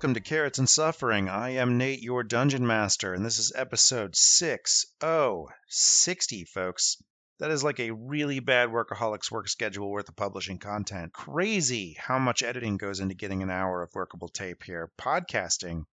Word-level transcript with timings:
welcome 0.00 0.14
to 0.14 0.20
Carrots 0.20 0.58
and 0.58 0.66
Suffering. 0.66 1.28
I 1.28 1.56
am 1.56 1.76
Nate, 1.76 2.00
your 2.00 2.22
dungeon 2.22 2.66
master, 2.66 3.12
and 3.12 3.22
this 3.22 3.38
is 3.38 3.52
episode 3.54 4.16
6060, 4.16 6.44
folks. 6.46 6.96
That 7.38 7.50
is 7.50 7.62
like 7.62 7.80
a 7.80 7.90
really 7.90 8.40
bad 8.40 8.70
workaholics 8.70 9.30
work 9.30 9.46
schedule 9.46 9.90
worth 9.90 10.08
of 10.08 10.16
publishing 10.16 10.58
content. 10.58 11.12
Crazy 11.12 11.98
how 12.00 12.18
much 12.18 12.42
editing 12.42 12.78
goes 12.78 13.00
into 13.00 13.14
getting 13.14 13.42
an 13.42 13.50
hour 13.50 13.82
of 13.82 13.94
workable 13.94 14.30
tape 14.30 14.62
here. 14.62 14.90
Podcasting, 14.98 15.84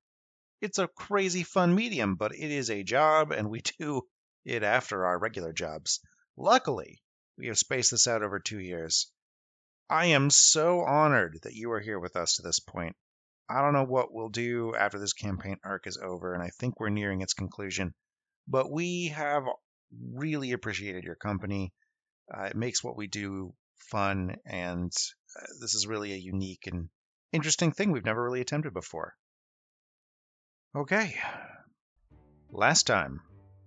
it's 0.61 0.80
a 0.80 0.88
crazy 0.88 1.44
fun 1.44 1.75
medium, 1.75 2.16
but 2.16 2.33
it 2.33 2.49
is 2.49 2.69
a 2.69 2.83
job, 2.83 3.33
and 3.33 3.49
we 3.49 3.59
do 3.77 4.03
it 4.45 4.63
after 4.63 5.05
our 5.05 5.19
regular 5.19 5.52
jobs. 5.52 5.99
Luckily, 6.38 7.02
we 7.38 7.47
have 7.47 7.58
spaced 7.58 7.91
this 7.91 8.08
out 8.08 8.23
over 8.23 8.39
two 8.39 8.61
years. 8.61 9.11
I 9.89 10.05
am 10.05 10.30
so 10.30 10.80
honored 10.80 11.39
that 11.44 11.55
you 11.55 11.73
are 11.73 11.81
here 11.81 11.99
with 11.99 12.16
us 12.16 12.35
to 12.35 12.41
this 12.41 12.61
point. 12.61 12.95
I 13.49 13.61
don't 13.61 13.73
know 13.73 13.85
what 13.85 14.13
we'll 14.13 14.29
do 14.29 14.75
after 14.75 14.99
this 14.99 15.13
campaign 15.13 15.57
arc 15.63 15.88
is 15.88 15.97
over, 15.97 16.33
and 16.33 16.43
I 16.43 16.49
think 16.49 16.79
we're 16.79 16.89
nearing 16.89 17.21
its 17.21 17.33
conclusion. 17.33 17.93
But 18.47 18.71
we 18.71 19.08
have 19.09 19.45
really 20.13 20.52
appreciated 20.52 21.05
your 21.05 21.16
company. 21.16 21.73
Uh, 22.33 22.44
it 22.44 22.55
makes 22.55 22.83
what 22.83 22.97
we 22.97 23.07
do 23.07 23.53
fun, 23.77 24.35
and 24.45 24.91
uh, 25.35 25.45
this 25.61 25.75
is 25.75 25.88
really 25.88 26.13
a 26.13 26.17
unique 26.17 26.67
and 26.67 26.89
interesting 27.31 27.72
thing 27.72 27.91
we've 27.91 28.05
never 28.05 28.23
really 28.23 28.41
attempted 28.41 28.73
before. 28.73 29.16
Okay. 30.75 31.16
Last 32.52 32.83
time 32.83 33.22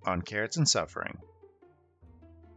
on 0.04 0.22
Carrots 0.22 0.56
and 0.56 0.68
Suffering. 0.68 1.18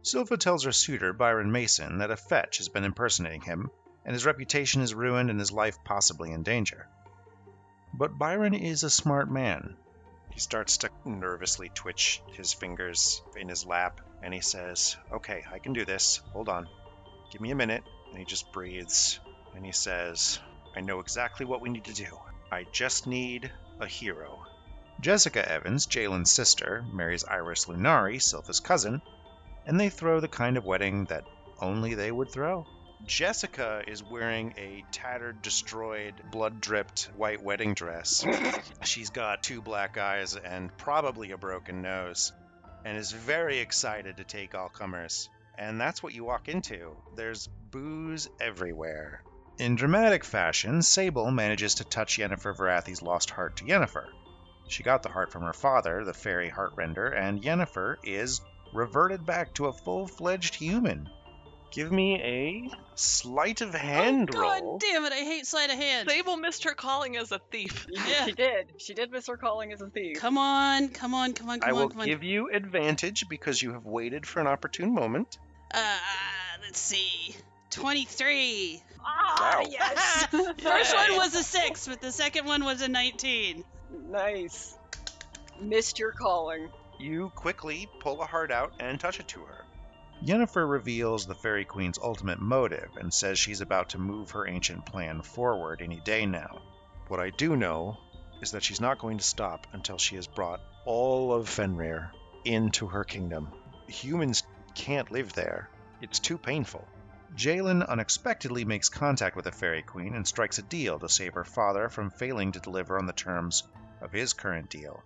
Silpha 0.02 0.38
tells 0.38 0.64
her 0.64 0.72
suitor, 0.72 1.14
Byron 1.14 1.50
Mason, 1.50 1.98
that 1.98 2.10
a 2.10 2.16
fetch 2.16 2.58
has 2.58 2.68
been 2.68 2.84
impersonating 2.84 3.40
him, 3.40 3.70
and 4.04 4.12
his 4.12 4.26
reputation 4.26 4.82
is 4.82 4.94
ruined 4.94 5.30
and 5.30 5.40
his 5.40 5.50
life 5.50 5.78
possibly 5.84 6.30
in 6.30 6.42
danger. 6.42 6.86
But 7.96 8.18
Byron 8.18 8.54
is 8.54 8.82
a 8.82 8.90
smart 8.90 9.30
man. 9.30 9.76
He 10.32 10.40
starts 10.40 10.78
to 10.78 10.90
nervously 11.04 11.68
twitch 11.68 12.20
his 12.26 12.52
fingers 12.52 13.22
in 13.36 13.48
his 13.48 13.64
lap, 13.64 14.00
and 14.20 14.34
he 14.34 14.40
says, 14.40 14.96
Okay, 15.12 15.44
I 15.52 15.60
can 15.60 15.74
do 15.74 15.84
this. 15.84 16.20
Hold 16.32 16.48
on. 16.48 16.66
Give 17.30 17.40
me 17.40 17.52
a 17.52 17.54
minute. 17.54 17.84
And 18.10 18.18
he 18.18 18.24
just 18.24 18.50
breathes, 18.50 19.20
and 19.54 19.64
he 19.64 19.70
says, 19.70 20.40
I 20.74 20.80
know 20.80 20.98
exactly 20.98 21.46
what 21.46 21.60
we 21.60 21.68
need 21.68 21.84
to 21.84 21.92
do. 21.92 22.18
I 22.50 22.66
just 22.72 23.06
need 23.06 23.52
a 23.78 23.86
hero. 23.86 24.44
Jessica 25.00 25.48
Evans, 25.48 25.86
Jalen's 25.86 26.32
sister, 26.32 26.84
marries 26.90 27.22
Iris 27.22 27.66
Lunari, 27.66 28.20
Silpha's 28.20 28.58
cousin, 28.58 29.02
and 29.66 29.78
they 29.78 29.88
throw 29.88 30.18
the 30.18 30.26
kind 30.26 30.56
of 30.56 30.64
wedding 30.64 31.04
that 31.04 31.28
only 31.60 31.94
they 31.94 32.10
would 32.10 32.32
throw. 32.32 32.66
Jessica 33.06 33.82
is 33.86 34.02
wearing 34.02 34.54
a 34.56 34.84
tattered, 34.90 35.42
destroyed, 35.42 36.14
blood 36.30 36.60
dripped 36.60 37.10
white 37.16 37.42
wedding 37.42 37.74
dress. 37.74 38.24
She's 38.84 39.10
got 39.10 39.42
two 39.42 39.60
black 39.60 39.98
eyes 39.98 40.36
and 40.36 40.76
probably 40.78 41.32
a 41.32 41.36
broken 41.36 41.82
nose, 41.82 42.32
and 42.84 42.96
is 42.96 43.12
very 43.12 43.58
excited 43.58 44.16
to 44.16 44.24
take 44.24 44.54
all 44.54 44.68
comers. 44.68 45.28
And 45.56 45.80
that's 45.80 46.02
what 46.02 46.14
you 46.14 46.24
walk 46.24 46.48
into. 46.48 46.96
There's 47.14 47.48
booze 47.70 48.28
everywhere. 48.40 49.22
In 49.58 49.76
dramatic 49.76 50.24
fashion, 50.24 50.82
Sable 50.82 51.30
manages 51.30 51.76
to 51.76 51.84
touch 51.84 52.18
Yennefer 52.18 52.56
Varathi's 52.56 53.02
lost 53.02 53.30
heart 53.30 53.56
to 53.56 53.64
Yennefer. 53.64 54.12
She 54.66 54.82
got 54.82 55.02
the 55.02 55.10
heart 55.10 55.30
from 55.30 55.42
her 55.42 55.52
father, 55.52 56.04
the 56.04 56.14
fairy 56.14 56.50
Heartrender, 56.50 57.14
and 57.14 57.42
Yennefer 57.42 57.98
is 58.02 58.40
reverted 58.72 59.24
back 59.24 59.54
to 59.54 59.66
a 59.66 59.72
full 59.72 60.06
fledged 60.06 60.54
human. 60.54 61.08
Give 61.74 61.90
me 61.90 62.20
a 62.20 62.70
sleight 62.94 63.60
of 63.60 63.74
hand 63.74 64.30
oh, 64.32 64.38
roll. 64.38 64.78
God 64.78 64.80
damn 64.80 65.04
it, 65.04 65.12
I 65.12 65.16
hate 65.16 65.44
sleight 65.44 65.70
of 65.70 65.76
hand. 65.76 66.08
Sable 66.08 66.36
missed 66.36 66.62
her 66.64 66.72
calling 66.74 67.16
as 67.16 67.32
a 67.32 67.40
thief. 67.50 67.86
Yeah. 67.90 68.26
She 68.26 68.32
did. 68.32 68.72
She 68.78 68.94
did 68.94 69.10
miss 69.10 69.26
her 69.26 69.36
calling 69.36 69.72
as 69.72 69.80
a 69.80 69.88
thief. 69.88 70.18
Come 70.18 70.38
on, 70.38 70.88
come 70.90 71.14
on, 71.14 71.32
come 71.32 71.50
on, 71.50 71.58
come 71.58 71.68
I 71.68 71.72
will 71.72 71.82
on, 71.82 71.88
come 71.90 72.00
on. 72.02 72.06
give 72.06 72.22
you 72.22 72.48
advantage 72.50 73.28
because 73.28 73.60
you 73.60 73.72
have 73.72 73.84
waited 73.84 74.24
for 74.24 74.40
an 74.40 74.46
opportune 74.46 74.94
moment. 74.94 75.38
Uh, 75.72 75.98
let's 76.62 76.78
see. 76.78 77.34
23. 77.70 78.80
Ah, 79.00 79.58
Wow. 79.58 79.66
yes. 79.68 80.26
First 80.62 80.94
one 80.94 81.16
was 81.16 81.34
a 81.34 81.42
6, 81.42 81.88
but 81.88 82.00
the 82.00 82.12
second 82.12 82.46
one 82.46 82.64
was 82.64 82.82
a 82.82 82.88
19. 82.88 83.64
nice. 84.10 84.76
Missed 85.60 85.98
your 85.98 86.12
calling. 86.12 86.68
You 87.00 87.32
quickly 87.34 87.88
pull 88.00 88.22
a 88.22 88.26
heart 88.26 88.52
out 88.52 88.72
and 88.78 88.98
touch 89.00 89.18
it 89.18 89.26
to 89.28 89.40
her. 89.40 89.63
Yennefer 90.24 90.66
reveals 90.66 91.26
the 91.26 91.34
Fairy 91.34 91.66
Queen's 91.66 91.98
ultimate 91.98 92.40
motive 92.40 92.96
and 92.96 93.12
says 93.12 93.38
she's 93.38 93.60
about 93.60 93.90
to 93.90 93.98
move 93.98 94.30
her 94.30 94.48
ancient 94.48 94.86
plan 94.86 95.20
forward 95.20 95.82
any 95.82 96.00
day 96.00 96.24
now. 96.24 96.62
What 97.08 97.20
I 97.20 97.28
do 97.28 97.56
know 97.56 97.98
is 98.40 98.52
that 98.52 98.62
she's 98.62 98.80
not 98.80 98.98
going 98.98 99.18
to 99.18 99.24
stop 99.24 99.66
until 99.74 99.98
she 99.98 100.16
has 100.16 100.26
brought 100.26 100.62
all 100.86 101.34
of 101.34 101.46
Fenrir 101.46 102.10
into 102.46 102.86
her 102.86 103.04
kingdom. 103.04 103.52
Humans 103.86 104.44
can't 104.74 105.10
live 105.10 105.34
there, 105.34 105.68
it's 106.00 106.20
too 106.20 106.38
painful. 106.38 106.88
Jalen 107.36 107.86
unexpectedly 107.86 108.64
makes 108.64 108.88
contact 108.88 109.36
with 109.36 109.44
the 109.44 109.52
Fairy 109.52 109.82
Queen 109.82 110.14
and 110.14 110.26
strikes 110.26 110.58
a 110.58 110.62
deal 110.62 110.98
to 111.00 111.08
save 111.10 111.34
her 111.34 111.44
father 111.44 111.90
from 111.90 112.08
failing 112.08 112.52
to 112.52 112.60
deliver 112.60 112.96
on 112.96 113.04
the 113.04 113.12
terms 113.12 113.62
of 114.00 114.12
his 114.12 114.32
current 114.32 114.70
deal 114.70 115.02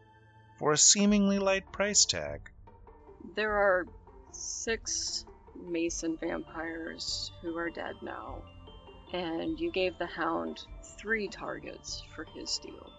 for 0.58 0.70
a 0.70 0.78
seemingly 0.78 1.40
light 1.40 1.72
price 1.72 2.04
tag. 2.04 2.40
There 3.34 3.52
are 3.52 3.86
six 4.32 5.24
Mason 5.54 6.16
vampires 6.20 7.32
who 7.42 7.56
are 7.56 7.70
dead 7.70 7.96
now, 8.02 8.42
and 9.12 9.58
you 9.58 9.72
gave 9.72 9.98
the 9.98 10.06
Hound 10.06 10.62
three 10.98 11.28
targets 11.28 12.02
for 12.14 12.24
his 12.34 12.58
deal. 12.58 12.90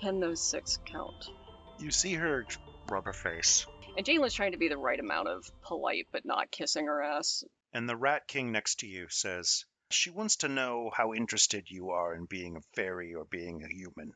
Can 0.00 0.20
those 0.20 0.40
six 0.40 0.78
count? 0.86 1.30
You 1.78 1.90
see 1.90 2.14
her 2.14 2.46
rub 2.88 3.04
her 3.06 3.12
face, 3.12 3.66
And 3.96 4.06
Jalen's 4.06 4.34
trying 4.34 4.52
to 4.52 4.58
be 4.58 4.68
the 4.68 4.78
right 4.78 4.98
amount 5.00 5.28
of 5.28 5.50
polite, 5.62 6.06
but 6.12 6.24
not 6.24 6.50
kissing 6.50 6.86
her 6.86 7.02
ass. 7.02 7.44
and 7.72 7.88
the 7.88 7.96
Rat 7.96 8.26
King 8.28 8.52
next 8.52 8.80
to 8.80 8.86
you 8.86 9.06
says, 9.08 9.64
She 9.90 10.10
wants 10.10 10.36
to 10.36 10.48
know 10.48 10.90
how 10.94 11.14
interested 11.14 11.70
you 11.70 11.90
are 11.90 12.14
in 12.14 12.26
being 12.26 12.56
a 12.56 12.60
fairy 12.74 13.14
or 13.14 13.24
being 13.24 13.62
a 13.62 13.68
human. 13.68 14.12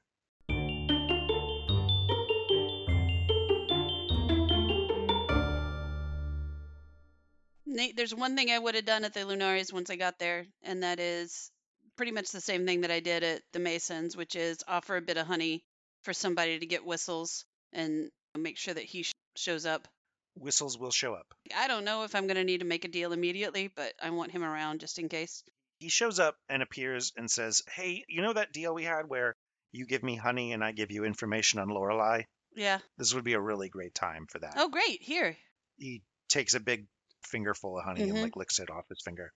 Nate, 7.72 7.96
there's 7.96 8.14
one 8.14 8.36
thing 8.36 8.50
I 8.50 8.58
would 8.58 8.74
have 8.74 8.84
done 8.84 9.04
at 9.04 9.14
the 9.14 9.20
Lunaris 9.20 9.72
once 9.72 9.90
I 9.90 9.96
got 9.96 10.18
there, 10.18 10.46
and 10.62 10.82
that 10.82 11.00
is 11.00 11.50
pretty 11.96 12.12
much 12.12 12.30
the 12.30 12.40
same 12.40 12.66
thing 12.66 12.82
that 12.82 12.90
I 12.90 13.00
did 13.00 13.22
at 13.22 13.42
the 13.52 13.58
Masons, 13.58 14.16
which 14.16 14.36
is 14.36 14.58
offer 14.68 14.96
a 14.96 15.02
bit 15.02 15.16
of 15.16 15.26
honey 15.26 15.64
for 16.02 16.12
somebody 16.12 16.58
to 16.58 16.66
get 16.66 16.84
whistles 16.84 17.44
and 17.72 18.10
make 18.36 18.58
sure 18.58 18.74
that 18.74 18.84
he 18.84 19.02
sh- 19.02 19.12
shows 19.36 19.66
up. 19.66 19.88
Whistles 20.34 20.78
will 20.78 20.90
show 20.90 21.14
up. 21.14 21.34
I 21.54 21.68
don't 21.68 21.84
know 21.84 22.04
if 22.04 22.14
I'm 22.14 22.26
going 22.26 22.36
to 22.36 22.44
need 22.44 22.60
to 22.60 22.66
make 22.66 22.84
a 22.84 22.88
deal 22.88 23.12
immediately, 23.12 23.68
but 23.68 23.92
I 24.02 24.10
want 24.10 24.32
him 24.32 24.42
around 24.42 24.80
just 24.80 24.98
in 24.98 25.08
case. 25.08 25.42
He 25.78 25.88
shows 25.88 26.18
up 26.18 26.36
and 26.48 26.62
appears 26.62 27.12
and 27.16 27.30
says, 27.30 27.62
Hey, 27.70 28.04
you 28.08 28.22
know 28.22 28.32
that 28.32 28.52
deal 28.52 28.72
we 28.74 28.84
had 28.84 29.08
where 29.08 29.34
you 29.72 29.86
give 29.86 30.02
me 30.02 30.16
honey 30.16 30.52
and 30.52 30.64
I 30.64 30.72
give 30.72 30.90
you 30.90 31.04
information 31.04 31.58
on 31.58 31.68
Lorelei? 31.68 32.22
Yeah. 32.54 32.78
This 32.98 33.14
would 33.14 33.24
be 33.24 33.34
a 33.34 33.40
really 33.40 33.68
great 33.68 33.94
time 33.94 34.26
for 34.28 34.38
that. 34.38 34.54
Oh, 34.56 34.68
great. 34.68 35.02
Here. 35.02 35.36
He 35.76 36.02
takes 36.28 36.54
a 36.54 36.60
big 36.60 36.86
fingerful 37.26 37.78
of 37.78 37.84
honey 37.84 38.02
and 38.02 38.14
Mhm. 38.18 38.22
like 38.22 38.36
licks 38.36 38.58
it 38.58 38.70
off 38.70 38.88
his 38.88 39.00
finger 39.02 39.32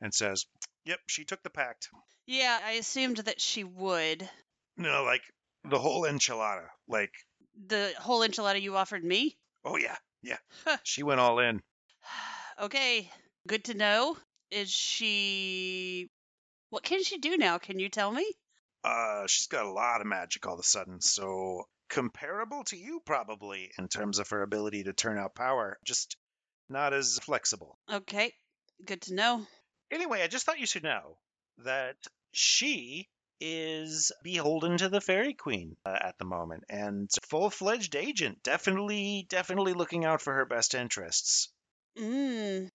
and 0.00 0.12
says, 0.14 0.46
Yep, 0.84 1.00
she 1.08 1.24
took 1.24 1.42
the 1.42 1.50
pact. 1.50 1.88
Yeah, 2.26 2.58
I 2.64 2.72
assumed 2.72 3.18
that 3.18 3.40
she 3.40 3.64
would. 3.64 4.28
No, 4.76 5.02
like 5.04 5.22
the 5.64 5.78
whole 5.78 6.02
enchilada. 6.02 6.68
Like, 6.86 7.12
The 7.66 7.92
whole 7.98 8.20
enchilada 8.20 8.60
you 8.62 8.76
offered 8.76 9.04
me? 9.04 9.36
oh 9.64 9.76
yeah, 9.76 9.96
yeah. 10.22 10.38
Huh. 10.64 10.78
she 10.84 11.02
went 11.02 11.20
all 11.20 11.38
in. 11.40 11.62
okay. 12.60 13.10
Good 13.46 13.64
to 13.64 13.74
know. 13.74 14.16
Is 14.50 14.70
she. 14.70 16.10
What 16.70 16.82
can 16.82 17.02
she 17.02 17.18
do 17.18 17.36
now? 17.36 17.58
Can 17.58 17.78
you 17.78 17.88
tell 17.88 18.10
me? 18.10 18.26
Uh, 18.84 19.26
she's 19.26 19.46
got 19.46 19.64
a 19.66 19.70
lot 19.70 20.00
of 20.00 20.06
magic 20.06 20.46
all 20.46 20.54
of 20.54 20.60
a 20.60 20.62
sudden, 20.62 21.00
so 21.00 21.64
comparable 21.88 22.62
to 22.64 22.76
you 22.76 23.00
probably 23.04 23.70
in 23.78 23.88
terms 23.88 24.18
of 24.18 24.28
her 24.30 24.42
ability 24.42 24.84
to 24.84 24.92
turn 24.92 25.18
out 25.18 25.34
power, 25.34 25.78
just 25.84 26.16
not 26.68 26.92
as 26.92 27.18
flexible. 27.22 27.78
Okay. 27.90 28.32
Good 28.84 29.02
to 29.02 29.14
know. 29.14 29.46
Anyway, 29.90 30.22
I 30.22 30.28
just 30.28 30.46
thought 30.46 30.58
you 30.60 30.66
should 30.66 30.84
know 30.84 31.18
that 31.64 31.96
she 32.32 33.08
is 33.40 34.12
beholden 34.22 34.78
to 34.78 34.88
the 34.88 35.00
fairy 35.00 35.34
queen 35.34 35.76
uh, 35.86 35.96
at 36.00 36.18
the 36.18 36.24
moment 36.24 36.64
and 36.68 37.08
full-fledged 37.28 37.94
agent 37.94 38.42
definitely 38.42 39.26
definitely 39.28 39.72
looking 39.74 40.04
out 40.04 40.20
for 40.20 40.34
her 40.34 40.44
best 40.44 40.74
interests 40.74 41.48
Mm. 41.96 42.70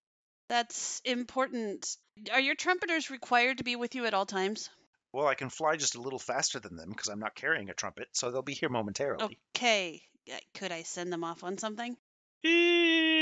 That's 0.49 1.01
important. 1.05 1.95
Are 2.31 2.39
your 2.39 2.55
trumpeters 2.55 3.09
required 3.09 3.59
to 3.59 3.63
be 3.63 3.77
with 3.77 3.95
you 3.95 4.05
at 4.05 4.13
all 4.13 4.25
times? 4.25 4.69
well 5.13 5.27
i 5.27 5.35
can 5.35 5.49
fly 5.49 5.75
just 5.75 5.95
a 5.95 6.01
little 6.01 6.19
faster 6.19 6.59
than 6.59 6.75
them 6.75 6.89
because 6.89 7.07
i'm 7.07 7.19
not 7.19 7.35
carrying 7.35 7.69
a 7.69 7.73
trumpet 7.73 8.07
so 8.13 8.31
they'll 8.31 8.41
be 8.41 8.53
here 8.53 8.69
momentarily 8.69 9.37
Okay. 9.55 10.01
Could 10.55 10.71
I 10.71 10.83
send 10.83 11.11
them 11.11 11.23
off 11.23 11.43
on 11.43 11.57
something? 11.57 11.95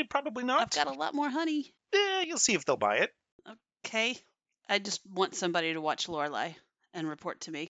Eh, 0.01 0.06
probably 0.09 0.44
not 0.44 0.62
I've 0.62 0.86
got 0.86 0.95
a 0.95 0.98
lot 0.98 1.13
more 1.13 1.30
honey. 1.30 1.74
Eh, 1.94 2.25
you'll 2.27 2.38
see 2.38 2.53
if 2.53 2.65
they'll 2.65 2.77
buy 2.77 2.98
it 2.98 3.12
Okay. 3.86 4.18
I 4.69 4.80
just 4.80 5.01
want 5.06 5.36
somebody 5.36 5.74
to 5.74 5.81
watch 5.81 6.07
Lorelei 6.07 6.53
and 6.94 7.09
report 7.09 7.42
to 7.42 7.51
me. 7.51 7.68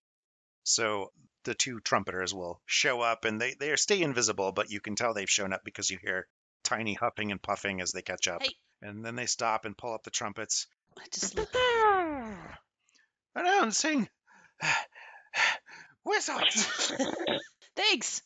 So 0.64 1.10
the 1.44 1.54
two 1.54 1.80
trumpeters 1.80 2.32
will 2.32 2.60
show 2.66 3.00
up 3.00 3.24
and 3.24 3.40
they, 3.40 3.54
they 3.54 3.74
stay 3.76 4.02
invisible, 4.02 4.52
but 4.52 4.70
you 4.70 4.80
can 4.80 4.94
tell 4.94 5.14
they've 5.14 5.28
shown 5.28 5.52
up 5.52 5.62
because 5.64 5.90
you 5.90 5.98
hear 6.00 6.28
tiny 6.62 6.94
huffing 6.94 7.32
and 7.32 7.42
puffing 7.42 7.80
as 7.80 7.92
they 7.92 8.02
catch 8.02 8.28
up. 8.28 8.42
Hey. 8.42 8.54
And 8.82 9.04
then 9.04 9.16
they 9.16 9.26
stop 9.26 9.64
and 9.64 9.76
pull 9.76 9.94
up 9.94 10.04
the 10.04 10.10
trumpets. 10.10 10.66
I 10.98 11.04
just. 11.12 11.38
Announcing 13.34 14.08
wizards. 16.04 16.92
Thanks. 17.76 18.22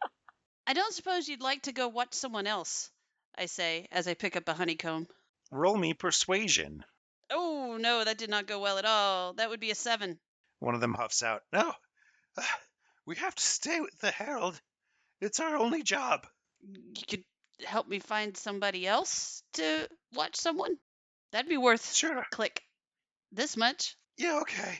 I 0.66 0.72
don't 0.72 0.94
suppose 0.94 1.28
you'd 1.28 1.40
like 1.40 1.62
to 1.62 1.72
go 1.72 1.88
watch 1.88 2.14
someone 2.14 2.46
else, 2.46 2.90
I 3.38 3.46
say 3.46 3.86
as 3.90 4.08
I 4.08 4.14
pick 4.14 4.36
up 4.36 4.48
a 4.48 4.54
honeycomb. 4.54 5.06
Roll 5.50 5.76
me 5.76 5.94
persuasion. 5.94 6.84
Oh, 7.30 7.76
no, 7.80 8.04
that 8.04 8.18
did 8.18 8.30
not 8.30 8.46
go 8.46 8.60
well 8.60 8.78
at 8.78 8.84
all. 8.84 9.34
That 9.34 9.50
would 9.50 9.60
be 9.60 9.70
a 9.70 9.74
seven. 9.74 10.18
One 10.60 10.74
of 10.74 10.80
them 10.80 10.94
huffs 10.94 11.22
out. 11.22 11.42
No, 11.52 11.72
uh, 12.38 12.42
we 13.06 13.16
have 13.16 13.34
to 13.34 13.42
stay 13.42 13.80
with 13.80 13.96
the 14.00 14.10
Herald. 14.10 14.60
It's 15.20 15.40
our 15.40 15.56
only 15.56 15.82
job. 15.82 16.26
You 16.62 17.04
could 17.08 17.24
help 17.64 17.88
me 17.88 17.98
find 17.98 18.36
somebody 18.36 18.86
else 18.86 19.42
to 19.54 19.88
watch 20.14 20.36
someone? 20.36 20.76
That'd 21.32 21.48
be 21.48 21.56
worth 21.56 21.94
Sure. 21.94 22.24
click 22.30 22.62
this 23.32 23.56
much. 23.56 23.96
Yeah, 24.16 24.40
okay. 24.42 24.78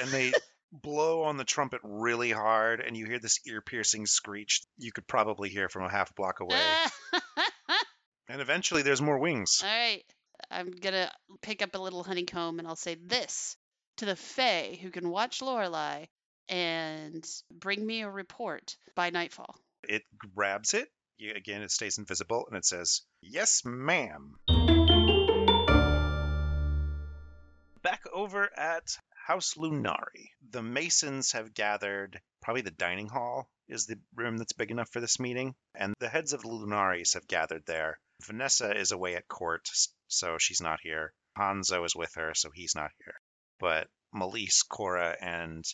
And 0.00 0.10
they 0.10 0.32
blow 0.72 1.22
on 1.24 1.36
the 1.36 1.44
trumpet 1.44 1.80
really 1.84 2.30
hard, 2.30 2.80
and 2.80 2.96
you 2.96 3.06
hear 3.06 3.18
this 3.18 3.40
ear 3.46 3.60
piercing 3.60 4.06
screech 4.06 4.62
you 4.78 4.92
could 4.92 5.06
probably 5.06 5.48
hear 5.48 5.68
from 5.68 5.84
a 5.84 5.90
half 5.90 6.14
block 6.14 6.40
away. 6.40 6.60
And 8.28 8.40
eventually 8.40 8.82
there's 8.82 9.02
more 9.02 9.18
wings. 9.18 9.62
All 9.62 9.70
right. 9.70 10.04
I'm 10.50 10.70
going 10.70 10.94
to 10.94 11.10
pick 11.42 11.62
up 11.62 11.74
a 11.74 11.78
little 11.78 12.02
honeycomb 12.02 12.58
and 12.58 12.66
I'll 12.66 12.76
say 12.76 12.96
this 12.96 13.56
to 13.98 14.06
the 14.06 14.16
Fae 14.16 14.78
who 14.80 14.90
can 14.90 15.08
watch 15.08 15.42
Lorelei 15.42 16.06
and 16.48 17.24
bring 17.50 17.86
me 17.86 18.02
a 18.02 18.10
report 18.10 18.76
by 18.94 19.10
nightfall. 19.10 19.56
It 19.84 20.02
grabs 20.34 20.74
it. 20.74 20.88
Again, 21.36 21.62
it 21.62 21.70
stays 21.70 21.98
invisible, 21.98 22.44
and 22.48 22.56
it 22.56 22.64
says, 22.64 23.02
Yes, 23.22 23.62
ma'am. 23.64 24.34
Back 27.82 28.02
over 28.12 28.50
at 28.58 28.98
House 29.26 29.54
Lunari, 29.54 30.30
the 30.50 30.62
Masons 30.62 31.32
have 31.32 31.54
gathered. 31.54 32.20
Probably 32.42 32.62
the 32.62 32.70
dining 32.72 33.08
hall 33.08 33.48
is 33.68 33.86
the 33.86 33.98
room 34.14 34.36
that's 34.36 34.52
big 34.52 34.70
enough 34.70 34.90
for 34.90 35.00
this 35.00 35.20
meeting. 35.20 35.54
And 35.74 35.94
the 35.98 36.08
heads 36.08 36.32
of 36.32 36.42
the 36.42 36.48
Lunaris 36.48 37.14
have 37.14 37.28
gathered 37.28 37.64
there. 37.64 37.98
Vanessa 38.26 38.76
is 38.76 38.92
away 38.92 39.16
at 39.16 39.28
court, 39.28 39.68
so 40.08 40.38
she's 40.38 40.60
not 40.60 40.80
here. 40.82 41.12
Hanzo 41.36 41.84
is 41.84 41.94
with 41.94 42.14
her, 42.14 42.34
so 42.34 42.50
he's 42.54 42.74
not 42.74 42.90
here. 43.04 43.20
But 43.58 43.88
Melise, 44.14 44.66
Cora, 44.68 45.16
and 45.20 45.64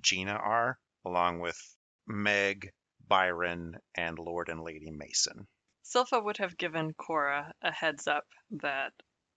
Gina 0.00 0.32
are, 0.32 0.78
along 1.04 1.40
with 1.40 1.58
Meg, 2.06 2.72
Byron, 3.06 3.78
and 3.94 4.18
Lord 4.18 4.48
and 4.48 4.62
Lady 4.62 4.90
Mason. 4.90 5.46
Silpha 5.84 6.22
would 6.22 6.38
have 6.38 6.56
given 6.56 6.94
Cora 6.94 7.52
a 7.62 7.72
heads 7.72 8.06
up 8.06 8.26
that 8.50 8.92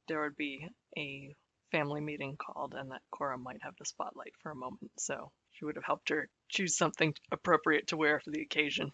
there 0.07 0.21
would 0.21 0.35
be 0.35 0.67
a 0.97 1.35
family 1.71 2.01
meeting 2.01 2.37
called 2.37 2.75
and 2.75 2.91
that 2.91 3.01
Cora 3.11 3.37
might 3.37 3.63
have 3.63 3.75
the 3.77 3.85
spotlight 3.85 4.33
for 4.41 4.51
a 4.51 4.55
moment. 4.55 4.91
So 4.99 5.31
she 5.51 5.65
would 5.65 5.75
have 5.75 5.85
helped 5.85 6.09
her 6.09 6.29
choose 6.49 6.77
something 6.77 7.13
appropriate 7.31 7.87
to 7.87 7.97
wear 7.97 8.19
for 8.19 8.29
the 8.31 8.41
occasion. 8.41 8.91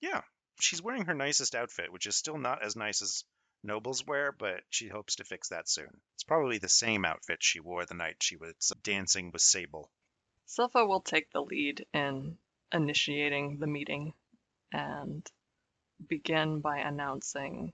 Yeah, 0.00 0.22
she's 0.60 0.82
wearing 0.82 1.06
her 1.06 1.14
nicest 1.14 1.54
outfit, 1.54 1.92
which 1.92 2.06
is 2.06 2.16
still 2.16 2.38
not 2.38 2.62
as 2.62 2.76
nice 2.76 3.02
as 3.02 3.24
nobles 3.62 4.06
wear, 4.06 4.32
but 4.32 4.62
she 4.70 4.88
hopes 4.88 5.16
to 5.16 5.24
fix 5.24 5.48
that 5.48 5.68
soon. 5.68 6.00
It's 6.14 6.24
probably 6.24 6.58
the 6.58 6.68
same 6.68 7.04
outfit 7.04 7.42
she 7.42 7.60
wore 7.60 7.84
the 7.84 7.94
night 7.94 8.22
she 8.22 8.36
was 8.36 8.72
dancing 8.82 9.30
with 9.30 9.42
Sable. 9.42 9.90
Silpha 10.46 10.86
will 10.86 11.00
take 11.00 11.30
the 11.30 11.42
lead 11.42 11.86
in 11.94 12.36
initiating 12.72 13.58
the 13.58 13.66
meeting 13.66 14.14
and 14.72 15.30
begin 16.08 16.60
by 16.60 16.78
announcing, 16.78 17.72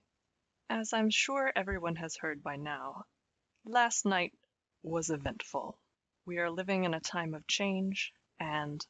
as 0.68 0.92
I'm 0.92 1.10
sure 1.10 1.52
everyone 1.54 1.96
has 1.96 2.16
heard 2.16 2.42
by 2.42 2.56
now, 2.56 3.06
last 3.64 4.04
night 4.04 4.34
was 4.82 5.10
eventful. 5.10 5.78
We 6.26 6.38
are 6.38 6.50
living 6.50 6.84
in 6.84 6.94
a 6.94 7.00
time 7.00 7.34
of 7.34 7.46
change, 7.46 8.12
and 8.38 8.84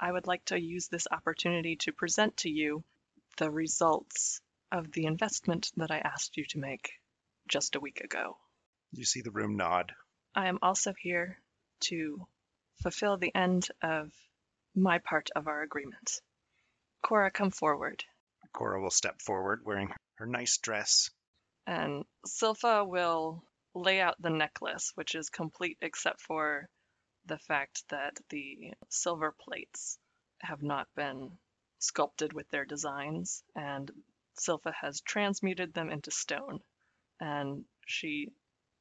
I 0.00 0.10
would 0.10 0.26
like 0.26 0.44
to 0.46 0.58
use 0.58 0.88
this 0.88 1.06
opportunity 1.10 1.76
to 1.76 1.92
present 1.92 2.38
to 2.38 2.50
you 2.50 2.82
the 3.38 3.50
results 3.50 4.40
of 4.70 4.92
the 4.92 5.06
investment 5.06 5.70
that 5.76 5.90
I 5.90 5.98
asked 5.98 6.36
you 6.36 6.44
to 6.50 6.58
make 6.58 6.90
just 7.48 7.76
a 7.76 7.80
week 7.80 8.00
ago. 8.02 8.36
You 8.92 9.04
see 9.04 9.22
the 9.22 9.30
room 9.30 9.56
nod. 9.56 9.92
I 10.34 10.48
am 10.48 10.58
also 10.60 10.92
here 10.92 11.38
to 11.84 12.26
fulfill 12.82 13.16
the 13.16 13.34
end 13.34 13.68
of 13.82 14.10
my 14.74 14.98
part 14.98 15.30
of 15.34 15.46
our 15.46 15.62
agreement. 15.62 16.20
Cora, 17.02 17.30
come 17.30 17.50
forward. 17.50 18.04
Cora 18.52 18.80
will 18.80 18.90
step 18.90 19.22
forward 19.22 19.62
wearing 19.64 19.92
her 20.16 20.26
nice 20.26 20.58
dress. 20.58 21.10
And 21.66 22.04
Silpha 22.26 22.86
will 22.86 23.42
lay 23.74 24.00
out 24.00 24.20
the 24.20 24.30
necklace, 24.30 24.92
which 24.94 25.14
is 25.14 25.30
complete 25.30 25.78
except 25.80 26.20
for 26.20 26.68
the 27.26 27.38
fact 27.38 27.84
that 27.90 28.18
the 28.30 28.72
silver 28.88 29.34
plates 29.38 29.98
have 30.40 30.62
not 30.62 30.88
been 30.96 31.30
sculpted 31.78 32.32
with 32.32 32.48
their 32.50 32.64
designs, 32.64 33.42
and 33.54 33.90
Silpha 34.38 34.72
has 34.74 35.00
transmuted 35.00 35.74
them 35.74 35.90
into 35.90 36.10
stone. 36.10 36.60
And 37.20 37.64
she 37.86 38.30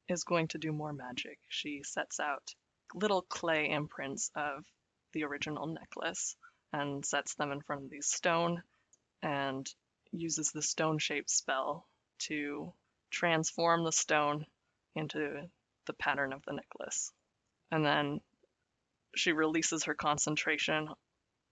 is 0.08 0.24
going 0.24 0.48
to 0.50 0.58
do 0.58 0.72
more 0.72 0.94
magic. 0.94 1.40
She 1.50 1.84
sets 1.84 2.20
out 2.20 2.54
little 2.94 3.22
clay 3.22 3.70
imprints 3.70 4.32
of 4.36 4.66
the 5.14 5.24
original 5.24 5.68
necklace 5.68 6.36
and 6.72 7.06
sets 7.06 7.36
them 7.36 7.52
in 7.52 7.62
front 7.62 7.84
of 7.84 7.90
the 7.90 8.02
stone 8.02 8.62
and 9.22 9.68
uses 10.12 10.52
the 10.52 10.62
stone 10.62 11.00
shaped 11.00 11.30
spell 11.30 11.88
to 12.20 12.72
transform 13.10 13.84
the 13.84 13.92
stone 13.92 14.46
into 14.96 15.50
the 15.86 15.94
pattern 15.94 16.34
of 16.34 16.44
the 16.46 16.54
necklace. 16.54 17.12
And 17.72 17.86
then 17.86 18.22
she 19.16 19.32
releases 19.32 19.86
her 19.86 19.96
concentration 19.96 20.90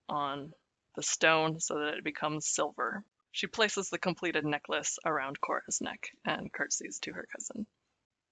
on 0.08 0.53
the 0.96 1.04
stone 1.04 1.60
so 1.60 1.80
that 1.80 1.96
it 1.96 2.04
becomes 2.04 2.48
silver. 2.48 3.04
She 3.32 3.48
places 3.48 3.90
the 3.90 3.98
completed 3.98 4.46
necklace 4.46 4.98
around 5.06 5.40
Cora's 5.42 5.80
neck 5.82 6.10
and 6.25 6.52
curtsies 6.54 7.00
to 7.04 7.12
her 7.14 7.28
cousin. 7.36 7.68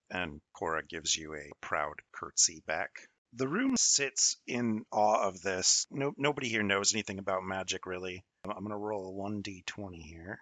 and 0.10 0.40
Cora 0.54 0.84
gives 0.86 1.16
you 1.16 1.34
a 1.36 1.52
proud 1.62 1.96
curtsy 2.14 2.62
back. 2.68 2.92
The 3.34 3.48
room 3.48 3.76
sits 3.78 4.38
in 4.48 4.84
awe 4.92 5.28
of 5.28 5.42
this. 5.42 5.88
No, 5.90 6.14
nobody 6.18 6.50
here 6.50 6.62
knows 6.64 6.94
anything 6.94 7.18
about 7.20 7.44
magic, 7.44 7.86
really. 7.86 8.24
I'm, 8.46 8.52
I'm 8.52 8.60
going 8.64 8.70
to 8.70 8.78
roll 8.78 9.10
a 9.10 9.30
1d20 9.32 9.96
here, 10.02 10.40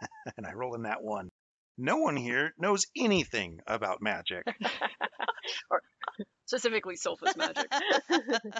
and 0.36 0.46
I 0.46 0.52
roll 0.52 0.74
in 0.76 0.82
that 0.82 1.02
one. 1.02 1.28
No 1.76 1.96
one 1.98 2.16
here 2.16 2.54
knows 2.58 2.86
anything 2.96 3.60
about 3.66 4.00
magic. 4.02 4.44
Or, 5.70 5.80
Specifically, 6.44 6.96
Silpha's 6.96 7.34
magic. 7.36 7.66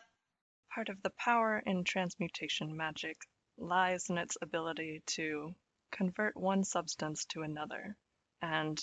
Part 0.79 0.91
of 0.91 1.03
the 1.03 1.11
power 1.11 1.59
in 1.67 1.83
transmutation 1.83 2.77
magic 2.77 3.17
lies 3.57 4.11
in 4.11 4.17
its 4.17 4.37
ability 4.41 5.03
to 5.07 5.57
convert 5.91 6.37
one 6.37 6.63
substance 6.63 7.25
to 7.31 7.43
another, 7.43 7.97
and 8.41 8.79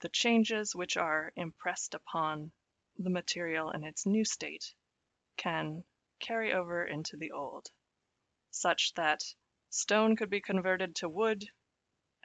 the 0.00 0.08
changes 0.08 0.74
which 0.74 0.96
are 0.96 1.34
impressed 1.36 1.92
upon 1.92 2.50
the 2.96 3.10
material 3.10 3.70
in 3.72 3.84
its 3.84 4.06
new 4.06 4.24
state 4.24 4.74
can 5.36 5.84
carry 6.18 6.54
over 6.54 6.82
into 6.82 7.18
the 7.18 7.32
old, 7.32 7.66
such 8.50 8.94
that 8.94 9.20
stone 9.68 10.16
could 10.16 10.30
be 10.30 10.40
converted 10.40 10.96
to 10.96 11.10
wood 11.10 11.44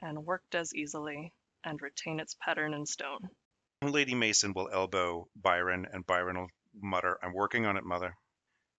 and 0.00 0.24
worked 0.24 0.54
as 0.54 0.74
easily 0.74 1.34
and 1.62 1.82
retain 1.82 2.20
its 2.20 2.36
pattern 2.40 2.72
in 2.72 2.86
stone. 2.86 3.28
Lady 3.82 4.14
Mason 4.14 4.54
will 4.54 4.70
elbow 4.72 5.28
Byron, 5.36 5.86
and 5.92 6.06
Byron 6.06 6.38
will 6.38 6.50
mutter, 6.72 7.18
I'm 7.22 7.34
working 7.34 7.66
on 7.66 7.76
it, 7.76 7.84
mother. 7.84 8.16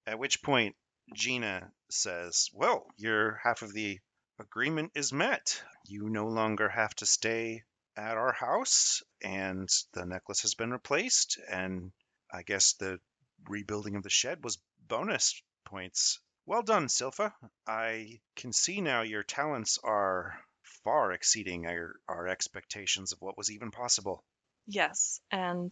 At 0.08 0.20
which 0.20 0.42
point, 0.42 0.76
Gina 1.14 1.72
says, 1.90 2.50
Well, 2.54 2.88
your 2.98 3.36
half 3.44 3.62
of 3.62 3.74
the 3.74 4.00
agreement 4.40 4.94
is 4.96 5.14
met. 5.14 5.64
You 5.86 6.10
no 6.10 6.28
longer 6.28 6.70
have 6.70 6.96
to 6.96 7.06
stay 7.06 7.64
at 7.96 8.18
our 8.18 8.34
house, 8.34 9.04
and 9.22 9.70
the 9.94 10.06
necklace 10.06 10.42
has 10.42 10.56
been 10.56 10.72
replaced. 10.72 11.40
And 11.48 11.92
I 12.32 12.44
guess 12.44 12.74
the 12.74 13.00
rebuilding 13.48 13.96
of 13.96 14.04
the 14.04 14.10
shed 14.10 14.44
was 14.44 14.58
bonus 14.88 15.42
points. 15.66 16.20
Well 16.46 16.64
done, 16.64 16.88
Silpha. 16.88 17.34
I 17.68 18.22
can 18.36 18.54
see 18.54 18.82
now 18.82 19.02
your 19.02 19.24
talents 19.24 19.78
are 19.84 20.44
far 20.84 21.12
exceeding 21.12 21.68
our, 21.68 21.96
our 22.08 22.28
expectations 22.28 23.12
of 23.12 23.22
what 23.22 23.38
was 23.38 23.52
even 23.52 23.72
possible. 23.72 24.24
Yes, 24.66 25.22
and 25.32 25.72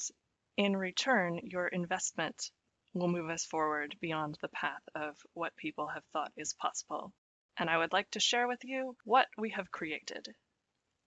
in 0.57 0.75
return, 0.75 1.39
your 1.43 1.67
investment 1.67 2.51
will 2.93 3.07
move 3.07 3.29
us 3.29 3.45
forward 3.45 3.95
beyond 4.01 4.37
the 4.41 4.47
path 4.49 4.81
of 4.95 5.15
what 5.33 5.55
people 5.55 5.87
have 5.87 6.03
thought 6.11 6.31
is 6.37 6.53
possible. 6.53 7.13
And 7.57 7.69
I 7.69 7.77
would 7.77 7.93
like 7.93 8.09
to 8.11 8.19
share 8.19 8.47
with 8.47 8.63
you 8.63 8.95
what 9.03 9.27
we 9.37 9.51
have 9.51 9.71
created. 9.71 10.27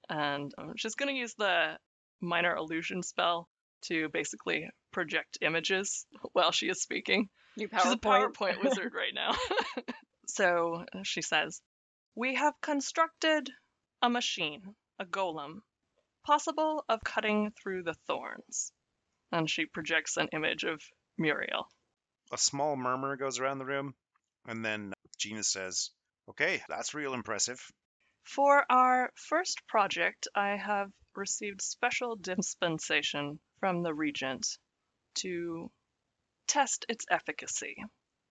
And 0.09 0.53
I'm 0.59 0.75
just 0.77 0.99
going 0.99 1.13
to 1.13 1.19
use 1.19 1.35
the 1.35 1.79
minor 2.21 2.55
illusion 2.55 3.03
spell 3.03 3.49
to 3.83 4.09
basically 4.11 4.69
project 4.93 5.39
images 5.41 6.07
while 6.33 6.53
she 6.53 6.69
is 6.69 6.83
speaking. 6.83 7.29
New 7.57 7.69
She's 7.69 7.93
a. 7.93 7.97
PowerPoint 7.97 8.63
wizard 8.63 8.93
right 8.95 9.15
now. 9.15 9.35
so 10.27 10.85
she 11.03 11.23
says, 11.23 11.61
We 12.15 12.35
have 12.37 12.55
constructed 12.61 13.51
a 14.01 14.09
machine, 14.09 14.75
a 14.99 15.05
golem, 15.05 15.61
possible 16.25 16.85
of 16.89 17.03
cutting 17.05 17.53
through 17.63 17.83
the 17.83 17.97
thorns. 18.07 18.73
And 19.31 19.49
she 19.49 19.67
projects 19.67 20.17
an 20.17 20.29
image 20.33 20.65
of 20.65 20.83
Muriel. 21.23 21.67
A 22.33 22.39
small 22.39 22.77
murmur 22.77 23.17
goes 23.17 23.39
around 23.39 23.59
the 23.59 23.65
room, 23.65 23.95
and 24.47 24.65
then 24.65 24.93
Gina 25.19 25.45
says, 25.45 25.91
Okay, 26.29 26.63
that's 26.69 26.95
real 26.95 27.15
impressive. 27.15 27.61
For 28.25 28.65
our 28.71 29.13
first 29.15 29.67
project, 29.67 30.29
I 30.35 30.57
have 30.57 30.93
received 31.17 31.63
special 31.63 32.17
dispensation 32.17 33.41
from 33.61 33.83
the 33.83 33.95
Regent 33.95 34.47
to 35.17 35.71
test 36.47 36.87
its 36.89 37.05
efficacy. 37.11 37.77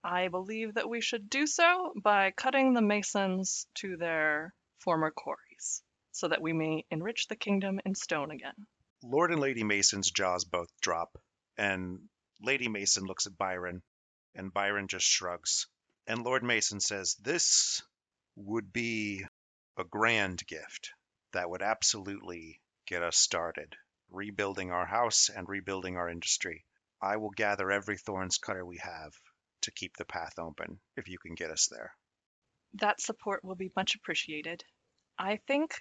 I 0.03 0.29
believe 0.29 0.73
that 0.75 0.89
we 0.89 1.01
should 1.01 1.29
do 1.29 1.45
so 1.45 1.93
by 2.01 2.31
cutting 2.31 2.73
the 2.73 2.81
masons 2.81 3.67
to 3.75 3.97
their 3.97 4.53
former 4.79 5.11
quarries, 5.11 5.83
so 6.11 6.27
that 6.27 6.41
we 6.41 6.53
may 6.53 6.85
enrich 6.89 7.27
the 7.27 7.35
kingdom 7.35 7.79
in 7.85 7.93
stone 7.93 8.31
again. 8.31 8.67
Lord 9.03 9.31
and 9.31 9.39
Lady 9.39 9.63
Mason's 9.63 10.09
jaws 10.09 10.43
both 10.45 10.69
drop, 10.81 11.17
and 11.57 12.09
Lady 12.41 12.67
Mason 12.67 13.03
looks 13.03 13.27
at 13.27 13.37
Byron, 13.37 13.83
and 14.35 14.53
Byron 14.53 14.87
just 14.87 15.05
shrugs. 15.05 15.67
And 16.07 16.23
Lord 16.23 16.43
Mason 16.43 16.79
says, 16.79 17.15
This 17.15 17.83
would 18.35 18.73
be 18.73 19.25
a 19.77 19.83
grand 19.83 20.45
gift 20.47 20.91
that 21.33 21.49
would 21.49 21.61
absolutely 21.61 22.59
get 22.87 23.03
us 23.03 23.17
started, 23.17 23.75
rebuilding 24.09 24.71
our 24.71 24.85
house 24.85 25.29
and 25.29 25.47
rebuilding 25.47 25.97
our 25.97 26.09
industry. 26.09 26.65
I 27.01 27.17
will 27.17 27.31
gather 27.31 27.71
every 27.71 27.97
thorns 27.97 28.37
cutter 28.37 28.65
we 28.65 28.77
have 28.77 29.13
to 29.61 29.71
keep 29.71 29.95
the 29.97 30.05
path 30.05 30.37
open 30.39 30.79
if 30.97 31.07
you 31.07 31.17
can 31.19 31.35
get 31.35 31.51
us 31.51 31.67
there. 31.67 31.95
That 32.75 33.01
support 33.01 33.43
will 33.43 33.55
be 33.55 33.71
much 33.75 33.95
appreciated. 33.95 34.63
I 35.17 35.37
think 35.47 35.75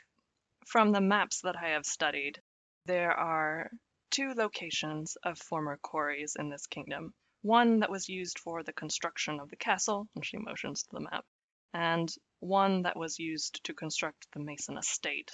from 0.67 0.93
the 0.93 1.01
maps 1.01 1.41
that 1.43 1.57
I 1.57 1.71
have 1.71 1.87
studied, 1.87 2.41
there 2.87 3.13
are 3.13 3.71
two 4.11 4.35
locations 4.35 5.17
of 5.23 5.39
former 5.39 5.77
quarries 5.77 6.37
in 6.37 6.51
this 6.51 6.67
kingdom. 6.67 7.15
One 7.43 7.81
that 7.81 7.91
was 7.91 8.09
used 8.09 8.39
for 8.39 8.63
the 8.63 8.73
construction 8.73 9.41
of 9.41 9.49
the 9.49 9.57
castle, 9.57 10.09
and 10.15 10.27
she 10.27 10.37
motions 10.37 10.83
to 10.83 10.89
the 10.93 11.01
map, 11.01 11.25
and 11.73 12.13
one 12.41 12.83
that 12.83 12.97
was 12.97 13.19
used 13.19 13.63
to 13.65 13.75
construct 13.75 14.27
the 14.33 14.41
Mason 14.41 14.77
estate. 14.77 15.31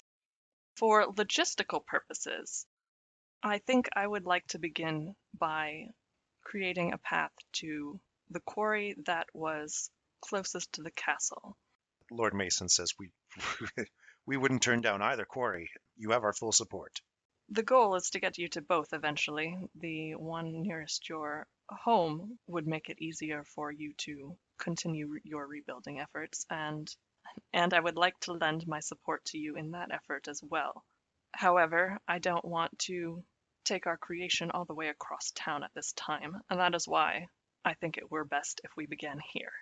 For 0.76 1.06
logistical 1.06 1.85
purposes, 1.85 2.66
I 3.42 3.59
think 3.59 3.88
I 3.95 4.06
would 4.06 4.26
like 4.26 4.47
to 4.49 4.59
begin 4.59 5.16
by 5.38 5.88
creating 6.42 6.92
a 6.92 6.99
path 6.99 7.33
to 7.54 8.00
the 8.30 8.40
quarry 8.40 8.95
that 9.06 9.28
was 9.33 9.90
closest 10.21 10.73
to 10.75 10.83
the 10.83 10.90
castle. 10.90 11.56
Lord 12.11 12.35
Mason 12.35 12.68
says, 12.68 12.92
We 12.99 13.11
we 14.26 14.37
wouldn't 14.37 14.62
turn 14.62 14.80
down 14.80 15.02
either 15.02 15.25
quarry. 15.25 15.71
You 15.97 16.11
have 16.11 16.25
our 16.25 16.33
full 16.33 16.52
support. 16.52 17.00
The 17.50 17.62
goal 17.62 17.95
is 17.95 18.11
to 18.11 18.21
get 18.21 18.38
you 18.38 18.49
to 18.50 18.61
both 18.61 18.93
eventually. 18.93 19.57
The 19.76 20.17
one 20.17 20.62
nearest 20.62 21.09
your 21.09 21.47
home 21.69 22.38
would 22.47 22.67
make 22.67 22.91
it 22.91 23.00
easier 23.00 23.45
for 23.45 23.71
you 23.71 23.93
to 23.99 24.37
continue 24.59 25.19
your 25.23 25.47
rebuilding 25.47 26.00
efforts 26.00 26.47
and 26.50 26.95
and 27.53 27.75
I 27.75 27.81
would 27.81 27.97
like 27.97 28.19
to 28.21 28.33
lend 28.33 28.67
my 28.67 28.81
support 28.81 29.25
to 29.26 29.38
you 29.38 29.57
in 29.57 29.73
that 29.73 29.91
effort 29.91 30.29
as 30.29 30.43
well. 30.43 30.85
However, 31.33 31.99
I 32.07 32.19
don't 32.19 32.45
want 32.45 32.79
to 32.81 33.25
take 33.65 33.87
our 33.87 33.99
creation 33.99 34.50
all 34.53 34.65
the 34.65 34.75
way 34.75 34.88
across 34.88 35.33
town 35.33 35.65
at 35.65 35.75
this 35.75 35.93
time, 35.93 36.41
and 36.49 36.61
that 36.61 36.75
is 36.75 36.87
why 36.87 37.29
I 37.65 37.75
think 37.75 37.99
it 37.99 38.11
were 38.11 38.25
best 38.25 38.61
if 38.65 38.71
we 38.76 38.87
began 38.87 39.19
here. 39.33 39.53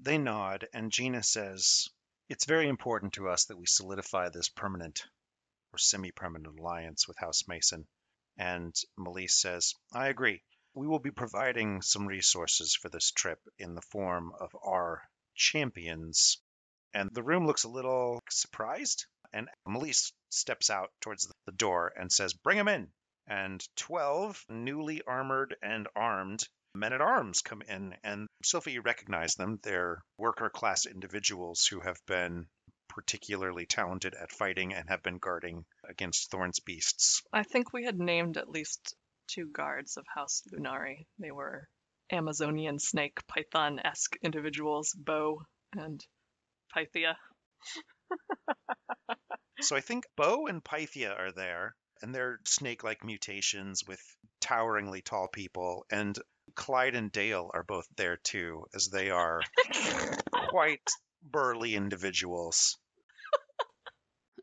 They 0.00 0.18
nod, 0.18 0.68
and 0.74 0.92
Gina 0.92 1.22
says, 1.22 1.88
It's 2.28 2.44
very 2.44 2.68
important 2.68 3.14
to 3.14 3.28
us 3.28 3.46
that 3.46 3.56
we 3.56 3.66
solidify 3.66 4.28
this 4.28 4.48
permanent 4.48 5.06
or 5.78 5.80
semi 5.80 6.10
permanent 6.10 6.58
alliance 6.58 7.06
with 7.06 7.16
House 7.18 7.46
Mason. 7.46 7.86
And 8.36 8.74
Melise 8.98 9.30
says, 9.30 9.74
I 9.92 10.08
agree. 10.08 10.42
We 10.74 10.88
will 10.88 10.98
be 10.98 11.12
providing 11.12 11.82
some 11.82 12.04
resources 12.08 12.74
for 12.74 12.88
this 12.88 13.12
trip 13.12 13.40
in 13.58 13.76
the 13.76 13.82
form 13.82 14.32
of 14.40 14.50
our 14.60 15.08
champions. 15.36 16.42
And 16.92 17.10
the 17.12 17.22
room 17.22 17.46
looks 17.46 17.62
a 17.62 17.68
little 17.68 18.20
surprised. 18.28 19.06
And 19.32 19.48
Melise 19.68 20.12
steps 20.30 20.68
out 20.68 20.90
towards 21.00 21.32
the 21.46 21.52
door 21.52 21.92
and 21.96 22.12
says, 22.12 22.34
Bring 22.34 22.58
him 22.58 22.66
in. 22.66 22.92
And 23.28 23.64
12 23.76 24.46
newly 24.48 25.02
armored 25.02 25.54
and 25.62 25.86
armed 25.94 26.42
men 26.74 26.92
at 26.92 27.00
arms 27.00 27.40
come 27.40 27.62
in. 27.62 27.96
And 28.02 28.26
Sophie, 28.42 28.72
you 28.72 28.80
recognize 28.80 29.36
them. 29.36 29.60
They're 29.62 30.02
worker 30.16 30.50
class 30.50 30.86
individuals 30.86 31.66
who 31.66 31.78
have 31.80 32.04
been 32.06 32.48
particularly 32.98 33.64
talented 33.64 34.12
at 34.14 34.32
fighting 34.32 34.74
and 34.74 34.88
have 34.88 35.04
been 35.04 35.18
guarding 35.18 35.64
against 35.88 36.32
Thorn's 36.32 36.58
beasts. 36.58 37.22
I 37.32 37.44
think 37.44 37.72
we 37.72 37.84
had 37.84 37.96
named 37.96 38.36
at 38.36 38.50
least 38.50 38.96
two 39.28 39.46
guards 39.46 39.96
of 39.96 40.04
House 40.12 40.42
Lunari. 40.52 41.06
They 41.20 41.30
were 41.30 41.68
Amazonian 42.10 42.80
snake 42.80 43.24
python 43.28 43.78
esque 43.84 44.16
individuals, 44.20 44.92
Bo 44.98 45.42
and 45.76 46.04
Pythia. 46.74 47.16
So 49.60 49.74
I 49.74 49.80
think 49.80 50.04
Bo 50.14 50.46
and 50.46 50.62
Pythia 50.62 51.12
are 51.12 51.32
there, 51.32 51.74
and 52.00 52.14
they're 52.14 52.38
snake 52.44 52.84
like 52.84 53.02
mutations 53.04 53.82
with 53.84 54.00
toweringly 54.40 55.02
tall 55.02 55.26
people. 55.26 55.84
And 55.90 56.16
Clyde 56.54 56.94
and 56.94 57.10
Dale 57.10 57.50
are 57.52 57.64
both 57.64 57.88
there 57.96 58.16
too, 58.16 58.66
as 58.72 58.88
they 58.88 59.10
are 59.10 59.42
quite 60.50 60.88
burly 61.22 61.74
individuals. 61.74 62.78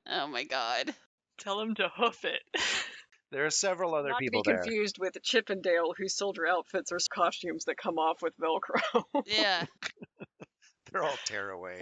Oh 0.08 0.28
my 0.28 0.44
god. 0.44 0.94
Tell 1.38 1.60
him 1.60 1.76
to 1.76 1.90
hoof 1.90 2.26
it. 2.26 2.42
There 3.32 3.46
are 3.46 3.50
several 3.52 3.96
other 3.96 4.10
Not 4.10 4.20
people 4.20 4.44
to 4.44 4.50
be 4.50 4.54
there. 4.54 4.64
confused 4.64 4.98
with 4.98 5.18
Chippendale, 5.22 5.94
whose 5.98 6.16
soldier 6.16 6.48
outfits 6.48 6.92
are 6.94 7.00
costumes 7.12 7.66
that 7.66 7.76
come 7.76 7.98
off 7.98 8.22
with 8.22 8.34
Velcro. 8.38 9.04
Yeah. 9.26 9.66
They're 10.92 11.04
all 11.04 11.18
tearaways. 11.28 11.82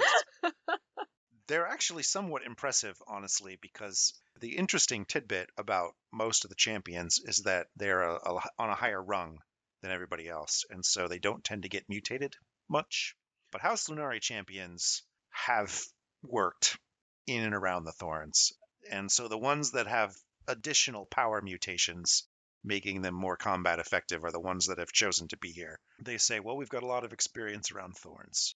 They're 1.47 1.67
actually 1.67 2.03
somewhat 2.03 2.43
impressive, 2.43 2.95
honestly, 3.07 3.59
because 3.61 4.13
the 4.39 4.55
interesting 4.57 5.05
tidbit 5.05 5.49
about 5.57 5.91
most 6.11 6.45
of 6.45 6.49
the 6.49 6.55
champions 6.55 7.19
is 7.23 7.43
that 7.43 7.67
they're 7.75 8.01
a, 8.01 8.15
a, 8.15 8.41
on 8.57 8.69
a 8.69 8.75
higher 8.75 9.03
rung 9.03 9.37
than 9.81 9.91
everybody 9.91 10.27
else, 10.27 10.63
and 10.69 10.83
so 10.83 11.07
they 11.07 11.19
don't 11.19 11.43
tend 11.43 11.63
to 11.63 11.69
get 11.69 11.89
mutated 11.89 12.35
much. 12.69 13.15
But 13.51 13.61
House 13.61 13.89
Lunari 13.89 14.21
champions 14.21 15.03
have 15.29 15.79
worked 16.23 16.79
in 17.27 17.43
and 17.43 17.55
around 17.55 17.85
the 17.85 17.91
Thorns, 17.91 18.53
and 18.91 19.11
so 19.11 19.27
the 19.27 19.37
ones 19.37 19.71
that 19.71 19.87
have 19.87 20.15
additional 20.47 21.05
power 21.05 21.41
mutations 21.41 22.27
making 22.63 23.01
them 23.01 23.13
more 23.13 23.35
combat 23.35 23.79
effective 23.79 24.23
are 24.23 24.31
the 24.31 24.39
ones 24.39 24.67
that 24.67 24.77
have 24.77 24.91
chosen 24.91 25.27
to 25.27 25.37
be 25.37 25.51
here. 25.51 25.79
They 26.01 26.17
say, 26.17 26.39
well, 26.39 26.55
we've 26.55 26.69
got 26.69 26.83
a 26.83 26.87
lot 26.87 27.03
of 27.03 27.13
experience 27.13 27.71
around 27.71 27.97
thorns. 27.97 28.55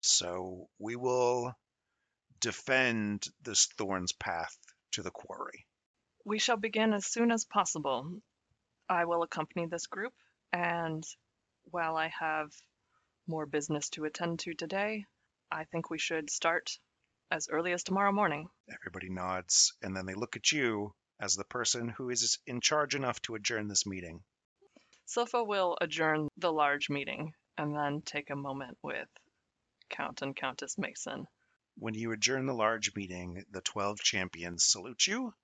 So 0.00 0.68
we 0.78 0.96
will 0.96 1.54
defend 2.40 3.26
this 3.42 3.66
thorns 3.76 4.12
path 4.12 4.56
to 4.92 5.02
the 5.02 5.10
quarry. 5.10 5.66
We 6.24 6.38
shall 6.38 6.56
begin 6.56 6.92
as 6.92 7.06
soon 7.06 7.32
as 7.32 7.44
possible. 7.44 8.20
I 8.88 9.04
will 9.04 9.22
accompany 9.22 9.66
this 9.66 9.86
group, 9.86 10.12
and 10.52 11.04
while 11.64 11.96
I 11.96 12.08
have 12.18 12.50
more 13.26 13.46
business 13.46 13.88
to 13.90 14.04
attend 14.04 14.40
to 14.40 14.54
today, 14.54 15.06
I 15.50 15.64
think 15.64 15.90
we 15.90 15.98
should 15.98 16.30
start 16.30 16.78
as 17.30 17.48
early 17.50 17.72
as 17.72 17.84
tomorrow 17.84 18.12
morning. 18.12 18.48
Everybody 18.72 19.08
nods, 19.08 19.72
and 19.82 19.96
then 19.96 20.06
they 20.06 20.14
look 20.14 20.36
at 20.36 20.52
you 20.52 20.94
as 21.20 21.34
the 21.34 21.44
person 21.44 21.88
who 21.88 22.10
is 22.10 22.38
in 22.46 22.60
charge 22.60 22.94
enough 22.94 23.20
to 23.22 23.34
adjourn 23.34 23.68
this 23.68 23.86
meeting. 23.86 24.22
Silpha 25.06 25.46
will 25.46 25.76
adjourn 25.80 26.28
the 26.36 26.52
large 26.52 26.88
meeting 26.88 27.34
and 27.58 27.74
then 27.74 28.02
take 28.02 28.30
a 28.30 28.36
moment 28.36 28.78
with 28.82 29.08
Count 29.90 30.22
and 30.22 30.34
Countess 30.34 30.78
Mason. 30.78 31.26
When 31.76 31.94
you 31.94 32.12
adjourn 32.12 32.46
the 32.46 32.54
large 32.54 32.94
meeting, 32.94 33.44
the 33.50 33.60
12 33.60 34.00
champions 34.00 34.64
salute 34.64 35.06
you, 35.06 35.34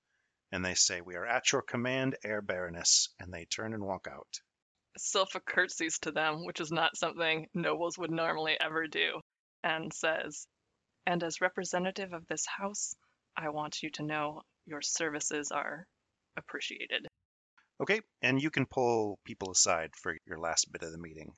and 0.53 0.65
they 0.65 0.75
say, 0.75 1.01
We 1.01 1.17
are 1.17 1.27
at 1.27 1.53
your 1.53 1.63
command, 1.63 2.17
Air 2.25 2.43
Baroness, 2.43 3.09
and 3.19 3.33
they 3.33 3.45
turn 3.45 3.75
and 3.75 3.85
walk 3.85 4.07
out. 4.11 4.41
Silpha 4.99 5.45
curtsies 5.45 5.99
to 6.01 6.13
them, 6.13 6.45
which 6.45 6.61
is 6.61 6.73
not 6.73 6.97
something 6.97 7.49
nobles 7.53 7.99
would 7.99 8.11
normally 8.11 8.57
ever 8.61 8.87
do, 8.87 9.21
and 9.63 9.93
says, 9.93 10.47
And 11.07 11.23
as 11.23 11.41
representative 11.41 12.13
of 12.13 12.27
this 12.27 12.45
house, 12.47 12.95
I 13.37 13.51
want 13.51 13.83
you 13.83 13.91
to 13.91 14.03
know 14.03 14.43
your 14.67 14.83
services 14.83 15.53
are 15.53 15.87
appreciated. 16.37 17.07
Okay, 17.81 18.01
and 18.23 18.43
you 18.43 18.51
can 18.51 18.67
pull 18.67 19.19
people 19.25 19.51
aside 19.51 19.91
for 19.95 20.17
your 20.27 20.39
last 20.39 20.73
bit 20.73 20.83
of 20.83 20.91
the 20.91 20.99
meeting. 20.99 21.33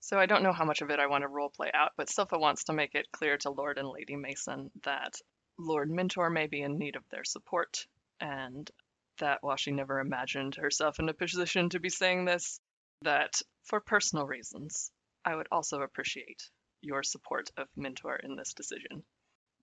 So 0.00 0.18
I 0.18 0.26
don't 0.26 0.42
know 0.42 0.52
how 0.52 0.66
much 0.66 0.82
of 0.82 0.90
it 0.90 1.00
I 1.00 1.06
want 1.06 1.22
to 1.22 1.28
role 1.28 1.48
play 1.48 1.70
out, 1.72 1.92
but 1.96 2.08
Silpha 2.08 2.38
wants 2.38 2.64
to 2.64 2.74
make 2.74 2.94
it 2.94 3.10
clear 3.10 3.38
to 3.38 3.50
Lord 3.50 3.78
and 3.78 3.88
Lady 3.88 4.16
Mason 4.16 4.70
that 4.82 5.14
Lord 5.58 5.90
Mentor 5.90 6.28
may 6.28 6.46
be 6.46 6.60
in 6.60 6.78
need 6.78 6.96
of 6.96 7.08
their 7.10 7.24
support, 7.24 7.86
and 8.20 8.70
that 9.18 9.38
while 9.42 9.56
she 9.56 9.70
never 9.70 10.00
imagined 10.00 10.56
herself 10.56 10.98
in 10.98 11.08
a 11.08 11.14
position 11.14 11.70
to 11.70 11.80
be 11.80 11.88
saying 11.88 12.26
this, 12.26 12.60
that 13.02 13.40
for 13.64 13.80
personal 13.80 14.26
reasons, 14.26 14.92
I 15.24 15.34
would 15.34 15.48
also 15.50 15.80
appreciate 15.80 16.50
your 16.84 17.02
support 17.02 17.50
of 17.56 17.68
Mentor 17.76 18.16
in 18.16 18.36
this 18.36 18.54
decision. 18.54 19.04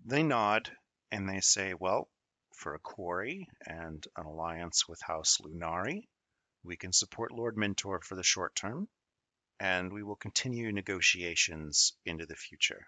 They 0.04 0.24
nod 0.24 0.72
and 1.12 1.30
they 1.30 1.42
say, 1.42 1.74
Well, 1.74 2.10
for 2.56 2.74
a 2.74 2.80
quarry 2.80 3.48
and 3.66 4.06
an 4.18 4.26
alliance 4.26 4.88
with 4.88 5.02
House 5.02 5.38
Lunari, 5.40 6.08
we 6.64 6.78
can 6.78 6.94
support 6.94 7.32
Lord 7.32 7.58
Mentor 7.58 8.02
for 8.02 8.16
the 8.16 8.24
short 8.24 8.56
term, 8.56 8.88
and 9.60 9.92
we 9.92 10.04
will 10.04 10.16
continue 10.16 10.72
negotiations 10.72 11.94
into 12.06 12.26
the 12.26 12.36
future. 12.36 12.88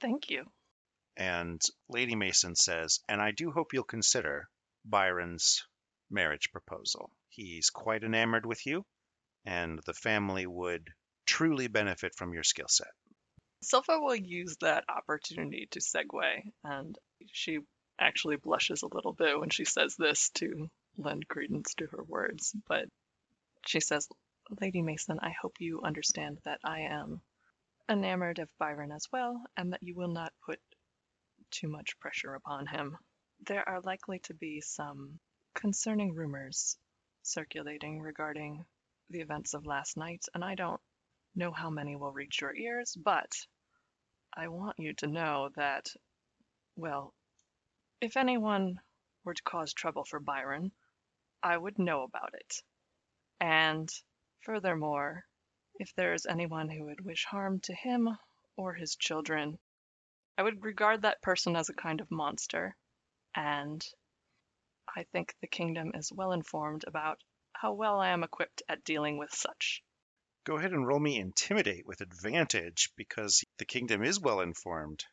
Thank 0.00 0.30
you. 0.30 0.50
And 1.16 1.60
Lady 1.88 2.14
Mason 2.14 2.56
says, 2.56 3.00
And 3.08 3.20
I 3.20 3.32
do 3.32 3.50
hope 3.50 3.72
you'll 3.72 3.84
consider 3.84 4.48
Byron's 4.84 5.66
marriage 6.10 6.50
proposal. 6.50 7.10
He's 7.28 7.70
quite 7.70 8.02
enamored 8.02 8.46
with 8.46 8.64
you, 8.64 8.86
and 9.44 9.80
the 9.84 9.94
family 9.94 10.46
would 10.46 10.88
truly 11.26 11.68
benefit 11.68 12.14
from 12.16 12.32
your 12.32 12.42
skill 12.42 12.68
set. 12.68 12.92
Silpha 13.62 14.00
will 14.00 14.16
use 14.16 14.56
that 14.58 14.84
opportunity 14.88 15.66
to 15.72 15.80
segue, 15.80 16.52
and 16.64 16.98
she 17.32 17.60
actually 17.98 18.36
blushes 18.36 18.82
a 18.82 18.94
little 18.94 19.12
bit 19.12 19.38
when 19.38 19.50
she 19.50 19.64
says 19.64 19.96
this 19.96 20.30
to 20.30 20.70
lend 20.96 21.28
credence 21.28 21.74
to 21.74 21.86
her 21.86 22.02
words. 22.02 22.54
But 22.66 22.88
she 23.66 23.80
says, 23.80 24.08
Lady 24.60 24.82
Mason, 24.82 25.18
I 25.20 25.30
hope 25.30 25.60
you 25.60 25.82
understand 25.82 26.38
that 26.44 26.60
I 26.64 26.80
am 26.80 27.20
enamored 27.88 28.38
of 28.38 28.48
Byron 28.58 28.92
as 28.92 29.06
well, 29.12 29.42
and 29.56 29.72
that 29.72 29.82
you 29.82 29.94
will 29.94 30.08
not 30.08 30.32
put 30.44 30.58
too 31.50 31.68
much 31.68 31.98
pressure 31.98 32.34
upon 32.34 32.66
him. 32.66 32.96
There 33.46 33.68
are 33.68 33.80
likely 33.80 34.20
to 34.20 34.34
be 34.34 34.60
some 34.60 35.18
concerning 35.54 36.14
rumors 36.14 36.78
circulating 37.22 38.00
regarding 38.00 38.64
the 39.10 39.20
events 39.20 39.54
of 39.54 39.66
last 39.66 39.96
night, 39.96 40.24
and 40.34 40.44
I 40.44 40.54
don't 40.54 40.80
know 41.34 41.52
how 41.52 41.70
many 41.70 41.96
will 41.96 42.12
reach 42.12 42.40
your 42.40 42.54
ears, 42.54 42.96
but 42.96 43.32
I 44.36 44.48
want 44.48 44.78
you 44.78 44.94
to 44.94 45.06
know 45.06 45.50
that, 45.56 45.92
well, 46.76 47.14
if 48.00 48.16
anyone 48.16 48.80
were 49.24 49.34
to 49.34 49.42
cause 49.42 49.72
trouble 49.72 50.04
for 50.04 50.20
Byron, 50.20 50.72
I 51.42 51.56
would 51.56 51.78
know 51.78 52.02
about 52.02 52.34
it. 52.34 52.62
And 53.40 53.88
furthermore, 54.40 55.24
if 55.74 55.94
there 55.94 56.12
is 56.14 56.26
anyone 56.26 56.68
who 56.68 56.84
would 56.84 57.04
wish 57.04 57.24
harm 57.24 57.60
to 57.60 57.74
him 57.74 58.18
or 58.56 58.74
his 58.74 58.96
children, 58.96 59.58
I 60.36 60.42
would 60.42 60.62
regard 60.62 61.02
that 61.02 61.22
person 61.22 61.56
as 61.56 61.68
a 61.68 61.74
kind 61.74 62.00
of 62.00 62.10
monster. 62.10 62.76
And 63.34 63.86
I 64.94 65.04
think 65.04 65.34
the 65.40 65.46
kingdom 65.46 65.92
is 65.94 66.12
well 66.12 66.32
informed 66.32 66.84
about 66.86 67.22
how 67.52 67.72
well 67.72 68.00
I 68.00 68.08
am 68.08 68.24
equipped 68.24 68.62
at 68.68 68.84
dealing 68.84 69.18
with 69.18 69.34
such. 69.34 69.82
Go 70.50 70.56
ahead 70.58 70.72
and 70.72 70.84
roll 70.84 70.98
me 70.98 71.16
Intimidate 71.16 71.86
with 71.86 72.00
advantage 72.00 72.90
because 72.96 73.44
the 73.58 73.64
kingdom 73.64 74.02
is 74.02 74.18
well 74.18 74.40
informed. 74.40 75.04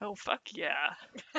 Oh, 0.00 0.16
fuck 0.16 0.40
yeah. 0.52 0.94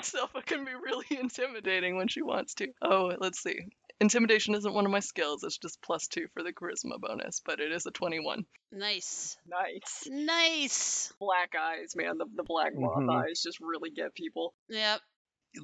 Silpha 0.00 0.46
can 0.46 0.64
be 0.64 0.70
really 0.72 1.04
intimidating 1.20 1.98
when 1.98 2.08
she 2.08 2.22
wants 2.22 2.54
to. 2.54 2.68
Oh, 2.80 3.12
let's 3.18 3.42
see. 3.42 3.58
Intimidation 4.00 4.54
isn't 4.54 4.72
one 4.72 4.86
of 4.86 4.90
my 4.90 5.00
skills. 5.00 5.44
It's 5.44 5.58
just 5.58 5.82
plus 5.82 6.06
two 6.06 6.26
for 6.32 6.42
the 6.42 6.54
charisma 6.54 6.98
bonus, 6.98 7.42
but 7.44 7.60
it 7.60 7.70
is 7.70 7.84
a 7.84 7.90
21. 7.90 8.46
nice. 8.72 9.36
Nice. 9.46 10.08
Nice. 10.08 11.12
Black 11.20 11.52
eyes, 11.54 11.92
man. 11.94 12.16
The, 12.16 12.24
the 12.34 12.44
black 12.44 12.72
moth 12.74 12.96
Mhm. 12.96 13.12
eyes 13.14 13.42
just 13.42 13.60
really 13.60 13.90
get 13.90 14.14
people. 14.14 14.54
Yep. 14.70 15.02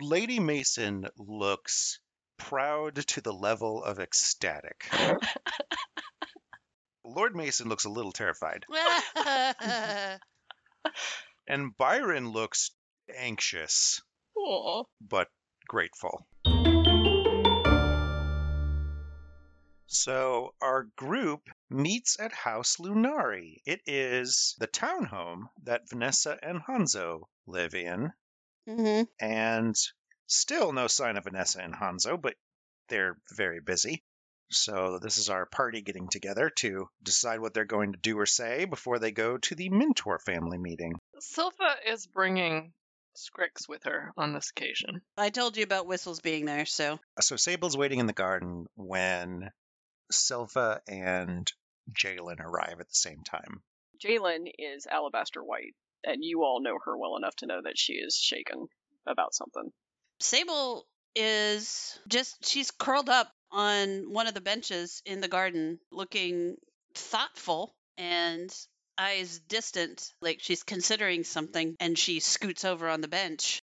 Lady 0.02 0.38
Mason 0.38 1.06
looks 1.16 1.98
proud 2.48 2.96
to 2.96 3.20
the 3.20 3.32
level 3.32 3.84
of 3.84 4.00
ecstatic. 4.00 4.88
Lord 7.04 7.36
Mason 7.36 7.68
looks 7.68 7.84
a 7.84 7.90
little 7.90 8.12
terrified, 8.12 8.64
and 11.48 11.76
Byron 11.76 12.30
looks 12.30 12.70
anxious 13.16 14.00
Aw. 14.36 14.84
but 15.00 15.28
grateful. 15.68 16.26
So 19.86 20.54
our 20.62 20.84
group 20.96 21.42
meets 21.68 22.18
at 22.18 22.32
House 22.32 22.78
Lunari. 22.78 23.58
It 23.66 23.82
is 23.86 24.54
the 24.58 24.66
townhome 24.66 25.48
that 25.64 25.88
Vanessa 25.88 26.38
and 26.42 26.62
Hanzo 26.62 27.24
live 27.46 27.74
in, 27.74 28.12
hmm 28.66 29.02
and 29.20 29.76
still 30.32 30.72
no 30.72 30.86
sign 30.86 31.16
of 31.16 31.24
Vanessa 31.24 31.60
and 31.60 31.74
Hanzo, 31.74 32.20
but 32.20 32.34
they're 32.88 33.16
very 33.30 33.60
busy. 33.60 34.02
So 34.50 34.98
this 34.98 35.16
is 35.16 35.30
our 35.30 35.46
party 35.46 35.80
getting 35.80 36.08
together 36.08 36.50
to 36.56 36.88
decide 37.02 37.40
what 37.40 37.54
they're 37.54 37.64
going 37.64 37.92
to 37.92 37.98
do 37.98 38.18
or 38.18 38.26
say 38.26 38.66
before 38.66 38.98
they 38.98 39.10
go 39.10 39.38
to 39.38 39.54
the 39.54 39.70
Mentor 39.70 40.18
family 40.18 40.58
meeting. 40.58 40.94
Silpha 41.20 41.74
is 41.86 42.06
bringing 42.06 42.72
Scrix 43.16 43.68
with 43.68 43.84
her 43.84 44.12
on 44.16 44.34
this 44.34 44.50
occasion. 44.50 45.00
I 45.16 45.30
told 45.30 45.56
you 45.56 45.64
about 45.64 45.86
whistles 45.86 46.20
being 46.20 46.44
there, 46.44 46.66
so 46.66 46.98
uh, 47.16 47.22
So 47.22 47.36
Sable's 47.36 47.76
waiting 47.76 47.98
in 47.98 48.06
the 48.06 48.12
garden 48.12 48.66
when 48.74 49.50
Silpha 50.12 50.80
and 50.86 51.50
Jalen 51.92 52.40
arrive 52.40 52.80
at 52.80 52.88
the 52.88 52.94
same 52.94 53.22
time. 53.24 53.62
Jalen 54.04 54.50
is 54.58 54.86
alabaster 54.86 55.42
white, 55.42 55.74
and 56.04 56.18
you 56.22 56.42
all 56.42 56.60
know 56.62 56.78
her 56.84 56.96
well 56.96 57.16
enough 57.16 57.36
to 57.36 57.46
know 57.46 57.60
that 57.62 57.78
she 57.78 57.94
is 57.94 58.16
shaken 58.16 58.66
about 59.06 59.34
something. 59.34 59.72
Sable 60.22 60.86
is 61.14 61.98
just 62.08 62.48
she's 62.48 62.70
curled 62.70 63.08
up 63.08 63.30
on 63.50 64.12
one 64.12 64.26
of 64.26 64.34
the 64.34 64.40
benches 64.40 65.02
in 65.04 65.20
the 65.20 65.28
garden 65.28 65.78
looking 65.90 66.56
thoughtful 66.94 67.74
and 67.98 68.50
eyes 68.96 69.40
distant 69.48 70.12
like 70.20 70.38
she's 70.40 70.62
considering 70.62 71.24
something 71.24 71.76
and 71.80 71.98
she 71.98 72.20
scoots 72.20 72.64
over 72.64 72.88
on 72.88 73.00
the 73.00 73.08
bench 73.08 73.60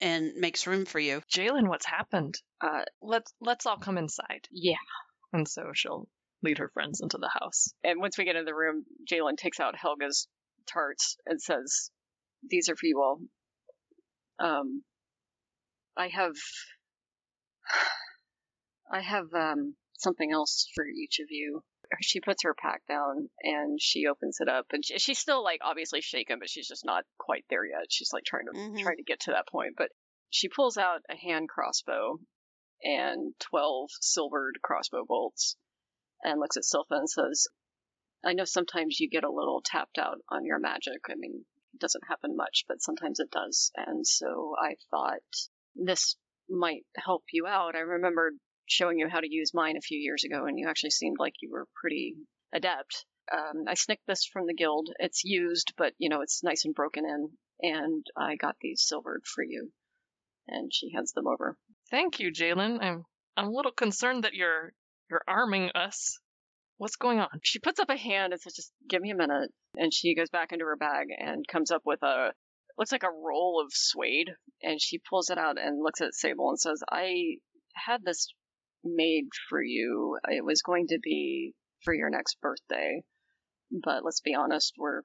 and 0.00 0.34
makes 0.36 0.66
room 0.66 0.84
for 0.84 0.98
you. 1.00 1.22
Jalen, 1.32 1.68
what's 1.68 1.86
happened? 1.86 2.34
Uh, 2.60 2.82
Let's 3.00 3.32
let's 3.40 3.66
all 3.66 3.78
come 3.78 3.98
inside. 3.98 4.46
yeah. 4.52 4.76
And 5.32 5.48
so 5.48 5.70
she'll 5.74 6.06
lead 6.42 6.58
her 6.58 6.68
friends 6.74 7.00
into 7.00 7.18
the 7.18 7.30
house. 7.32 7.72
And 7.82 7.98
once 7.98 8.18
we 8.18 8.24
get 8.24 8.36
in 8.36 8.44
the 8.44 8.54
room, 8.54 8.84
Jalen 9.10 9.36
takes 9.36 9.58
out 9.58 9.74
Helga's 9.76 10.28
tarts 10.66 11.16
and 11.26 11.40
says, 11.40 11.90
"These 12.48 12.68
are 12.68 12.76
for 12.76 12.86
you 12.86 13.00
all. 13.02 13.18
Um, 14.38 14.82
I 15.96 16.08
have, 16.08 16.34
I 18.90 19.00
have 19.00 19.32
um 19.34 19.76
something 19.96 20.32
else 20.32 20.68
for 20.74 20.86
each 20.86 21.20
of 21.20 21.26
you." 21.30 21.62
She 22.00 22.20
puts 22.20 22.42
her 22.42 22.54
pack 22.54 22.84
down 22.86 23.28
and 23.42 23.80
she 23.80 24.06
opens 24.06 24.38
it 24.40 24.48
up, 24.48 24.66
and 24.72 24.84
she, 24.84 24.98
she's 24.98 25.18
still 25.18 25.44
like 25.44 25.60
obviously 25.62 26.00
shaken, 26.00 26.38
but 26.38 26.48
she's 26.50 26.66
just 26.66 26.84
not 26.84 27.04
quite 27.18 27.44
there 27.50 27.64
yet. 27.64 27.86
She's 27.90 28.12
like 28.12 28.24
trying 28.24 28.46
to 28.46 28.52
Mhm. 28.52 28.78
trying 28.80 28.96
to 28.96 29.02
get 29.04 29.20
to 29.20 29.32
that 29.32 29.46
point, 29.48 29.74
but 29.76 29.90
she 30.30 30.48
pulls 30.48 30.76
out 30.76 31.02
a 31.08 31.14
hand 31.16 31.48
crossbow 31.48 32.18
and 32.82 33.38
twelve 33.38 33.90
silvered 34.00 34.60
crossbow 34.62 35.04
bolts 35.04 35.56
and 36.22 36.40
looks 36.40 36.56
at 36.56 36.64
Silpha 36.64 36.96
and 36.98 37.08
says, 37.08 37.46
I 38.24 38.32
know 38.32 38.44
sometimes 38.44 38.98
you 38.98 39.08
get 39.08 39.24
a 39.24 39.30
little 39.30 39.62
tapped 39.62 39.98
out 39.98 40.18
on 40.30 40.44
your 40.44 40.58
magic. 40.58 41.02
I 41.08 41.14
mean, 41.14 41.44
it 41.74 41.80
doesn't 41.80 42.08
happen 42.08 42.34
much, 42.34 42.64
but 42.66 42.82
sometimes 42.82 43.20
it 43.20 43.30
does. 43.30 43.70
And 43.76 44.06
so 44.06 44.56
I 44.58 44.76
thought 44.90 45.22
this 45.74 46.16
might 46.48 46.84
help 46.96 47.24
you 47.32 47.46
out. 47.46 47.74
I 47.74 47.80
remember 47.80 48.32
showing 48.66 48.98
you 48.98 49.08
how 49.08 49.20
to 49.20 49.32
use 49.32 49.52
mine 49.54 49.76
a 49.76 49.82
few 49.82 49.98
years 49.98 50.24
ago, 50.24 50.46
and 50.46 50.58
you 50.58 50.68
actually 50.68 50.90
seemed 50.90 51.16
like 51.18 51.34
you 51.40 51.50
were 51.50 51.66
pretty 51.74 52.16
adept. 52.52 53.04
Um, 53.32 53.64
I 53.66 53.74
snicked 53.74 54.06
this 54.06 54.24
from 54.26 54.46
the 54.46 54.54
guild. 54.54 54.90
It's 54.98 55.24
used, 55.24 55.72
but 55.76 55.94
you 55.98 56.08
know, 56.08 56.20
it's 56.20 56.42
nice 56.42 56.64
and 56.64 56.74
broken 56.74 57.04
in, 57.04 57.30
and 57.60 58.06
I 58.16 58.36
got 58.36 58.56
these 58.60 58.82
silvered 58.86 59.22
for 59.26 59.42
you. 59.42 59.70
And 60.46 60.72
she 60.72 60.92
hands 60.92 61.12
them 61.12 61.26
over. 61.26 61.56
Thank 61.90 62.20
you, 62.20 62.30
Jalen. 62.30 62.82
I'm 62.82 63.04
I'm 63.36 63.46
a 63.46 63.52
little 63.52 63.72
concerned 63.72 64.24
that 64.24 64.34
you're 64.34 64.72
you're 65.10 65.24
arming 65.26 65.70
us. 65.74 66.18
What's 66.76 66.96
going 66.96 67.20
on? 67.20 67.28
she 67.42 67.60
puts 67.60 67.78
up 67.80 67.88
a 67.88 67.96
hand 67.96 68.32
and 68.32 68.42
says, 68.42 68.54
"Just 68.54 68.72
give 68.88 69.00
me 69.00 69.10
a 69.10 69.16
minute." 69.16 69.50
And 69.76 69.92
she 69.92 70.14
goes 70.14 70.28
back 70.28 70.52
into 70.52 70.66
her 70.66 70.76
bag 70.76 71.08
and 71.16 71.46
comes 71.48 71.70
up 71.70 71.82
with 71.84 72.02
a 72.02 72.32
looks 72.78 72.92
like 72.92 73.02
a 73.02 73.10
roll 73.10 73.60
of 73.64 73.72
suede, 73.72 74.30
and 74.62 74.80
she 74.80 74.98
pulls 74.98 75.30
it 75.30 75.38
out 75.38 75.58
and 75.58 75.82
looks 75.82 76.00
at 76.00 76.14
Sable 76.14 76.48
and 76.48 76.58
says, 76.58 76.82
"I 76.90 77.38
had 77.74 78.04
this 78.04 78.32
made 78.82 79.28
for 79.48 79.62
you. 79.62 80.18
It 80.28 80.44
was 80.44 80.62
going 80.62 80.88
to 80.88 80.98
be 80.98 81.54
for 81.82 81.94
your 81.94 82.10
next 82.10 82.40
birthday, 82.40 83.02
but 83.70 84.04
let's 84.04 84.20
be 84.20 84.34
honest, 84.34 84.74
we're 84.76 85.02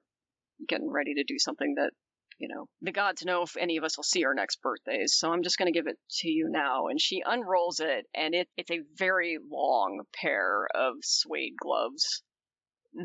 getting 0.66 0.90
ready 0.90 1.14
to 1.14 1.24
do 1.24 1.38
something 1.38 1.74
that." 1.76 1.92
You 2.38 2.48
know, 2.48 2.70
the 2.80 2.90
gods 2.90 3.22
know 3.22 3.42
if 3.42 3.54
any 3.58 3.76
of 3.76 3.84
us 3.84 3.98
will 3.98 4.02
see 4.02 4.24
our 4.24 4.32
next 4.32 4.62
birthdays, 4.62 5.14
so 5.14 5.30
I'm 5.30 5.42
just 5.42 5.58
going 5.58 5.70
to 5.70 5.78
give 5.78 5.86
it 5.86 5.98
to 6.20 6.28
you 6.30 6.48
now. 6.48 6.86
And 6.86 6.98
she 6.98 7.22
unrolls 7.22 7.80
it, 7.80 8.06
and 8.14 8.34
it, 8.34 8.48
it's 8.56 8.70
a 8.70 8.80
very 8.94 9.36
long 9.36 10.06
pair 10.14 10.66
of 10.74 10.94
suede 11.02 11.56
gloves 11.58 12.22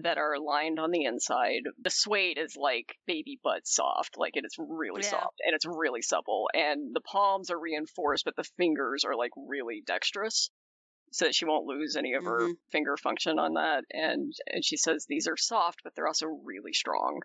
that 0.04 0.18
are 0.18 0.40
lined 0.40 0.80
on 0.80 0.92
the 0.92 1.06
inside. 1.06 1.64
The 1.80 1.90
suede 1.90 2.38
is 2.38 2.56
like 2.58 2.98
baby 3.06 3.40
butt 3.44 3.68
soft, 3.68 4.18
like 4.18 4.36
it 4.38 4.46
is 4.46 4.56
really 4.58 5.02
Yeah. 5.02 5.04
soft 5.04 5.42
and 5.46 5.54
it's 5.56 5.66
really 5.66 6.02
supple. 6.02 6.50
And 6.54 6.96
the 6.96 7.02
palms 7.02 7.50
are 7.52 7.60
reinforced, 7.60 8.26
but 8.26 8.36
the 8.36 8.50
fingers 8.58 9.04
are 9.06 9.16
like 9.16 9.32
really 9.38 9.82
dexterous. 9.86 10.50
so 11.12 11.26
that 11.26 11.36
she 11.36 11.46
won't 11.46 11.66
lose 11.66 11.96
any 11.96 12.14
of 12.14 12.26
her 12.26 12.50
Mhm. 12.50 12.58
finger 12.72 12.98
function 12.98 13.40
on 13.40 13.54
that. 13.54 13.84
And 13.92 14.34
and 14.48 14.64
she 14.66 14.78
says 14.78 15.06
these 15.08 15.28
are 15.28 15.38
soft, 15.38 15.82
but 15.84 15.94
they're 15.96 16.08
also 16.08 16.28
really 16.28 16.74
strong. 16.74 17.22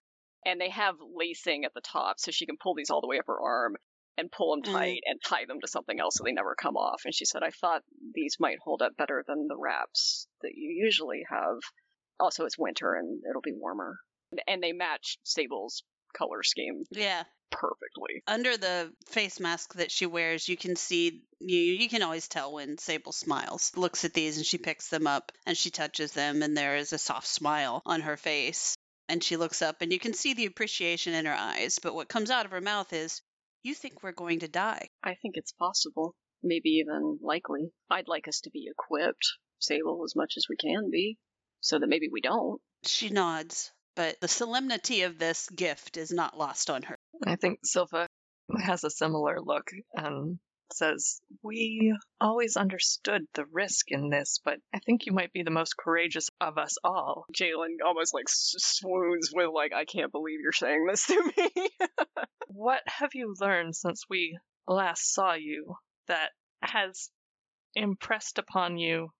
And 0.46 0.60
they 0.60 0.70
have 0.70 0.96
lacing 1.00 1.64
at 1.64 1.74
the 1.74 1.80
top, 1.80 2.18
so 2.18 2.30
she 2.30 2.46
can 2.46 2.56
pull 2.56 2.74
these 2.74 2.90
all 2.90 3.00
the 3.00 3.08
way 3.08 3.18
up 3.18 3.26
her 3.26 3.40
arm 3.40 3.76
and 4.16 4.30
pull 4.32 4.52
them 4.54 4.62
Mhm. 4.64 4.64
tight 4.64 5.02
and 5.06 5.20
tie 5.24 5.44
them 5.46 5.60
to 5.60 5.68
something 5.68 5.98
else 6.00 6.16
so 6.16 6.24
they 6.24 6.32
never 6.32 6.54
come 6.54 6.76
off. 6.76 7.02
And 7.04 7.14
she 7.14 7.24
said, 7.24 7.42
I 7.42 7.50
thought 7.50 7.82
these 8.14 8.36
might 8.40 8.58
hold 8.60 8.82
up 8.82 8.96
better 8.96 9.24
than 9.26 9.48
the 9.48 9.58
wraps 9.58 10.28
that 10.42 10.52
you 10.54 10.70
usually 10.84 11.24
have. 11.28 11.58
Also, 12.20 12.44
it's 12.44 12.58
winter 12.58 12.94
and 12.94 13.22
it'll 13.28 13.40
be 13.42 13.52
warmer. 13.54 13.96
And 14.46 14.62
they 14.62 14.72
match 14.72 15.18
Sable's 15.24 15.82
color 16.16 16.42
scheme 16.42 16.84
Yeah. 16.90 17.24
perfectly. 17.50 18.22
Under 18.28 18.56
the 18.56 18.92
face 19.08 19.40
mask 19.40 19.74
that 19.74 19.90
she 19.90 20.06
wears, 20.06 20.48
you 20.48 20.56
can 20.56 20.76
see 20.76 21.24
you 21.40 21.58
you 21.58 21.88
can 21.88 22.02
always 22.02 22.28
tell 22.28 22.52
when 22.52 22.78
Sable 22.78 23.12
smiles. 23.12 23.72
Looks 23.76 24.04
at 24.04 24.14
these 24.14 24.36
and 24.36 24.46
she 24.46 24.58
picks 24.58 24.88
them 24.88 25.06
up 25.06 25.32
and 25.46 25.56
she 25.56 25.70
touches 25.70 26.12
them 26.12 26.42
and 26.42 26.56
there 26.56 26.76
is 26.76 26.92
a 26.92 26.98
soft 26.98 27.26
smile 27.26 27.82
on 27.86 28.02
her 28.02 28.16
face. 28.16 28.76
And 29.08 29.24
she 29.24 29.36
looks 29.36 29.62
up 29.62 29.82
and 29.82 29.92
you 29.92 29.98
can 29.98 30.14
see 30.14 30.34
the 30.34 30.46
appreciation 30.46 31.14
in 31.14 31.26
her 31.26 31.34
eyes, 31.34 31.80
but 31.82 31.94
what 31.94 32.08
comes 32.08 32.30
out 32.30 32.44
of 32.44 32.52
her 32.52 32.60
mouth 32.60 32.92
is, 32.92 33.20
"You 33.64 33.74
think 33.74 34.02
we're 34.02 34.12
going 34.12 34.40
to 34.40 34.48
die." 34.48 34.88
I 35.02 35.16
think 35.16 35.36
it's 35.36 35.50
possible, 35.52 36.14
maybe 36.44 36.70
even 36.84 37.18
likely. 37.20 37.72
I'd 37.90 38.06
like 38.06 38.28
us 38.28 38.40
to 38.42 38.50
be 38.50 38.68
equipped, 38.70 39.26
Sable, 39.58 40.04
as 40.04 40.14
much 40.14 40.34
as 40.36 40.46
we 40.48 40.56
can 40.56 40.90
be, 40.90 41.18
so 41.60 41.78
that 41.78 41.88
maybe 41.88 42.08
we 42.10 42.20
don't. 42.20 42.60
She 42.84 43.10
nods, 43.10 43.72
but 43.94 44.20
the 44.20 44.28
solemnity 44.28 45.02
of 45.02 45.18
this 45.18 45.48
gift 45.50 45.96
is 45.96 46.10
not 46.10 46.38
lost 46.38 46.70
on 46.70 46.82
her. 46.82 46.98
I 47.26 47.36
think 47.36 47.60
Silpha 47.66 48.06
has 48.58 48.84
a 48.84 48.90
similar 48.90 49.40
look 49.40 49.70
and 49.94 50.38
says, 50.72 51.20
We 51.42 51.94
always 52.20 52.56
understood 52.56 53.22
the 53.34 53.44
risk 53.46 53.90
in 53.90 54.08
this, 54.08 54.40
but 54.44 54.58
I 54.74 54.78
think 54.78 55.06
you 55.06 55.12
might 55.12 55.32
be 55.32 55.42
the 55.42 55.50
most 55.50 55.76
courageous 55.76 56.28
of 56.40 56.58
us 56.58 56.76
all. 56.84 57.26
Jalen 57.34 57.76
almost 57.84 58.14
like 58.14 58.26
swoons 58.28 59.30
with 59.32 59.50
like, 59.52 59.72
I 59.72 59.84
can't 59.84 60.12
believe 60.12 60.40
you're 60.40 60.52
saying 60.52 60.86
this 60.86 61.06
to 61.06 61.32
me. 61.36 61.68
What 62.52 62.82
have 62.86 63.10
you 63.14 63.34
learned 63.40 63.76
since 63.76 64.04
we 64.10 64.36
last 64.66 65.14
saw 65.14 65.34
you 65.34 65.76
that 66.08 66.30
has 66.62 67.08
impressed 67.74 68.38
upon 68.38 68.76
you 68.76 69.10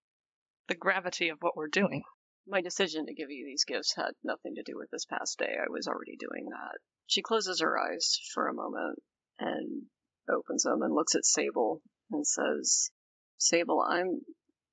the 0.67 0.75
gravity 0.75 1.29
of 1.29 1.37
what 1.39 1.55
we're 1.55 1.69
doing? 1.69 2.03
My 2.47 2.61
decision 2.61 3.05
to 3.05 3.13
give 3.13 3.29
you 3.29 3.45
these 3.45 3.65
gifts 3.65 3.95
had 3.95 4.11
nothing 4.23 4.55
to 4.55 4.63
do 4.63 4.73
with 4.75 4.89
this 4.89 5.05
past 5.05 5.37
day. 5.37 5.55
I 5.57 5.69
was 5.69 5.87
already 5.87 6.17
doing 6.17 6.49
that. 6.49 6.79
She 7.07 7.21
closes 7.21 7.61
her 7.61 7.77
eyes 7.77 8.19
for 8.33 8.47
a 8.47 8.53
moment 8.53 8.99
and 9.39 9.83
opens 10.29 10.63
them 10.63 10.81
and 10.81 10.93
looks 10.93 11.15
at 11.15 11.25
Sable 11.25 11.81
and 12.11 12.25
says, 12.25 12.91
Sable, 13.37 13.81
I'm 13.81 14.21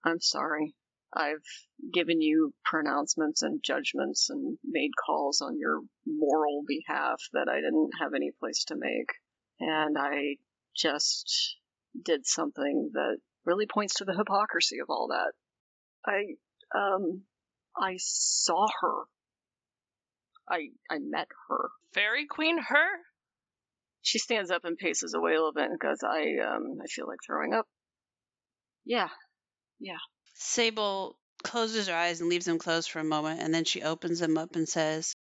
I'm 0.04 0.20
sorry. 0.20 0.74
I've 1.12 1.44
given 1.92 2.20
you 2.20 2.52
pronouncements 2.64 3.42
and 3.42 3.62
judgments 3.62 4.28
and 4.30 4.58
made 4.62 4.90
calls 5.04 5.40
on 5.40 5.58
your 5.58 5.80
moral 6.06 6.62
behalf 6.66 7.20
that 7.32 7.48
I 7.48 7.56
didn't 7.56 7.90
have 8.00 8.12
any 8.14 8.30
place 8.38 8.64
to 8.66 8.76
make. 8.76 9.10
And 9.60 9.96
I 9.98 10.36
just 10.76 11.56
did 12.04 12.26
something 12.26 12.90
that 12.92 13.18
really 13.44 13.66
points 13.66 13.94
to 13.96 14.04
the 14.04 14.16
hypocrisy 14.16 14.78
of 14.80 14.90
all 14.90 15.08
that. 15.08 15.32
I 16.06 16.36
um 16.78 17.22
I 17.80 17.96
saw 17.98 18.66
her. 18.80 19.04
I 20.48 20.70
I 20.90 20.98
met 20.98 21.28
her. 21.48 21.70
Fairy 21.92 22.26
Queen, 22.26 22.58
her? 22.58 22.88
She 24.02 24.18
stands 24.18 24.50
up 24.50 24.64
and 24.64 24.78
paces 24.78 25.14
away 25.14 25.32
a 25.32 25.36
little 25.36 25.52
bit 25.52 25.70
and 25.70 25.78
goes, 25.78 26.02
I 26.02 26.36
um 26.38 26.78
I 26.82 26.86
feel 26.86 27.06
like 27.06 27.20
throwing 27.26 27.54
up. 27.54 27.66
Yeah. 28.84 29.08
Yeah. 29.78 29.98
Sable 30.34 31.18
closes 31.42 31.88
her 31.88 31.94
eyes 31.94 32.20
and 32.20 32.30
leaves 32.30 32.46
them 32.46 32.58
closed 32.58 32.90
for 32.90 33.00
a 33.00 33.04
moment, 33.04 33.40
and 33.40 33.52
then 33.52 33.64
she 33.64 33.82
opens 33.82 34.18
them 34.18 34.38
up 34.38 34.56
and 34.56 34.68
says, 34.68 35.14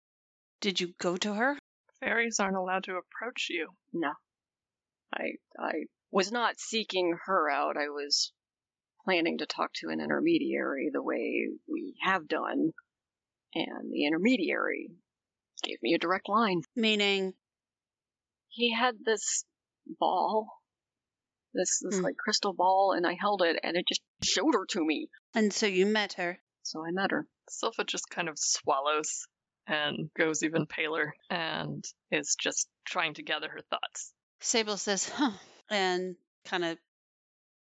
Did 0.61 0.79
you 0.79 0.93
go 0.99 1.17
to 1.17 1.33
her? 1.33 1.57
Fairies 1.99 2.39
aren't 2.39 2.57
allowed 2.57 2.83
to 2.85 2.97
approach 2.97 3.47
you. 3.49 3.69
No. 3.93 4.13
I 5.13 5.33
I 5.59 5.85
was 6.11 6.31
not 6.31 6.59
seeking 6.59 7.17
her 7.25 7.49
out. 7.49 7.77
I 7.77 7.89
was 7.89 8.31
planning 9.07 9.37
to 9.37 9.45
talk 9.45 9.71
to 9.73 9.87
an 9.87 10.01
intermediary 10.01 10.89
the 10.91 11.01
way 11.01 11.47
we 11.71 11.95
have 12.03 12.27
done. 12.27 12.71
And 13.55 13.89
the 13.91 14.05
intermediary 14.05 14.89
gave 15.63 15.77
me 15.81 15.93
a 15.93 15.97
direct 15.97 16.27
line. 16.27 16.61
Meaning, 16.75 17.33
he 18.49 18.73
had 18.73 18.95
this 19.05 19.45
ball, 19.99 20.49
this 21.53 21.79
this 21.81 21.99
Hmm. 21.99 22.03
like 22.03 22.17
crystal 22.17 22.51
ball, 22.53 22.91
and 22.95 23.07
I 23.07 23.13
held 23.19 23.41
it, 23.43 23.57
and 23.63 23.77
it 23.77 23.85
just 23.87 24.01
showed 24.21 24.53
her 24.53 24.65
to 24.71 24.85
me. 24.85 25.07
and 25.33 25.53
so 25.53 25.65
you 25.67 25.85
met 25.85 26.13
her. 26.13 26.39
So 26.63 26.85
I 26.85 26.91
met 26.91 27.11
her. 27.11 27.25
Silpha 27.49 27.85
just 27.85 28.09
kind 28.09 28.27
of 28.27 28.37
swallows 28.37 29.25
and 29.67 30.09
goes 30.17 30.43
even 30.43 30.65
paler 30.65 31.13
and 31.29 31.85
is 32.11 32.35
just 32.37 32.67
trying 32.85 33.13
to 33.13 33.23
gather 33.23 33.47
her 33.49 33.61
thoughts. 33.69 34.13
Sable 34.41 34.75
says, 34.75 35.07
Huh, 35.07 35.31
and 35.69 36.17
kind 36.43 36.65
of 36.65 36.77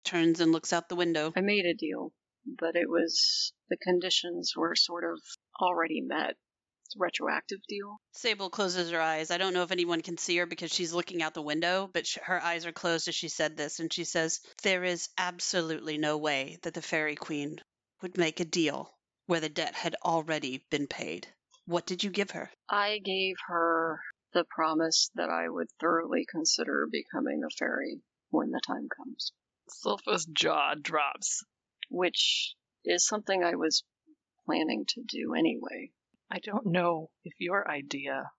turns 0.05 0.41
and 0.41 0.53
looks 0.53 0.73
out 0.73 0.89
the 0.89 0.97
window. 0.97 1.33
I 1.37 1.41
made 1.41 1.67
a 1.67 1.75
deal, 1.75 2.13
but 2.47 2.77
it 2.77 2.89
was 2.89 3.53
the 3.69 3.77
conditions 3.77 4.53
were 4.57 4.75
sort 4.75 5.05
of 5.05 5.19
already 5.61 6.01
met. 6.01 6.37
It's 6.87 6.97
a 6.97 6.99
retroactive 6.99 7.61
deal. 7.69 7.99
Sable 8.13 8.51
closes 8.51 8.91
her 8.91 9.01
eyes. 9.01 9.31
I 9.31 9.39
don't 9.39 9.55
know 9.55 9.63
if 9.63 9.73
anyone 9.73 10.03
can 10.03 10.19
see 10.19 10.37
her 10.39 10.47
because 10.47 10.73
she's 10.73 10.93
looking 10.93 11.23
out 11.23 11.35
the 11.35 11.43
window, 11.43 11.89
but 11.93 12.07
sh- 12.07 12.19
her 12.23 12.43
eyes 12.43 12.67
are 12.67 12.73
closed 12.73 13.09
as 13.09 13.15
she 13.15 13.29
said 13.29 13.57
this, 13.57 13.81
and 13.81 13.93
she 13.93 14.05
says, 14.05 14.41
There 14.63 14.85
is 14.85 15.09
absolutely 15.17 15.97
no 15.99 16.19
way 16.19 16.59
that 16.63 16.75
the 16.75 16.83
Fairy 16.83 17.15
Queen 17.17 17.61
would 18.03 18.19
make 18.19 18.41
a 18.41 18.45
deal 18.45 18.93
where 19.27 19.41
the 19.41 19.49
debt 19.49 19.75
had 19.75 19.97
already 20.05 20.67
been 20.71 20.87
paid. 20.87 21.27
What 21.65 21.87
did 21.87 22.03
you 22.03 22.11
give 22.11 22.33
her? 22.33 22.51
I 22.69 22.99
gave 22.99 23.37
her 23.47 24.01
the 24.35 24.45
promise 24.45 25.11
that 25.15 25.31
I 25.31 25.49
would 25.49 25.69
thoroughly 25.81 26.27
consider 26.31 26.89
becoming 26.91 27.43
a 27.45 27.51
fairy 27.57 28.01
when 28.31 28.51
the 28.51 28.61
time 28.67 28.89
comes, 28.97 29.33
Silpha's 29.69 30.27
jaw 30.27 30.75
drops. 30.75 31.45
which 31.91 32.55
is 32.85 33.07
something 33.07 33.45
I 33.45 33.55
was 33.57 33.85
planning 34.47 34.85
to 34.89 35.03
do 35.07 35.35
anyway. 35.35 35.93
I 36.31 36.39
don't 36.39 36.67
know 36.67 37.11
if 37.25 37.35
your 37.39 37.71
idea 37.71 38.31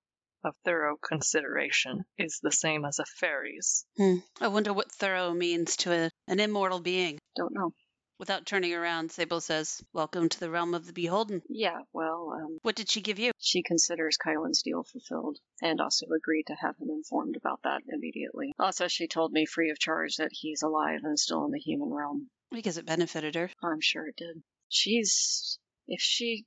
of 0.44 0.56
thorough 0.66 0.98
consideration 0.98 2.04
is 2.18 2.40
the 2.42 2.52
same 2.52 2.84
as 2.84 3.00
a 3.00 3.06
fairy's. 3.06 3.86
Hmm. 3.96 4.18
I 4.42 4.48
wonder 4.50 4.74
what 4.74 4.92
thorough 4.92 5.34
means 5.34 5.78
to 5.78 5.94
a, 5.94 6.12
an 6.28 6.40
immortal 6.40 6.80
being. 6.82 7.20
Don't 7.36 7.54
know. 7.54 7.74
Without 8.20 8.46
turning 8.46 8.74
around, 8.74 9.12
Sable 9.12 9.42
says, 9.42 9.82
Welcome 9.92 10.30
to 10.30 10.40
the 10.40 10.50
realm 10.50 10.74
of 10.76 10.86
the 10.86 10.94
beholden. 10.94 11.42
Yeah, 11.50 11.80
well, 11.94 12.32
um, 12.36 12.58
What 12.62 12.76
did 12.76 12.90
she 12.90 13.02
give 13.02 13.20
you? 13.20 13.32
she 13.40 13.64
considers 13.64 14.18
Kylan's 14.24 14.62
deal 14.62 14.84
fulfilled 14.84 15.40
and 15.62 15.82
also 15.82 16.06
agreed 16.16 16.46
to 16.48 16.56
have 16.56 16.76
him 16.78 16.90
informed 16.90 17.36
about 17.36 17.62
that 17.64 17.82
immediately. 17.92 18.54
Also, 18.60 18.88
she 18.88 19.08
told 19.08 19.32
me 19.32 19.46
free 19.46 19.72
of 19.72 19.80
charge 19.80 20.18
that 20.18 20.30
he's 20.32 20.62
alive 20.62 21.00
and 21.04 21.18
still 21.20 21.44
in 21.46 21.52
the 21.52 21.60
human 21.60 21.90
realm. 21.90 22.30
Because 22.52 22.78
it 22.78 22.86
benefited 22.86 23.36
her. 23.36 23.50
I'm 23.64 23.82
sure 23.82 24.08
it 24.08 24.16
did. 24.16 24.44
She's. 24.70 25.60
If 25.88 26.00
she 26.02 26.46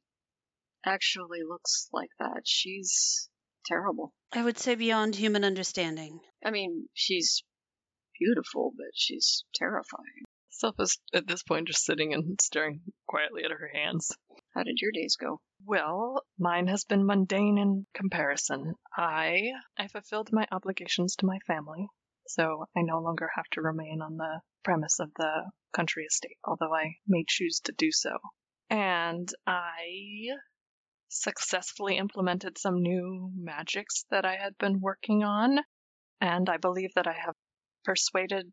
actually 0.84 1.40
looks 1.46 1.88
like 1.92 2.10
that, 2.20 2.42
she's 2.44 3.28
terrible. 3.66 4.14
I 4.32 4.42
would 4.42 4.56
say 4.58 4.76
beyond 4.76 5.16
human 5.16 5.44
understanding. 5.44 6.20
I 6.44 6.50
mean, 6.52 6.88
she's 6.94 7.42
beautiful, 8.18 8.72
but 8.76 8.86
she's 8.94 9.44
terrifying. 9.54 10.22
Silpha's 10.58 10.98
at 11.12 11.26
this 11.26 11.42
point 11.42 11.68
just 11.68 11.84
sitting 11.84 12.14
and 12.14 12.40
staring 12.40 12.80
quietly 13.06 13.44
at 13.44 13.50
her 13.50 13.68
hands. 13.74 14.16
How 14.54 14.62
did 14.62 14.80
your 14.80 14.90
days 14.90 15.16
go? 15.16 15.42
Well, 15.64 16.24
mine 16.38 16.66
has 16.68 16.84
been 16.84 17.04
mundane 17.04 17.58
in 17.58 17.86
comparison. 17.92 18.74
I 18.96 19.52
I 19.76 19.88
fulfilled 19.88 20.30
my 20.32 20.46
obligations 20.50 21.16
to 21.16 21.26
my 21.26 21.38
family, 21.46 21.88
so 22.26 22.64
I 22.74 22.80
no 22.80 23.00
longer 23.00 23.28
have 23.34 23.44
to 23.52 23.60
remain 23.60 24.00
on 24.00 24.16
the 24.16 24.40
premise 24.64 24.98
of 24.98 25.12
the 25.14 25.50
country 25.74 26.06
estate, 26.06 26.38
although 26.42 26.74
I 26.74 26.96
may 27.06 27.24
choose 27.28 27.60
to 27.64 27.72
do 27.72 27.92
so. 27.92 28.16
And 28.70 29.30
I 29.46 30.38
successfully 31.08 31.98
implemented 31.98 32.56
some 32.56 32.80
new 32.80 33.30
magics 33.36 34.06
that 34.10 34.24
I 34.24 34.36
had 34.36 34.56
been 34.56 34.80
working 34.80 35.22
on, 35.22 35.58
and 36.20 36.48
I 36.48 36.56
believe 36.56 36.94
that 36.94 37.06
I 37.06 37.12
have 37.12 37.34
persuaded 37.84 38.52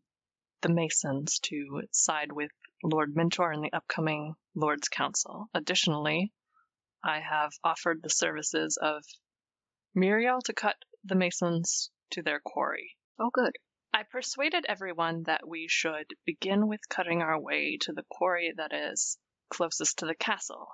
the 0.64 0.72
Masons 0.72 1.40
to 1.40 1.82
side 1.92 2.32
with 2.32 2.50
Lord 2.82 3.14
Mentor 3.14 3.52
in 3.52 3.60
the 3.60 3.72
upcoming 3.74 4.34
Lord's 4.54 4.88
Council. 4.88 5.50
Additionally, 5.52 6.32
I 7.04 7.20
have 7.20 7.52
offered 7.62 8.00
the 8.02 8.08
services 8.08 8.78
of 8.80 9.04
Muriel 9.94 10.40
to 10.46 10.54
cut 10.54 10.76
the 11.04 11.16
Masons 11.16 11.90
to 12.12 12.22
their 12.22 12.40
quarry. 12.40 12.96
Oh, 13.20 13.28
good. 13.30 13.52
I 13.92 14.04
persuaded 14.04 14.64
everyone 14.66 15.24
that 15.24 15.46
we 15.46 15.66
should 15.68 16.06
begin 16.24 16.66
with 16.66 16.88
cutting 16.88 17.20
our 17.20 17.38
way 17.38 17.76
to 17.82 17.92
the 17.92 18.06
quarry 18.10 18.54
that 18.56 18.72
is 18.72 19.18
closest 19.50 19.98
to 19.98 20.06
the 20.06 20.14
castle. 20.14 20.68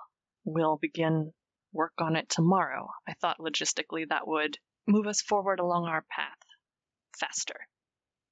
We'll 0.45 0.77
begin 0.77 1.33
work 1.73 1.95
on 1.99 2.15
it 2.15 2.29
tomorrow. 2.29 2.87
I 3.05 3.15
thought 3.15 3.39
logistically 3.39 4.07
that 4.07 4.25
would 4.25 4.57
move 4.87 5.07
us 5.07 5.21
forward 5.21 5.59
along 5.59 5.87
our 5.87 6.05
path 6.09 6.39
faster. 7.19 7.67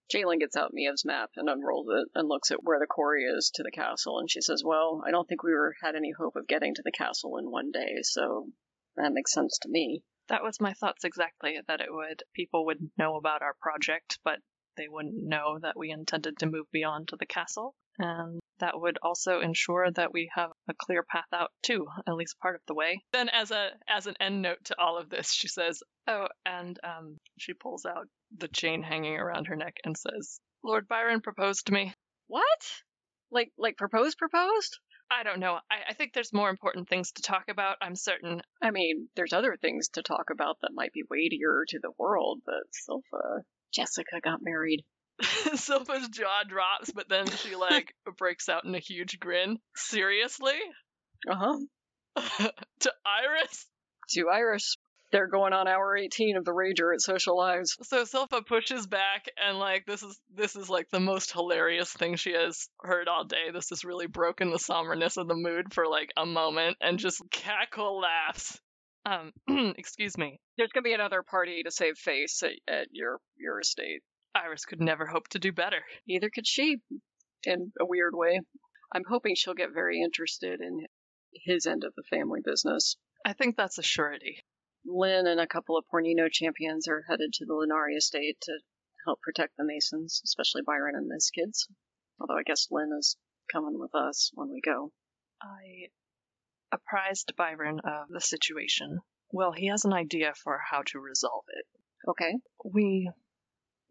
Jalen 0.09 0.39
gets 0.39 0.55
out 0.55 0.73
Mia's 0.73 1.05
map 1.05 1.31
and 1.35 1.49
unrolls 1.49 1.87
it 1.89 2.07
and 2.15 2.27
looks 2.27 2.51
at 2.51 2.63
where 2.63 2.79
the 2.79 2.87
quarry 2.87 3.25
is 3.25 3.51
to 3.51 3.63
the 3.63 3.71
castle, 3.71 4.19
and 4.19 4.29
she 4.29 4.41
says, 4.41 4.63
"Well, 4.63 5.03
I 5.05 5.11
don't 5.11 5.27
think 5.27 5.43
we 5.43 5.53
were 5.53 5.75
had 5.81 5.95
any 5.95 6.11
hope 6.11 6.35
of 6.35 6.47
getting 6.47 6.73
to 6.75 6.81
the 6.83 6.91
castle 6.91 7.37
in 7.37 7.51
one 7.51 7.71
day, 7.71 8.01
so 8.01 8.51
that 8.95 9.13
makes 9.13 9.31
sense 9.33 9.59
to 9.59 9.69
me." 9.69 10.03
That 10.27 10.43
was 10.43 10.59
my 10.59 10.73
thoughts 10.73 11.03
exactly. 11.03 11.59
That 11.67 11.81
it 11.81 11.93
would 11.93 12.23
people 12.33 12.65
would 12.65 12.91
know 12.97 13.15
about 13.17 13.41
our 13.41 13.55
project, 13.61 14.19
but 14.23 14.39
they 14.77 14.87
wouldn't 14.87 15.23
know 15.23 15.59
that 15.59 15.77
we 15.77 15.91
intended 15.91 16.37
to 16.39 16.45
move 16.47 16.71
beyond 16.71 17.09
to 17.09 17.15
the 17.15 17.25
castle, 17.25 17.75
and 17.97 18.39
that 18.59 18.79
would 18.79 18.97
also 19.01 19.41
ensure 19.41 19.91
that 19.91 20.13
we 20.13 20.29
have 20.33 20.51
a 20.67 20.73
clear 20.73 21.03
path 21.03 21.31
out 21.33 21.51
too, 21.61 21.87
at 22.07 22.15
least 22.15 22.39
part 22.39 22.55
of 22.55 22.61
the 22.65 22.73
way. 22.73 23.03
Then, 23.11 23.29
as 23.29 23.51
a 23.51 23.77
as 23.87 24.07
an 24.07 24.15
end 24.19 24.41
note 24.41 24.63
to 24.65 24.79
all 24.79 24.97
of 24.97 25.09
this, 25.09 25.31
she 25.33 25.47
says, 25.47 25.83
"Oh, 26.07 26.27
and 26.45 26.79
um," 26.83 27.17
she 27.37 27.53
pulls 27.53 27.85
out 27.85 28.07
the 28.37 28.47
chain 28.47 28.83
hanging 28.83 29.15
around 29.15 29.47
her 29.47 29.55
neck 29.55 29.77
and 29.83 29.97
says, 29.97 30.39
"Lord 30.63 30.87
Byron 30.87 31.21
proposed 31.21 31.67
to 31.67 31.73
me." 31.73 31.93
What? 32.27 32.61
Like 33.31 33.51
like 33.57 33.77
proposed 33.77 34.17
proposed? 34.17 34.79
I 35.11 35.23
don't 35.23 35.39
know. 35.39 35.59
I, 35.71 35.89
I 35.89 35.93
think 35.93 36.13
there's 36.13 36.33
more 36.33 36.49
important 36.49 36.87
things 36.87 37.11
to 37.13 37.21
talk 37.21 37.45
about. 37.49 37.77
I'm 37.81 37.95
certain. 37.95 38.41
I 38.61 38.71
mean, 38.71 39.09
there's 39.15 39.33
other 39.33 39.57
things 39.59 39.89
to 39.89 40.03
talk 40.03 40.29
about 40.31 40.57
that 40.61 40.73
might 40.73 40.93
be 40.93 41.03
weightier 41.09 41.65
to 41.69 41.79
the 41.79 41.91
world, 41.97 42.41
but 42.45 42.63
Silpha, 42.73 43.41
Jessica 43.73 44.21
got 44.23 44.39
married. 44.41 44.83
Silpha's 45.21 46.07
jaw 46.09 46.43
drops, 46.47 46.91
but 46.91 47.09
then 47.09 47.27
she 47.27 47.55
like 47.55 47.93
breaks 48.17 48.49
out 48.49 48.65
in 48.65 48.75
a 48.75 48.79
huge 48.79 49.19
grin. 49.19 49.57
Seriously? 49.75 50.59
Uh 51.27 51.35
huh. 51.35 51.57
to 52.81 52.93
Iris? 53.05 53.65
To 54.09 54.29
Iris. 54.29 54.77
They're 55.11 55.27
going 55.27 55.53
on 55.53 55.67
hour 55.67 55.97
18 55.97 56.37
of 56.37 56.45
the 56.45 56.51
Rager 56.51 56.93
at 56.93 57.01
Social 57.01 57.35
Lives. 57.37 57.77
So 57.83 58.03
Silpha 58.03 58.45
pushes 58.45 58.85
back 58.85 59.25
and 59.37 59.57
like 59.57 59.85
this 59.85 60.03
is 60.03 60.19
this 60.35 60.55
is 60.55 60.69
like 60.69 60.89
the 60.91 60.99
most 60.99 61.31
hilarious 61.31 61.91
thing 61.91 62.15
she 62.15 62.33
has 62.33 62.69
heard 62.81 63.07
all 63.07 63.23
day. 63.23 63.51
This 63.51 63.69
has 63.69 63.83
really 63.83 64.07
broken 64.07 64.51
the 64.51 64.59
somberness 64.59 65.17
of 65.17 65.27
the 65.27 65.35
mood 65.35 65.73
for 65.73 65.87
like 65.87 66.11
a 66.15 66.25
moment 66.25 66.77
and 66.81 66.99
just 66.99 67.21
cackle 67.31 67.99
laughs. 67.99 68.59
Um 69.05 69.31
excuse 69.77 70.17
me. 70.17 70.39
There's 70.57 70.71
gonna 70.71 70.83
be 70.83 70.93
another 70.93 71.23
party 71.23 71.63
to 71.63 71.71
save 71.71 71.97
face 71.97 72.43
at, 72.43 72.51
at 72.71 72.87
your 72.91 73.19
your 73.37 73.59
estate. 73.59 74.01
Iris 74.35 74.65
could 74.65 74.81
never 74.81 75.07
hope 75.07 75.27
to 75.29 75.39
do 75.39 75.51
better. 75.51 75.79
Neither 76.07 76.29
could 76.29 76.45
she, 76.45 76.77
in 77.43 77.71
a 77.79 77.85
weird 77.85 78.13
way. 78.15 78.41
I'm 78.93 79.03
hoping 79.07 79.35
she'll 79.35 79.53
get 79.53 79.73
very 79.73 80.01
interested 80.01 80.61
in 80.61 80.85
his 81.33 81.65
end 81.65 81.83
of 81.83 81.93
the 81.95 82.03
family 82.03 82.41
business. 82.43 82.95
I 83.25 83.33
think 83.33 83.55
that's 83.55 83.77
a 83.77 83.83
surety. 83.83 84.43
Lynn 84.91 85.27
and 85.27 85.39
a 85.39 85.45
couple 85.45 85.77
of 85.77 85.85
Pornino 85.85 86.31
champions 86.31 86.87
are 86.87 87.03
headed 87.07 87.31
to 87.33 87.45
the 87.45 87.53
Lunari 87.53 87.95
estate 87.95 88.41
to 88.41 88.59
help 89.05 89.21
protect 89.21 89.55
the 89.55 89.63
Masons, 89.63 90.19
especially 90.25 90.63
Byron 90.63 90.95
and 90.95 91.11
his 91.13 91.29
kids. 91.29 91.67
Although 92.19 92.37
I 92.37 92.43
guess 92.43 92.71
Lynn 92.71 92.91
is 92.97 93.15
coming 93.53 93.79
with 93.79 93.93
us 93.93 94.31
when 94.33 94.49
we 94.49 94.61
go. 94.61 94.91
I 95.41 95.89
apprised 96.71 97.35
Byron 97.35 97.81
of 97.81 98.09
the 98.09 98.19
situation. 98.19 98.99
Well, 99.31 99.51
he 99.51 99.67
has 99.67 99.85
an 99.85 99.93
idea 99.93 100.33
for 100.33 100.57
how 100.57 100.81
to 100.87 100.99
resolve 100.99 101.45
it. 101.49 101.65
Okay. 102.07 102.39
We 102.65 103.11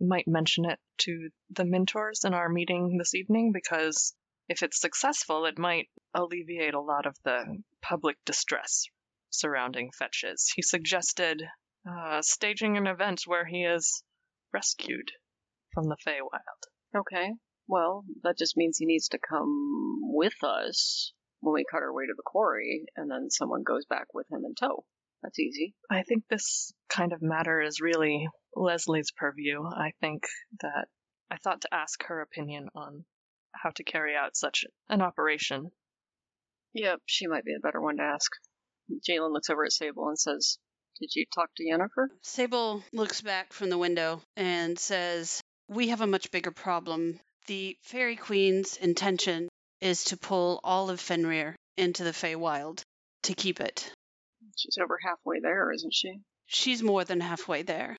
might 0.00 0.26
mention 0.26 0.64
it 0.64 0.80
to 0.98 1.30
the 1.50 1.64
mentors 1.64 2.24
in 2.24 2.34
our 2.34 2.48
meeting 2.48 2.98
this 2.98 3.14
evening 3.14 3.52
because 3.52 4.16
if 4.48 4.64
it's 4.64 4.80
successful, 4.80 5.44
it 5.46 5.58
might 5.58 5.88
alleviate 6.12 6.74
a 6.74 6.80
lot 6.80 7.06
of 7.06 7.16
the 7.22 7.62
public 7.82 8.16
distress 8.24 8.88
surrounding 9.30 9.90
fetches. 9.96 10.50
He 10.54 10.62
suggested 10.62 11.42
uh, 11.88 12.22
staging 12.22 12.76
an 12.76 12.86
event 12.86 13.22
where 13.26 13.46
he 13.46 13.64
is 13.64 14.02
rescued 14.52 15.10
from 15.74 15.84
the 15.88 15.96
Feywild. 16.06 16.96
Okay. 16.96 17.32
Well, 17.66 18.04
that 18.22 18.38
just 18.38 18.56
means 18.56 18.78
he 18.78 18.86
needs 18.86 19.08
to 19.08 19.18
come 19.18 20.00
with 20.02 20.42
us 20.42 21.12
when 21.40 21.54
we 21.54 21.64
cut 21.70 21.82
our 21.82 21.92
way 21.92 22.04
to 22.06 22.14
the 22.16 22.22
quarry, 22.24 22.86
and 22.96 23.10
then 23.10 23.30
someone 23.30 23.62
goes 23.62 23.84
back 23.84 24.06
with 24.14 24.26
him 24.30 24.44
in 24.44 24.54
tow. 24.54 24.84
That's 25.22 25.38
easy. 25.38 25.74
I 25.90 26.02
think 26.02 26.24
this 26.28 26.72
kind 26.88 27.12
of 27.12 27.22
matter 27.22 27.60
is 27.60 27.80
really 27.80 28.28
Leslie's 28.56 29.12
purview. 29.16 29.62
I 29.64 29.92
think 30.00 30.24
that 30.60 30.86
I 31.30 31.36
thought 31.36 31.62
to 31.62 31.74
ask 31.74 32.02
her 32.04 32.20
opinion 32.20 32.68
on 32.74 33.04
how 33.52 33.70
to 33.70 33.84
carry 33.84 34.14
out 34.16 34.36
such 34.36 34.64
an 34.88 35.02
operation. 35.02 35.70
Yep, 36.74 37.00
she 37.06 37.26
might 37.26 37.44
be 37.44 37.54
a 37.54 37.60
better 37.60 37.80
one 37.80 37.96
to 37.96 38.02
ask. 38.02 38.30
Jalen 39.08 39.32
looks 39.32 39.50
over 39.50 39.64
at 39.64 39.72
Sable 39.72 40.08
and 40.08 40.18
says, 40.18 40.58
Did 41.00 41.14
you 41.14 41.26
talk 41.34 41.50
to 41.56 41.64
Yennefer? 41.64 42.08
Sable 42.22 42.82
looks 42.92 43.20
back 43.20 43.52
from 43.52 43.70
the 43.70 43.78
window 43.78 44.22
and 44.36 44.78
says, 44.78 45.40
We 45.68 45.88
have 45.88 46.00
a 46.00 46.06
much 46.06 46.30
bigger 46.30 46.50
problem. 46.50 47.20
The 47.46 47.76
Fairy 47.82 48.16
Queen's 48.16 48.76
intention 48.76 49.48
is 49.80 50.04
to 50.04 50.16
pull 50.16 50.60
all 50.64 50.90
of 50.90 51.00
Fenrir 51.00 51.56
into 51.76 52.04
the 52.04 52.12
Feywild 52.12 52.82
to 53.22 53.34
keep 53.34 53.60
it. 53.60 53.90
She's 54.56 54.78
over 54.78 54.98
halfway 55.02 55.40
there, 55.40 55.72
isn't 55.72 55.94
she? 55.94 56.20
She's 56.46 56.82
more 56.82 57.04
than 57.04 57.20
halfway 57.20 57.62
there. 57.62 57.96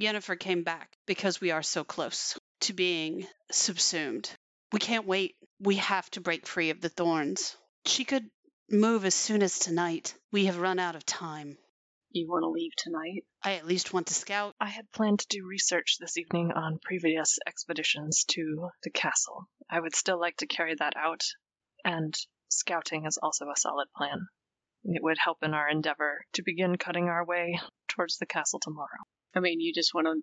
Yennefer 0.00 0.38
came 0.38 0.62
back 0.62 0.88
because 1.06 1.40
we 1.40 1.50
are 1.50 1.62
so 1.62 1.84
close 1.84 2.38
to 2.60 2.72
being 2.72 3.26
subsumed. 3.50 4.30
We 4.72 4.78
can't 4.78 5.06
wait. 5.06 5.34
We 5.58 5.76
have 5.76 6.08
to 6.12 6.20
break 6.20 6.46
free 6.46 6.70
of 6.70 6.80
the 6.80 6.88
thorns. 6.88 7.56
She 7.84 8.04
could 8.04 8.30
move 8.70 9.04
as 9.04 9.14
soon 9.14 9.42
as 9.42 9.58
tonight. 9.58 10.14
We 10.30 10.46
have 10.46 10.58
run 10.58 10.78
out 10.78 10.96
of 10.96 11.04
time. 11.04 11.58
You 12.12 12.28
want 12.28 12.42
to 12.42 12.48
leave 12.48 12.72
tonight? 12.76 13.24
I 13.42 13.52
at 13.52 13.66
least 13.66 13.92
want 13.92 14.08
to 14.08 14.14
scout. 14.14 14.54
I 14.60 14.66
had 14.66 14.90
planned 14.92 15.20
to 15.20 15.26
do 15.28 15.46
research 15.46 15.96
this 16.00 16.16
evening 16.16 16.50
on 16.52 16.80
previous 16.82 17.38
expeditions 17.46 18.24
to 18.30 18.68
the 18.82 18.90
castle. 18.90 19.48
I 19.70 19.78
would 19.78 19.94
still 19.94 20.18
like 20.18 20.36
to 20.38 20.46
carry 20.46 20.74
that 20.74 20.94
out, 20.96 21.22
and 21.84 22.12
scouting 22.48 23.06
is 23.06 23.18
also 23.22 23.46
a 23.46 23.56
solid 23.56 23.86
plan. 23.96 24.26
It 24.82 25.02
would 25.02 25.18
help 25.22 25.38
in 25.42 25.54
our 25.54 25.68
endeavor 25.68 26.24
to 26.32 26.42
begin 26.42 26.78
cutting 26.78 27.04
our 27.04 27.24
way 27.24 27.60
towards 27.88 28.18
the 28.18 28.26
castle 28.26 28.58
tomorrow. 28.60 28.88
I 29.34 29.40
mean, 29.40 29.60
you 29.60 29.72
just 29.72 29.94
want 29.94 30.06
to 30.06 30.20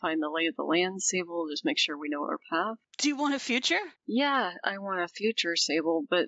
find 0.00 0.20
the 0.20 0.30
lay 0.30 0.46
of 0.46 0.56
the 0.56 0.64
land, 0.64 1.02
Sable, 1.02 1.46
just 1.50 1.64
make 1.64 1.78
sure 1.78 1.96
we 1.96 2.08
know 2.08 2.22
our 2.22 2.38
path? 2.50 2.76
Do 2.98 3.08
you 3.08 3.16
want 3.16 3.34
a 3.34 3.38
future? 3.38 3.78
Yeah, 4.06 4.52
I 4.64 4.78
want 4.78 5.02
a 5.02 5.08
future, 5.08 5.54
Sable, 5.56 6.02
but 6.08 6.26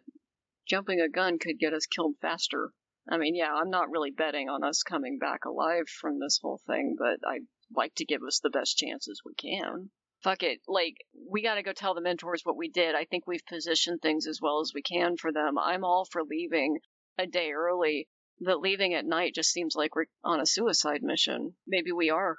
jumping 0.67 1.01
a 1.01 1.09
gun 1.09 1.39
could 1.39 1.59
get 1.59 1.75
us 1.75 1.87
killed 1.87 2.17
faster. 2.21 2.71
I 3.11 3.19
mean, 3.19 3.35
yeah, 3.35 3.53
I'm 3.53 3.71
not 3.71 3.91
really 3.91 4.11
betting 4.11 4.49
on 4.49 4.63
us 4.63 4.83
coming 4.83 5.19
back 5.19 5.45
alive 5.45 5.89
from 5.89 6.21
this 6.21 6.39
whole 6.41 6.61
thing, 6.67 6.97
but 6.99 7.19
I'd 7.29 7.47
like 7.75 7.95
to 7.97 8.05
give 8.05 8.23
us 8.23 8.41
the 8.41 8.51
best 8.51 8.77
chances 8.77 9.23
we 9.25 9.35
can. 9.35 9.91
Fuck 10.23 10.45
it. 10.45 10.61
Like, 10.69 10.95
we 11.29 11.43
gotta 11.43 11.65
go 11.65 11.73
tell 11.73 11.95
the 11.95 12.01
mentors 12.01 12.43
what 12.45 12.57
we 12.57 12.69
did. 12.69 12.95
I 12.95 13.05
think 13.07 13.27
we've 13.27 13.45
positioned 13.45 14.01
things 14.01 14.29
as 14.29 14.41
well 14.41 14.61
as 14.61 14.73
we 14.73 14.83
can 14.83 15.17
for 15.17 15.33
them. 15.33 15.59
I'm 15.59 15.85
all 15.85 16.05
for 16.05 16.23
leaving 16.23 16.79
a 17.19 17.27
day 17.27 17.51
early, 17.51 18.09
but 18.41 18.61
leaving 18.61 18.95
at 18.95 19.05
night 19.05 19.35
just 19.35 19.51
seems 19.51 19.75
like 19.75 19.97
we're 19.97 20.07
on 20.23 20.41
a 20.41 20.47
suicide 20.47 21.03
mission. 21.03 21.55
Maybe 21.67 21.91
we 21.91 22.11
are. 22.11 22.37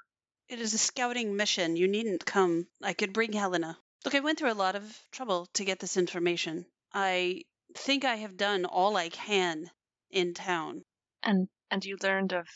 It 0.47 0.61
is 0.61 0.73
a 0.73 0.77
scouting 0.77 1.35
mission. 1.35 1.75
You 1.75 1.87
needn't 1.87 2.25
come. 2.25 2.67
I 2.81 2.93
could 2.93 3.11
bring 3.11 3.33
Helena. 3.33 3.77
Look, 4.05 4.15
I 4.15 4.21
went 4.21 4.39
through 4.39 4.51
a 4.51 4.53
lot 4.53 4.75
of 4.75 4.99
trouble 5.11 5.47
to 5.53 5.65
get 5.65 5.79
this 5.79 5.97
information. 5.97 6.65
I 6.93 7.43
think 7.75 8.05
I 8.05 8.15
have 8.17 8.37
done 8.37 8.65
all 8.65 8.95
I 8.97 9.09
can 9.09 9.69
in 10.11 10.33
town. 10.33 10.83
And 11.21 11.47
and 11.71 11.83
you 11.83 11.97
learned 12.01 12.33
of 12.33 12.47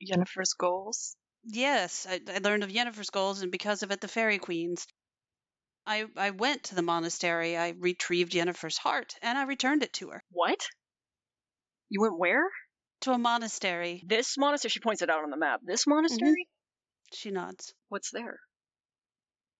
Yennefer's 0.00 0.54
goals? 0.54 1.16
Yes, 1.44 2.06
I, 2.08 2.20
I 2.28 2.38
learned 2.38 2.64
of 2.64 2.70
Yennefer's 2.70 3.10
goals, 3.10 3.42
and 3.42 3.52
because 3.52 3.82
of 3.82 3.90
it, 3.90 4.00
the 4.00 4.08
Fairy 4.08 4.38
Queens. 4.38 4.86
I 5.86 6.06
I 6.16 6.30
went 6.30 6.64
to 6.64 6.74
the 6.74 6.82
monastery. 6.82 7.56
I 7.56 7.70
retrieved 7.78 8.32
Yennefer's 8.32 8.78
heart, 8.78 9.14
and 9.22 9.38
I 9.38 9.44
returned 9.44 9.82
it 9.82 9.92
to 9.94 10.10
her. 10.10 10.22
What? 10.30 10.66
You 11.88 12.00
went 12.00 12.18
where? 12.18 12.50
To 13.02 13.12
a 13.12 13.18
monastery. 13.18 14.02
This 14.06 14.36
monastery? 14.36 14.70
She 14.70 14.80
points 14.80 15.02
it 15.02 15.10
out 15.10 15.22
on 15.22 15.30
the 15.30 15.36
map. 15.36 15.60
This 15.64 15.82
mm-hmm. 15.82 15.94
monastery? 15.94 16.48
She 17.12 17.30
nods. 17.30 17.72
What's 17.88 18.10
there? 18.10 18.40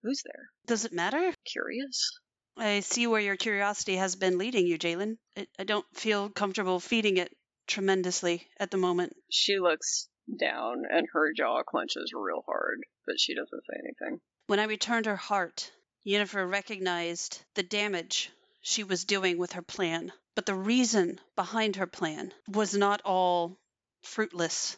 Who's 0.02 0.22
there? 0.24 0.48
Does 0.66 0.84
it 0.84 0.92
matter? 0.92 1.32
Curious. 1.44 2.18
I 2.56 2.80
see 2.80 3.06
where 3.06 3.20
your 3.20 3.36
curiosity 3.36 3.96
has 3.96 4.16
been 4.16 4.38
leading 4.38 4.66
you, 4.66 4.78
Jalen. 4.78 5.18
I, 5.36 5.46
I 5.58 5.64
don't 5.64 5.86
feel 5.94 6.30
comfortable 6.30 6.80
feeding 6.80 7.18
it 7.18 7.34
tremendously 7.66 8.48
at 8.58 8.70
the 8.70 8.76
moment. 8.76 9.14
She 9.30 9.58
looks 9.58 10.08
down 10.40 10.84
and 10.90 11.06
her 11.12 11.32
jaw 11.36 11.62
clenches 11.62 12.12
real 12.14 12.42
hard, 12.46 12.80
but 13.06 13.20
she 13.20 13.34
doesn't 13.34 13.62
say 13.68 13.78
anything. 13.78 14.20
When 14.46 14.58
I 14.58 14.64
returned 14.64 15.06
her 15.06 15.16
heart, 15.16 15.70
Yennefer 16.06 16.48
recognized 16.48 17.42
the 17.54 17.62
damage 17.62 18.30
she 18.60 18.84
was 18.84 19.04
doing 19.04 19.38
with 19.38 19.52
her 19.52 19.62
plan. 19.62 20.12
But 20.34 20.46
the 20.46 20.54
reason 20.54 21.20
behind 21.34 21.76
her 21.76 21.86
plan 21.86 22.32
was 22.48 22.74
not 22.74 23.02
all 23.04 23.58
fruitless. 24.02 24.76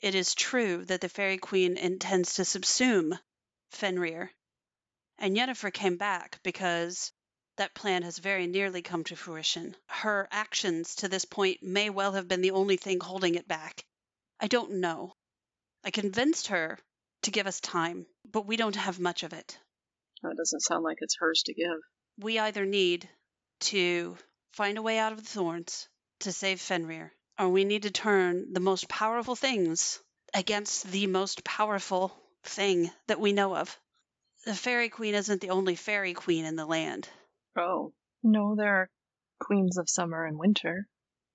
It 0.00 0.14
is 0.14 0.34
true 0.34 0.84
that 0.86 1.00
the 1.00 1.08
Fairy 1.08 1.38
Queen 1.38 1.76
intends 1.76 2.34
to 2.34 2.42
subsume 2.42 3.18
Fenrir. 3.70 4.30
And 5.22 5.36
Yennefer 5.36 5.70
came 5.70 5.98
back 5.98 6.40
because 6.42 7.12
that 7.56 7.74
plan 7.74 8.02
has 8.02 8.16
very 8.18 8.46
nearly 8.46 8.80
come 8.80 9.04
to 9.04 9.16
fruition. 9.16 9.76
Her 9.86 10.26
actions 10.30 10.94
to 10.96 11.08
this 11.08 11.26
point 11.26 11.62
may 11.62 11.90
well 11.90 12.12
have 12.12 12.26
been 12.26 12.40
the 12.40 12.52
only 12.52 12.78
thing 12.78 13.00
holding 13.00 13.34
it 13.34 13.46
back. 13.46 13.84
I 14.40 14.48
don't 14.48 14.80
know. 14.80 15.12
I 15.84 15.90
convinced 15.90 16.46
her 16.46 16.78
to 17.22 17.30
give 17.30 17.46
us 17.46 17.60
time, 17.60 18.06
but 18.24 18.46
we 18.46 18.56
don't 18.56 18.76
have 18.76 18.98
much 18.98 19.22
of 19.22 19.34
it. 19.34 19.58
That 20.22 20.38
doesn't 20.38 20.60
sound 20.60 20.84
like 20.84 20.98
it's 21.02 21.18
hers 21.18 21.42
to 21.44 21.54
give. 21.54 21.78
We 22.18 22.38
either 22.38 22.64
need 22.64 23.06
to 23.60 24.16
find 24.52 24.78
a 24.78 24.82
way 24.82 24.98
out 24.98 25.12
of 25.12 25.18
the 25.18 25.28
thorns 25.28 25.86
to 26.20 26.32
save 26.32 26.62
Fenrir, 26.62 27.12
or 27.38 27.50
we 27.50 27.64
need 27.64 27.82
to 27.82 27.90
turn 27.90 28.54
the 28.54 28.60
most 28.60 28.88
powerful 28.88 29.36
things 29.36 30.00
against 30.32 30.90
the 30.90 31.06
most 31.06 31.44
powerful 31.44 32.16
thing 32.42 32.90
that 33.06 33.20
we 33.20 33.32
know 33.32 33.54
of. 33.54 33.78
The 34.44 34.54
Fairy 34.54 34.88
Queen 34.88 35.14
isn't 35.14 35.40
the 35.40 35.50
only 35.50 35.76
Fairy 35.76 36.14
Queen 36.14 36.44
in 36.44 36.56
the 36.56 36.66
land. 36.66 37.08
Oh, 37.56 37.92
No, 38.22 38.54
there 38.56 38.74
are 38.74 38.90
queens 39.38 39.76
of 39.76 39.88
summer 39.88 40.24
and 40.24 40.38
winter. 40.38 40.88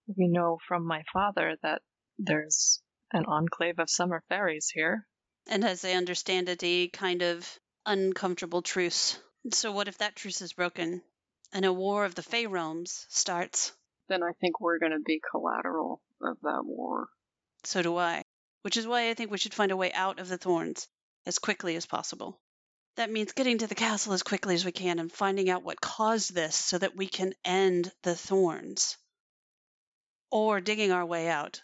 We 0.08 0.28
know 0.28 0.58
from 0.68 0.86
my 0.86 1.04
father 1.14 1.58
that 1.62 1.82
there's 2.18 2.82
an 3.12 3.26
enclave 3.26 3.80
of 3.80 3.90
summer 3.90 4.24
fairies 4.30 4.70
here. 4.74 5.08
And 5.48 5.64
as 5.64 5.86
I 5.86 5.92
understand 5.92 6.50
it, 6.50 6.64
a 6.64 6.88
kind 6.90 7.22
of 7.22 7.60
uncomfortable 7.86 8.62
truce. 8.62 9.20
So 9.52 9.72
what 9.72 9.88
if 9.88 10.00
that 10.00 10.16
truce 10.16 10.42
is 10.42 10.54
broken 10.54 11.04
and 11.54 11.66
a 11.66 11.74
war 11.74 12.06
of 12.06 12.16
the 12.16 12.24
Fey 12.24 12.48
realms 12.48 13.06
starts? 13.10 13.72
then 14.08 14.22
I 14.24 14.32
think 14.40 14.60
we're 14.60 14.80
going 14.80 14.92
to 14.92 15.00
be 15.00 15.20
collateral 15.32 16.02
of 16.22 16.38
that 16.44 16.62
war. 16.64 17.08
So 17.64 17.82
do 17.82 17.98
I. 17.98 18.22
Which 18.62 18.78
is 18.78 18.88
why 18.88 19.10
I 19.10 19.14
think 19.14 19.32
we 19.32 19.38
should 19.38 19.54
find 19.54 19.72
a 19.72 19.78
way 19.78 19.92
out 19.94 20.20
of 20.20 20.28
the 20.28 20.38
thorns 20.38 20.88
as 21.26 21.40
quickly 21.40 21.76
as 21.76 21.86
possible. 21.86 22.40
That 22.96 23.12
means 23.12 23.34
getting 23.34 23.58
to 23.58 23.68
the 23.68 23.76
castle 23.76 24.14
as 24.14 24.24
quickly 24.24 24.56
as 24.56 24.64
we 24.64 24.72
can 24.72 25.00
and 25.00 25.12
finding 25.12 25.50
out 25.50 25.64
what 25.64 25.82
caused 25.82 26.34
this 26.34 26.56
so 26.56 26.78
that 26.78 26.96
we 26.96 27.08
can 27.08 27.34
end 27.44 27.92
the 28.04 28.16
thorns. 28.16 28.98
Or 30.32 30.62
digging 30.62 30.92
our 30.92 31.06
way 31.06 31.28
out. 31.28 31.62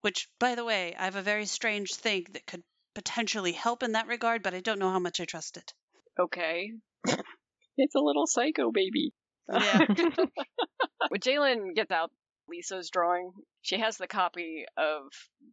Which, 0.00 0.28
by 0.38 0.54
the 0.54 0.64
way, 0.64 0.94
I 0.94 1.04
have 1.04 1.16
a 1.16 1.22
very 1.22 1.44
strange 1.44 1.94
thing 1.94 2.26
that 2.32 2.46
could 2.46 2.64
potentially 2.94 3.52
help 3.52 3.82
in 3.82 3.92
that 3.92 4.06
regard, 4.06 4.42
but 4.42 4.54
I 4.54 4.60
don't 4.60 4.78
know 4.78 4.90
how 4.90 4.98
much 4.98 5.20
I 5.20 5.26
trust 5.26 5.58
it. 5.58 5.74
Okay. 6.18 6.72
it's 7.76 7.94
a 7.94 8.00
little 8.00 8.26
psycho 8.26 8.70
baby. 8.72 9.12
Yeah. 9.52 9.86
when 11.08 11.20
Jalen 11.20 11.74
gets 11.74 11.90
out 11.90 12.10
Lisa's 12.48 12.90
drawing, 12.90 13.32
she 13.60 13.78
has 13.78 13.98
the 13.98 14.08
copy 14.08 14.64
of 14.78 15.02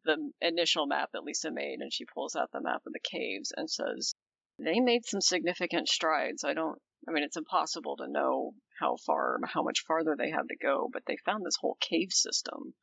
the 0.05 0.31
initial 0.41 0.87
map 0.87 1.09
that 1.13 1.23
Lisa 1.23 1.51
made, 1.51 1.79
and 1.79 1.91
she 1.91 2.05
pulls 2.05 2.35
out 2.35 2.51
the 2.53 2.61
map 2.61 2.81
of 2.87 2.93
the 2.93 2.99
caves 2.99 3.51
and 3.55 3.69
says, 3.69 4.15
They 4.59 4.79
made 4.79 5.05
some 5.05 5.21
significant 5.21 5.87
strides. 5.87 6.43
I 6.43 6.53
don't, 6.53 6.79
I 7.07 7.11
mean, 7.11 7.23
it's 7.23 7.37
impossible 7.37 7.97
to 7.97 8.07
know 8.07 8.53
how 8.79 8.97
far, 9.05 9.39
how 9.45 9.63
much 9.63 9.83
farther 9.87 10.15
they 10.17 10.31
had 10.31 10.47
to 10.49 10.57
go, 10.61 10.89
but 10.91 11.03
they 11.05 11.17
found 11.25 11.45
this 11.45 11.57
whole 11.59 11.77
cave 11.79 12.11
system 12.11 12.73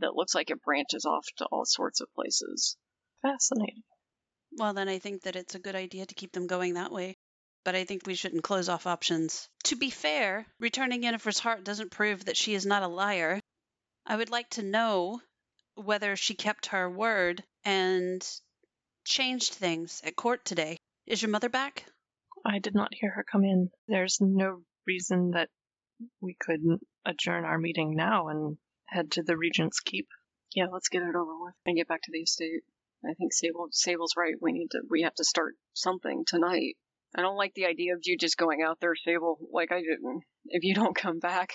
that 0.00 0.14
looks 0.14 0.34
like 0.34 0.50
it 0.50 0.62
branches 0.62 1.04
off 1.04 1.26
to 1.38 1.46
all 1.46 1.64
sorts 1.64 2.00
of 2.00 2.12
places. 2.14 2.76
Fascinating. 3.22 3.82
Well, 4.52 4.74
then 4.74 4.88
I 4.88 4.98
think 4.98 5.22
that 5.22 5.36
it's 5.36 5.54
a 5.54 5.60
good 5.60 5.74
idea 5.74 6.06
to 6.06 6.14
keep 6.14 6.32
them 6.32 6.46
going 6.46 6.74
that 6.74 6.92
way. 6.92 7.16
But 7.64 7.74
I 7.74 7.84
think 7.84 8.06
we 8.06 8.14
shouldn't 8.14 8.44
close 8.44 8.68
off 8.68 8.86
options. 8.86 9.48
To 9.64 9.76
be 9.76 9.90
fair, 9.90 10.46
returning 10.60 11.02
Yennefer's 11.02 11.40
heart 11.40 11.64
doesn't 11.64 11.90
prove 11.90 12.24
that 12.26 12.36
she 12.36 12.54
is 12.54 12.64
not 12.64 12.84
a 12.84 12.88
liar. 12.88 13.40
I 14.06 14.16
would 14.16 14.30
like 14.30 14.48
to 14.50 14.62
know 14.62 15.20
whether 15.74 16.14
she 16.14 16.34
kept 16.34 16.66
her 16.66 16.88
word 16.88 17.42
and 17.64 18.24
changed 19.04 19.54
things 19.54 20.00
at 20.04 20.14
court 20.14 20.44
today. 20.44 20.75
Is 21.06 21.22
your 21.22 21.30
mother 21.30 21.48
back? 21.48 21.86
I 22.44 22.58
did 22.58 22.74
not 22.74 22.92
hear 22.92 23.10
her 23.12 23.24
come 23.24 23.44
in. 23.44 23.70
There's 23.86 24.18
no 24.20 24.62
reason 24.86 25.30
that 25.32 25.50
we 26.20 26.36
couldn't 26.38 26.80
adjourn 27.04 27.44
our 27.44 27.58
meeting 27.58 27.94
now 27.94 28.28
and 28.28 28.58
head 28.86 29.12
to 29.12 29.22
the 29.22 29.36
Regent's 29.36 29.80
Keep. 29.80 30.08
Yeah, 30.54 30.66
let's 30.72 30.88
get 30.88 31.02
it 31.02 31.14
over 31.14 31.44
with 31.44 31.54
and 31.64 31.76
get 31.76 31.88
back 31.88 32.02
to 32.02 32.12
the 32.12 32.22
estate. 32.22 32.62
I 33.04 33.14
think 33.14 33.32
Sable 33.32 33.68
Sable's 33.70 34.14
right. 34.16 34.34
We 34.40 34.52
need 34.52 34.72
to 34.72 34.80
we 34.90 35.02
have 35.02 35.14
to 35.14 35.24
start 35.24 35.54
something 35.74 36.24
tonight. 36.26 36.76
I 37.14 37.22
don't 37.22 37.36
like 37.36 37.54
the 37.54 37.66
idea 37.66 37.94
of 37.94 38.00
you 38.02 38.18
just 38.18 38.36
going 38.36 38.62
out 38.62 38.78
there, 38.80 38.94
Sable, 38.96 39.38
like 39.52 39.70
I 39.70 39.80
didn't. 39.80 40.22
If 40.46 40.64
you 40.64 40.74
don't 40.74 40.96
come 40.96 41.20
back, 41.20 41.52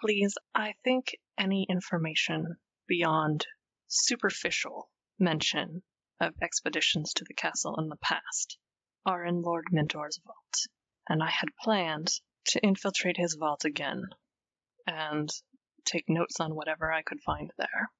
Please, 0.00 0.34
I 0.54 0.74
think 0.82 1.16
any 1.36 1.66
information 1.68 2.56
beyond 2.88 3.46
superficial 3.86 4.88
mention 5.18 5.82
of 6.18 6.32
expeditions 6.40 7.12
to 7.14 7.24
the 7.24 7.34
castle 7.34 7.78
in 7.78 7.88
the 7.88 7.96
past 7.96 8.58
are 9.06 9.24
in 9.24 9.42
Lord 9.42 9.66
Mentor's 9.72 10.20
vault. 10.24 10.66
And 11.08 11.22
I 11.22 11.30
had 11.30 11.48
planned 11.62 12.10
to 12.46 12.60
infiltrate 12.60 13.16
his 13.16 13.34
vault 13.34 13.64
again 13.64 14.04
and 14.86 15.28
take 15.84 16.04
notes 16.08 16.40
on 16.40 16.54
whatever 16.54 16.92
I 16.92 17.02
could 17.02 17.20
find 17.20 17.50
there. 17.56 17.90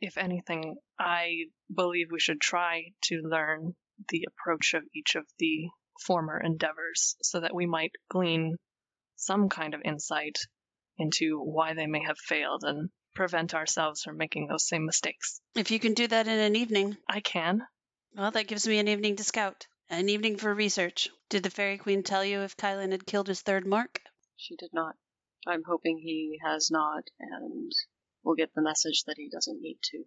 If 0.00 0.18
anything, 0.18 0.76
I 0.98 1.46
believe 1.74 2.10
we 2.10 2.20
should 2.20 2.40
try 2.40 2.92
to 3.04 3.22
learn 3.22 3.74
the 4.08 4.26
approach 4.28 4.74
of 4.74 4.82
each 4.94 5.14
of 5.14 5.26
the 5.38 5.68
former 6.00 6.40
endeavors 6.40 7.16
so 7.22 7.40
that 7.40 7.54
we 7.54 7.66
might 7.66 7.92
glean 8.08 8.56
some 9.16 9.48
kind 9.48 9.74
of 9.74 9.82
insight 9.84 10.38
into 10.98 11.38
why 11.40 11.74
they 11.74 11.86
may 11.86 12.02
have 12.04 12.18
failed 12.18 12.64
and 12.64 12.90
prevent 13.14 13.54
ourselves 13.54 14.02
from 14.02 14.16
making 14.16 14.46
those 14.46 14.66
same 14.66 14.84
mistakes. 14.86 15.40
If 15.54 15.70
you 15.70 15.78
can 15.78 15.94
do 15.94 16.06
that 16.08 16.26
in 16.26 16.38
an 16.38 16.56
evening, 16.56 16.96
I 17.08 17.20
can. 17.20 17.62
well, 18.14 18.30
that 18.30 18.46
gives 18.46 18.66
me 18.66 18.78
an 18.78 18.88
evening 18.88 19.16
to 19.16 19.24
scout, 19.24 19.66
an 19.92 20.08
evening 20.08 20.38
for 20.38 20.54
research. 20.54 21.10
Did 21.28 21.42
the 21.42 21.50
Fairy 21.50 21.76
Queen 21.76 22.02
tell 22.02 22.24
you 22.24 22.40
if 22.40 22.56
Kylan 22.56 22.92
had 22.92 23.04
killed 23.04 23.28
his 23.28 23.42
third 23.42 23.66
mark? 23.66 24.00
she 24.38 24.56
did 24.56 24.70
not. 24.72 24.96
I'm 25.46 25.64
hoping 25.64 25.98
he 25.98 26.40
has 26.42 26.70
not, 26.70 27.04
and 27.20 27.70
we'll 28.24 28.34
get 28.34 28.54
the 28.54 28.62
message 28.62 29.04
that 29.04 29.18
he 29.18 29.28
doesn't 29.28 29.60
need 29.60 29.78
to. 29.90 30.04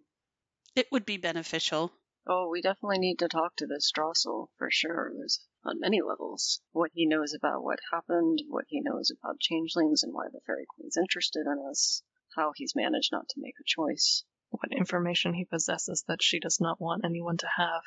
It 0.74 0.90
would 0.90 1.06
be 1.06 1.18
beneficial. 1.18 1.92
Oh, 2.26 2.48
we 2.48 2.62
definitely 2.62 2.98
need 2.98 3.20
to 3.20 3.28
talk 3.28 3.54
to 3.56 3.66
this 3.68 3.92
Drossel 3.96 4.48
for 4.58 4.72
sure. 4.72 5.12
There's 5.14 5.46
on 5.64 5.78
many 5.78 6.02
levels 6.02 6.60
what 6.72 6.90
he 6.92 7.06
knows 7.06 7.32
about 7.32 7.62
what 7.62 7.78
happened, 7.92 8.42
what 8.48 8.64
he 8.66 8.80
knows 8.80 9.12
about 9.12 9.38
changelings, 9.38 10.02
and 10.02 10.12
why 10.12 10.26
the 10.32 10.40
Fairy 10.46 10.66
Queen's 10.74 10.96
interested 10.96 11.46
in 11.46 11.64
us. 11.70 12.02
How 12.34 12.52
he's 12.56 12.74
managed 12.74 13.12
not 13.12 13.28
to 13.28 13.40
make 13.40 13.54
a 13.60 13.64
choice. 13.64 14.24
What 14.50 14.72
information 14.72 15.34
he 15.34 15.44
possesses 15.44 16.04
that 16.08 16.24
she 16.24 16.40
does 16.40 16.60
not 16.60 16.80
want 16.80 17.04
anyone 17.04 17.36
to 17.36 17.48
have. 17.56 17.82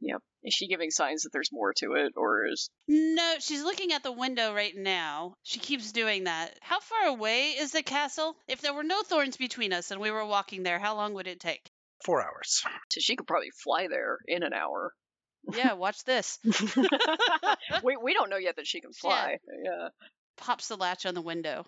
Yep. 0.00 0.20
Is 0.44 0.54
she 0.54 0.68
giving 0.68 0.90
signs 0.90 1.22
that 1.22 1.30
there's 1.32 1.52
more 1.52 1.72
to 1.78 1.94
it, 1.94 2.12
or 2.16 2.46
is 2.46 2.70
No, 2.86 3.34
she's 3.38 3.62
looking 3.62 3.92
at 3.92 4.02
the 4.02 4.12
window 4.12 4.54
right 4.54 4.74
now. 4.76 5.34
She 5.42 5.58
keeps 5.58 5.92
doing 5.92 6.24
that. 6.24 6.54
How 6.60 6.80
far 6.80 7.06
away 7.06 7.50
is 7.52 7.72
the 7.72 7.82
castle? 7.82 8.36
If 8.46 8.60
there 8.60 8.74
were 8.74 8.84
no 8.84 9.02
thorns 9.02 9.36
between 9.36 9.72
us 9.72 9.90
and 9.90 10.00
we 10.00 10.10
were 10.10 10.24
walking 10.24 10.62
there, 10.62 10.78
how 10.78 10.96
long 10.96 11.14
would 11.14 11.26
it 11.26 11.40
take? 11.40 11.70
Four 12.04 12.22
hours. 12.22 12.62
so 12.90 13.00
she 13.00 13.16
could 13.16 13.26
probably 13.26 13.50
fly 13.64 13.88
there 13.88 14.18
in 14.28 14.42
an 14.42 14.52
hour. 14.52 14.92
Yeah, 15.54 15.72
watch 15.74 16.04
this. 16.04 16.38
we 17.82 17.96
we 17.96 18.14
don't 18.14 18.30
know 18.30 18.36
yet 18.36 18.56
that 18.56 18.66
she 18.66 18.80
can 18.80 18.92
fly. 18.92 19.38
Yeah. 19.64 19.88
Pops 20.36 20.68
the 20.68 20.76
latch 20.76 21.06
on 21.06 21.14
the 21.14 21.22
window 21.22 21.64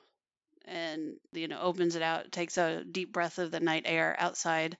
and, 0.66 1.14
you 1.32 1.48
know, 1.48 1.60
opens 1.60 1.96
it 1.96 2.02
out, 2.02 2.30
takes 2.30 2.58
a 2.58 2.84
deep 2.84 3.12
breath 3.12 3.38
of 3.38 3.50
the 3.50 3.60
night 3.60 3.84
air 3.86 4.14
outside, 4.18 4.76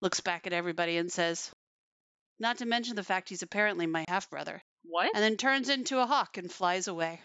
looks 0.00 0.20
back 0.20 0.46
at 0.46 0.52
everybody 0.52 0.96
and 0.96 1.10
says, 1.10 1.50
not 2.38 2.58
to 2.58 2.66
mention 2.66 2.96
the 2.96 3.02
fact 3.04 3.28
he's 3.28 3.42
apparently 3.42 3.86
my 3.86 4.04
half 4.08 4.28
brother, 4.30 4.62
What? 4.84 5.10
and 5.14 5.22
then 5.22 5.36
turns 5.36 5.68
into 5.68 5.98
a 6.00 6.06
hawk 6.06 6.36
and 6.36 6.50
flies 6.50 6.88
away. 6.88 7.20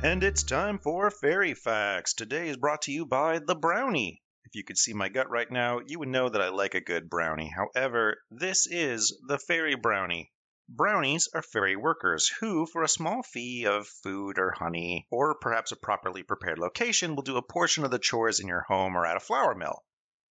And 0.00 0.22
it's 0.24 0.42
time 0.44 0.78
for 0.78 1.10
Fairy 1.10 1.54
Facts. 1.54 2.14
Today 2.14 2.48
is 2.48 2.56
brought 2.56 2.82
to 2.82 2.92
you 2.92 3.04
by 3.04 3.40
The 3.40 3.54
Brownie. 3.56 4.22
If 4.44 4.54
you 4.54 4.64
could 4.64 4.78
see 4.78 4.94
my 4.94 5.08
gut 5.08 5.28
right 5.28 5.50
now, 5.50 5.80
you 5.86 5.98
would 5.98 6.08
know 6.08 6.28
that 6.28 6.40
I 6.40 6.48
like 6.48 6.74
a 6.74 6.80
good 6.80 7.10
brownie. 7.10 7.52
However, 7.54 8.16
this 8.30 8.66
is 8.66 9.18
the 9.26 9.38
Fairy 9.38 9.74
Brownie. 9.74 10.30
Brownies 10.70 11.28
are 11.32 11.40
fairy 11.40 11.76
workers 11.76 12.28
who, 12.28 12.66
for 12.66 12.82
a 12.82 12.88
small 12.88 13.22
fee 13.22 13.64
of 13.64 13.88
food 13.88 14.38
or 14.38 14.50
honey, 14.50 15.06
or 15.10 15.34
perhaps 15.34 15.72
a 15.72 15.76
properly 15.76 16.22
prepared 16.22 16.58
location, 16.58 17.16
will 17.16 17.22
do 17.22 17.38
a 17.38 17.42
portion 17.42 17.84
of 17.86 17.90
the 17.90 17.98
chores 17.98 18.38
in 18.38 18.48
your 18.48 18.66
home 18.68 18.94
or 18.94 19.06
at 19.06 19.16
a 19.16 19.20
flour 19.20 19.54
mill. 19.54 19.86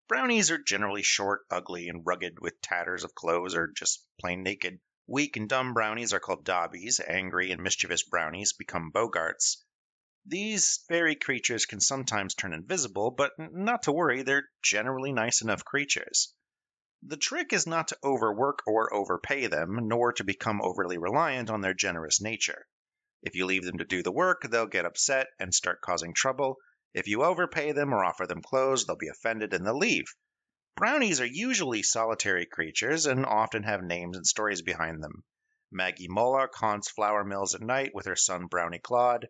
Brownies 0.08 0.52
are 0.52 0.60
generally 0.60 1.02
short, 1.02 1.48
ugly, 1.50 1.90
and 1.90 2.06
rugged 2.06 2.40
with 2.40 2.62
tatters 2.62 3.04
of 3.04 3.16
clothes 3.16 3.56
or 3.56 3.68
just 3.68 4.06
plain 4.20 4.44
naked. 4.44 4.80
Weak 5.08 5.38
and 5.38 5.50
dumb 5.50 5.74
brownies 5.74 6.14
are 6.14 6.20
called 6.20 6.46
dobbies. 6.46 7.00
Angry 7.00 7.52
and 7.52 7.64
mischievous 7.64 8.04
brownies 8.04 8.54
become 8.54 8.92
bogarts. 8.92 9.64
These 10.24 10.84
fairy 10.88 11.16
creatures 11.16 11.66
can 11.66 11.80
sometimes 11.80 12.36
turn 12.36 12.54
invisible, 12.54 13.10
but 13.10 13.32
not 13.40 13.84
to 13.84 13.92
worry, 13.92 14.22
they're 14.22 14.50
generally 14.62 15.12
nice 15.12 15.42
enough 15.42 15.66
creatures. 15.66 16.36
The 17.04 17.16
trick 17.16 17.54
is 17.54 17.68
not 17.68 17.90
to 17.90 17.98
overwork 18.04 18.64
or 18.66 18.94
overpay 18.94 19.48
them, 19.48 19.88
nor 19.88 20.14
to 20.14 20.24
become 20.24 20.62
overly 20.62 20.98
reliant 20.98 21.50
on 21.50 21.62
their 21.62 21.76
generous 21.76 22.20
nature. 22.20 22.66
If 23.22 23.36
you 23.36 23.46
leave 23.46 23.66
them 23.66 23.78
to 23.78 23.86
do 23.86 24.02
the 24.02 24.12
work, 24.12 24.42
they'll 24.42 24.66
get 24.66 24.86
upset 24.86 25.28
and 25.40 25.54
start 25.54 25.82
causing 25.82 26.14
trouble. 26.14 26.58
If 26.94 27.08
you 27.08 27.24
overpay 27.24 27.74
them 27.74 27.94
or 27.94 28.04
offer 28.04 28.26
them 28.26 28.42
clothes, 28.42 28.86
they'll 28.86 28.96
be 28.96 29.10
offended 29.10 29.54
and 29.54 29.66
they'll 29.66 29.78
leave. 29.78 30.06
Brownies 30.76 31.22
are 31.22 31.26
usually 31.26 31.84
solitary 31.84 32.46
creatures 32.46 33.06
and 33.06 33.26
often 33.26 33.64
have 33.64 33.84
names 33.84 34.18
and 34.18 34.26
stories 34.26 34.62
behind 34.62 35.04
them. 35.04 35.24
Maggie 35.72 36.08
Moloch 36.08 36.56
haunts 36.56 36.90
flour 36.90 37.24
mills 37.24 37.54
at 37.54 37.62
night 37.62 37.94
with 37.94 38.06
her 38.08 38.16
son 38.16 38.48
Brownie 38.48 38.80
Clod. 38.80 39.30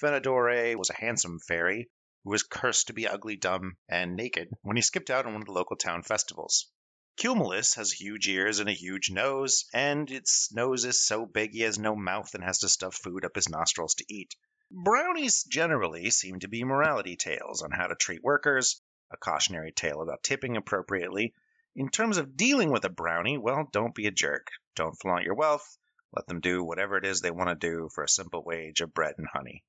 Fenadore 0.00 0.76
was 0.76 0.90
a 0.90 1.00
handsome 1.00 1.38
fairy. 1.38 1.88
who 2.24 2.30
was 2.30 2.42
cursed 2.42 2.88
to 2.88 2.92
be 2.92 3.06
ugly, 3.06 3.36
dumb, 3.36 3.76
and 3.88 4.16
naked 4.16 4.48
when 4.62 4.76
he 4.76 4.82
skipped 4.82 5.10
out 5.10 5.26
on 5.26 5.34
one 5.34 5.42
of 5.42 5.46
the 5.46 5.52
local 5.52 5.76
town 5.76 6.02
festivals. 6.02 6.68
Cumulus 7.16 7.74
has 7.74 7.90
huge 7.92 8.28
ears 8.28 8.58
and 8.58 8.68
a 8.68 8.72
huge 8.72 9.10
nose, 9.10 9.64
and 9.72 10.10
its 10.10 10.52
nose 10.52 10.84
is 10.84 11.02
so 11.02 11.24
big 11.24 11.52
he 11.52 11.60
has 11.62 11.78
no 11.78 11.96
mouth 11.96 12.34
and 12.34 12.44
has 12.44 12.58
to 12.58 12.68
stuff 12.68 12.94
food 12.94 13.24
up 13.24 13.34
his 13.34 13.48
nostrils 13.48 13.94
to 13.94 14.04
eat. 14.08 14.34
Brownies 14.70 15.44
generally 15.44 16.10
seem 16.10 16.40
to 16.40 16.48
be 16.48 16.62
morality 16.62 17.16
tales 17.16 17.62
on 17.62 17.70
how 17.70 17.86
to 17.86 17.94
treat 17.94 18.22
workers, 18.22 18.82
a 19.10 19.16
cautionary 19.16 19.72
tale 19.72 20.02
about 20.02 20.22
tipping 20.22 20.56
appropriately. 20.56 21.32
In 21.74 21.88
terms 21.88 22.18
of 22.18 22.36
dealing 22.36 22.70
with 22.70 22.84
a 22.84 22.90
brownie, 22.90 23.38
well, 23.38 23.68
don't 23.72 23.94
be 23.94 24.06
a 24.06 24.10
jerk. 24.10 24.48
Don't 24.74 24.98
flaunt 25.00 25.24
your 25.24 25.34
wealth. 25.34 25.78
Let 26.12 26.26
them 26.26 26.40
do 26.40 26.62
whatever 26.64 26.96
it 26.98 27.06
is 27.06 27.20
they 27.20 27.30
want 27.30 27.48
to 27.48 27.54
do 27.54 27.88
for 27.94 28.04
a 28.04 28.08
simple 28.08 28.42
wage 28.44 28.80
of 28.80 28.92
bread 28.92 29.14
and 29.18 29.26
honey. 29.26 29.64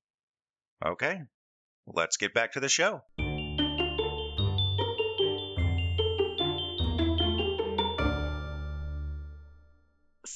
Okay, 0.84 1.22
let's 1.86 2.18
get 2.18 2.34
back 2.34 2.52
to 2.52 2.60
the 2.60 2.68
show. 2.68 3.02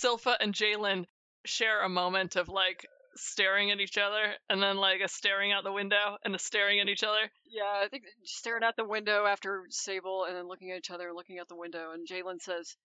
Silpha 0.02 0.36
and 0.40 0.54
Jalen 0.54 1.04
share 1.44 1.82
a 1.82 1.88
moment 1.88 2.36
of 2.36 2.48
like 2.48 2.86
staring 3.14 3.70
at 3.70 3.80
each 3.80 3.98
other 3.98 4.34
and 4.48 4.62
then 4.62 4.76
like 4.76 5.00
a 5.00 5.08
staring 5.08 5.52
out 5.52 5.64
the 5.64 5.72
window 5.72 6.16
and 6.24 6.34
a 6.34 6.38
staring 6.38 6.80
at 6.80 6.88
each 6.88 7.04
other. 7.04 7.30
Yeah, 7.46 7.82
I 7.84 7.88
think 7.88 8.04
staring 8.24 8.64
out 8.64 8.76
the 8.76 8.84
window 8.84 9.26
after 9.26 9.64
Sable 9.68 10.24
and 10.24 10.36
then 10.36 10.48
looking 10.48 10.70
at 10.70 10.78
each 10.78 10.90
other, 10.90 11.12
looking 11.12 11.38
out 11.38 11.48
the 11.48 11.56
window, 11.56 11.92
and 11.92 12.08
Jalen 12.08 12.40
says, 12.40 12.76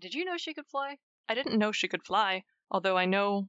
Did 0.00 0.14
you 0.14 0.24
know 0.24 0.36
she 0.36 0.54
could 0.54 0.66
fly? 0.66 0.98
I 1.28 1.34
didn't 1.34 1.58
know 1.58 1.72
she 1.72 1.88
could 1.88 2.04
fly, 2.04 2.44
although 2.70 2.96
I 2.96 3.06
know 3.06 3.48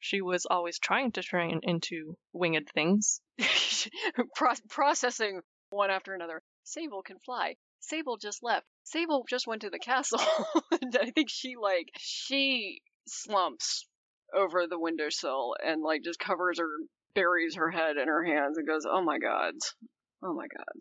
she 0.00 0.20
was 0.20 0.46
always 0.46 0.78
trying 0.78 1.12
to 1.12 1.22
turn 1.22 1.60
into 1.62 2.16
winged 2.32 2.68
things. 2.74 3.20
Pro- 4.34 4.54
processing 4.68 5.40
one 5.70 5.90
after 5.90 6.14
another. 6.14 6.42
Sable 6.64 7.02
can 7.02 7.18
fly. 7.20 7.56
Sable 7.82 8.16
just 8.16 8.42
left. 8.42 8.66
Sable 8.84 9.24
just 9.28 9.46
went 9.46 9.62
to 9.62 9.70
the 9.70 9.78
castle. 9.78 10.20
and 10.80 10.96
I 11.00 11.10
think 11.10 11.28
she 11.28 11.56
like 11.60 11.90
she 11.98 12.80
slumps 13.06 13.86
over 14.34 14.66
the 14.66 14.78
windowsill 14.78 15.56
and 15.62 15.82
like 15.82 16.02
just 16.02 16.18
covers 16.18 16.58
her 16.58 16.68
buries 17.14 17.56
her 17.56 17.70
head 17.70 17.96
in 17.96 18.08
her 18.08 18.24
hands 18.24 18.56
and 18.56 18.66
goes, 18.66 18.86
"Oh 18.88 19.02
my 19.02 19.18
god. 19.18 19.54
Oh 20.22 20.32
my 20.32 20.46
god." 20.46 20.80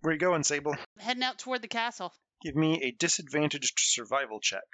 Where 0.00 0.14
you 0.14 0.18
going, 0.18 0.42
Sable? 0.42 0.74
Heading 0.98 1.22
out 1.22 1.38
toward 1.38 1.62
the 1.62 1.68
castle. 1.68 2.12
Give 2.42 2.56
me 2.56 2.82
a 2.82 2.90
disadvantaged 2.90 3.78
survival 3.78 4.40
check. 4.40 4.64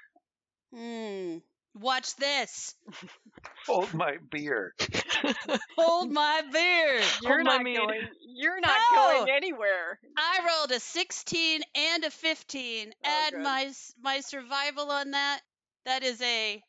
Hmm. 0.73 1.39
Watch 1.81 2.17
this. 2.17 2.75
Hold 3.67 3.93
my 3.95 4.17
beer. 4.31 4.73
Hold 5.77 6.11
my 6.11 6.43
beer. 6.53 7.01
You're 7.23 7.37
Hold 7.37 7.45
not 7.45 7.63
mead. 7.63 7.77
going. 7.77 8.01
You're 8.37 8.61
not 8.61 8.79
No. 8.93 8.97
going 8.97 9.31
anywhere. 9.31 9.99
I 10.17 10.41
rolled 10.47 10.73
a 10.73 10.81
16 10.81 11.63
and 11.75 12.05
a 12.05 12.11
15. 12.11 12.93
Oh, 13.05 13.25
Add 13.27 13.35
good. 13.35 13.43
my 13.43 13.73
my 14.03 14.21
survival 14.21 14.91
on 14.91 15.13
that. 15.13 15.41
That 15.85 16.03
is 16.03 16.21
a 16.23 16.63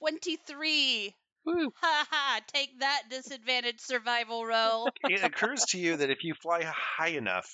23. 0.00 1.14
Woo. 1.44 1.72
Ha 1.80 2.06
ha. 2.10 2.40
Take 2.52 2.80
that 2.80 3.02
disadvantaged 3.10 3.80
survival 3.80 4.44
roll. 4.46 4.88
it 5.04 5.22
occurs 5.24 5.64
to 5.70 5.78
you 5.78 5.96
that 5.96 6.10
if 6.10 6.24
you 6.24 6.34
fly 6.34 6.62
high 6.64 7.08
enough, 7.08 7.50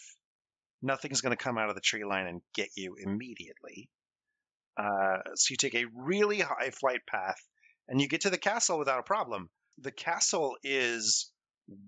nothing's 0.83 1.21
going 1.21 1.37
to 1.37 1.43
come 1.43 1.59
out 1.59 1.69
of 1.69 1.75
the 1.75 1.81
tree 1.81 2.05
line 2.05 2.27
and 2.27 2.41
get 2.55 2.69
you 2.77 2.97
immediately. 3.03 3.89
Uh, 4.79 5.19
so 5.35 5.53
you 5.53 5.57
take 5.57 5.75
a 5.75 5.87
really 5.95 6.39
high 6.41 6.71
flight 6.71 7.01
path 7.07 7.41
and 7.89 8.01
you 8.01 8.09
get 8.09 8.21
to 8.23 8.31
the 8.31 8.39
castle 8.39 8.79
without 8.79 9.01
a 9.01 9.03
problem. 9.03 9.51
The 9.79 9.91
castle 9.93 10.57
is 10.63 11.31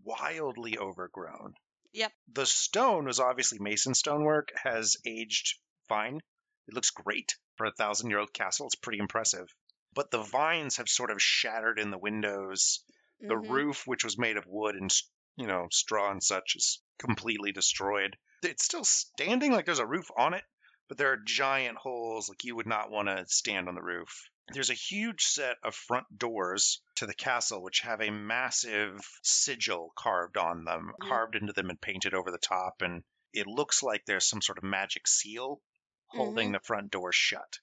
wildly 0.02 0.76
overgrown. 0.78 1.54
Yep. 1.92 2.12
The 2.32 2.46
stone 2.46 3.04
was 3.06 3.20
obviously 3.20 3.58
mason 3.60 3.94
stonework, 3.94 4.48
has 4.62 4.96
aged 5.06 5.58
fine. 5.88 6.20
It 6.68 6.74
looks 6.74 6.90
great 6.90 7.36
for 7.56 7.66
a 7.66 7.72
thousand 7.72 8.10
year 8.10 8.18
old 8.18 8.32
castle. 8.32 8.66
It's 8.66 8.74
pretty 8.74 8.98
impressive. 8.98 9.46
But 9.94 10.10
the 10.10 10.22
vines 10.22 10.76
have 10.76 10.88
sort 10.88 11.10
of 11.10 11.20
shattered 11.22 11.78
in 11.78 11.90
the 11.90 11.98
windows 11.98 12.84
the 13.20 13.34
Mhm. 13.34 13.50
roof, 13.50 13.86
which 13.86 14.04
was 14.04 14.16
made 14.18 14.36
of 14.36 14.46
wood 14.46 14.76
and 14.76 14.90
you 15.36 15.46
know 15.46 15.68
straw 15.70 16.10
and 16.10 16.22
such, 16.22 16.56
is 16.56 16.82
completely 16.98 17.52
destroyed. 17.52 18.16
It's 18.42 18.64
still 18.64 18.84
standing, 18.84 19.52
like 19.52 19.66
there's 19.66 19.78
a 19.78 19.86
roof 19.86 20.08
on 20.16 20.32
it, 20.34 20.44
but 20.90 20.98
there 20.98 21.12
are 21.12 21.22
giant 21.24 21.78
holes, 21.78 22.28
like 22.28 22.42
you 22.42 22.56
would 22.56 22.66
not 22.66 22.90
want 22.90 23.06
to 23.06 23.24
stand 23.28 23.68
on 23.68 23.76
the 23.76 23.80
roof. 23.80 24.28
There's 24.52 24.70
a 24.70 24.74
huge 24.74 25.22
set 25.22 25.56
of 25.62 25.76
front 25.76 26.18
doors 26.18 26.82
to 26.96 27.06
the 27.06 27.14
castle, 27.14 27.62
which 27.62 27.82
have 27.82 28.00
a 28.00 28.10
massive 28.10 29.00
sigil 29.22 29.92
carved 29.96 30.36
on 30.36 30.64
them, 30.64 30.92
Mhm. 30.98 31.08
carved 31.08 31.36
into 31.36 31.52
them 31.52 31.70
and 31.70 31.80
painted 31.80 32.12
over 32.12 32.32
the 32.32 32.38
top, 32.38 32.82
and 32.82 33.04
it 33.32 33.46
looks 33.46 33.84
like 33.84 34.04
there's 34.04 34.26
some 34.28 34.42
sort 34.42 34.58
of 34.58 34.64
magic 34.64 35.06
seal 35.06 35.62
holding 36.08 36.50
the 36.50 36.58
front 36.58 36.90
door 36.90 37.12
shut. 37.12 37.60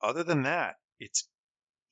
Other 0.00 0.24
than 0.24 0.42
that, 0.42 0.80
it's 0.98 1.28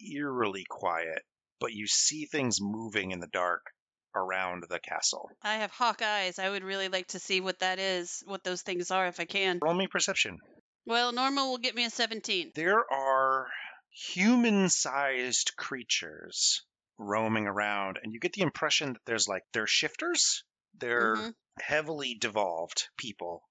eerily 0.01 0.65
quiet, 0.69 1.25
but 1.61 1.73
you 1.73 1.87
see 1.87 2.27
things 2.27 2.61
moving 2.61 3.13
in 3.13 3.21
the 3.21 3.29
dark 3.29 3.73
around 4.15 4.65
the 4.69 4.79
castle. 4.79 5.31
I 5.43 5.57
have 5.57 5.71
hawk 5.71 6.03
eyes. 6.03 6.39
I 6.39 6.51
would 6.51 6.65
really 6.65 6.89
like 6.89 7.09
to 7.09 7.19
see 7.19 7.41
what 7.41 7.61
that 7.61 7.79
is, 7.79 8.23
what 8.27 8.45
those 8.45 8.63
things 8.63 8.91
are 8.91 9.07
if 9.07 9.21
I 9.21 9.25
can. 9.25 9.59
Roll 9.63 9.75
me 9.75 9.87
perception. 9.87 10.39
Well, 10.87 11.13
normal 11.13 11.51
will 11.51 11.59
get 11.59 11.75
me 11.75 11.85
a 11.85 11.91
17. 11.91 12.53
There 12.55 12.85
are 12.93 13.47
human 13.91 14.69
sized 14.69 15.53
creatures 15.57 16.63
roaming 16.99 17.47
around, 17.47 17.99
and 18.03 18.13
you 18.13 18.21
get 18.21 18.33
the 18.33 18.43
impression 18.43 18.93
that 18.95 19.03
there's 19.07 19.29
like, 19.29 19.43
they're 19.53 19.67
shifters. 19.67 20.45
They're 20.79 21.17
Mhm. 21.17 21.35
heavily 21.61 22.15
devolved 22.15 22.89
people 22.97 23.43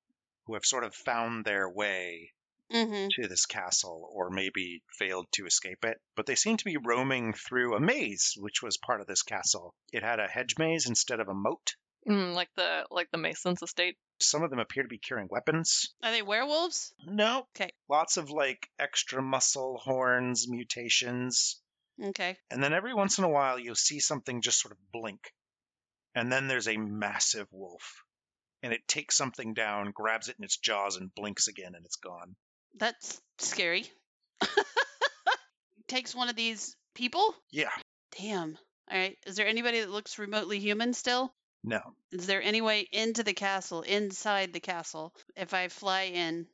who 0.45 0.53
have 0.55 0.65
sort 0.65 0.83
of 0.83 0.95
found 0.95 1.45
their 1.45 1.69
way 1.69 2.31
Mhm. 2.71 3.09
to 3.11 3.27
this 3.27 3.45
castle 3.45 4.07
or 4.13 4.29
maybe 4.29 4.83
failed 4.97 5.27
to 5.33 5.45
escape 5.45 5.83
it. 5.85 5.99
But 6.15 6.25
they 6.25 6.35
seem 6.35 6.57
to 6.57 6.65
be 6.65 6.77
roaming 6.77 7.33
through 7.33 7.75
a 7.75 7.79
maze, 7.79 8.33
which 8.37 8.61
was 8.61 8.77
part 8.77 9.01
of 9.01 9.07
this 9.07 9.23
castle. 9.23 9.73
It 9.91 10.03
had 10.03 10.19
a 10.19 10.27
hedge 10.27 10.55
maze 10.57 10.85
instead 10.85 11.19
of 11.19 11.27
a 11.27 11.33
moat. 11.33 11.75
Mm, 12.07 12.33
like 12.33 12.49
the 12.55 12.85
like 12.91 13.09
the 13.11 13.17
Mason's 13.17 13.61
estate. 13.61 13.97
Some 14.21 14.43
of 14.43 14.49
them 14.49 14.59
appear 14.59 14.83
to 14.83 14.89
be 14.89 14.99
carrying 14.99 15.27
weapons. 15.29 15.93
Are 16.03 16.11
they 16.11 16.21
werewolves? 16.21 16.93
No. 17.05 17.47
Okay. 17.55 17.71
Lots 17.89 18.17
of 18.17 18.29
like 18.29 18.69
extra 18.77 19.21
muscle, 19.21 19.77
horns, 19.83 20.47
mutations. 20.47 21.61
Okay. 22.01 22.37
And 22.49 22.63
then 22.63 22.73
every 22.73 22.93
once 22.93 23.17
in 23.17 23.23
a 23.25 23.29
while, 23.29 23.59
you'll 23.59 23.75
see 23.75 23.99
something 23.99 24.41
just 24.41 24.61
sort 24.61 24.71
of 24.71 24.91
blink. 24.91 25.33
And 26.15 26.31
then 26.31 26.47
there's 26.47 26.67
a 26.67 26.77
massive 26.77 27.47
wolf. 27.51 28.03
And 28.61 28.73
it 28.73 28.87
takes 28.87 29.15
something 29.15 29.53
down, 29.53 29.91
grabs 29.93 30.29
it 30.29 30.37
in 30.37 30.43
its 30.45 30.57
jaws, 30.57 30.95
and 30.97 31.13
blinks 31.13 31.47
again, 31.47 31.75
and 31.75 31.85
it's 31.85 31.95
gone. 31.97 32.35
That's 32.77 33.21
scary. 33.37 33.85
Takes 35.87 36.15
one 36.15 36.29
of 36.29 36.35
these 36.35 36.75
people? 36.93 37.35
Yeah. 37.51 37.69
Damn. 38.17 38.57
All 38.91 38.97
right. 38.97 39.17
Is 39.25 39.35
there 39.35 39.47
anybody 39.47 39.81
that 39.81 39.89
looks 39.89 40.19
remotely 40.19 40.59
human 40.59 40.93
still? 40.93 41.33
No. 41.63 41.79
Is 42.11 42.25
there 42.25 42.41
any 42.41 42.61
way 42.61 42.87
into 42.91 43.23
the 43.23 43.33
castle, 43.33 43.81
inside 43.81 44.53
the 44.53 44.59
castle, 44.59 45.13
if 45.35 45.53
I 45.53 45.67
fly 45.67 46.03
in, 46.03 46.47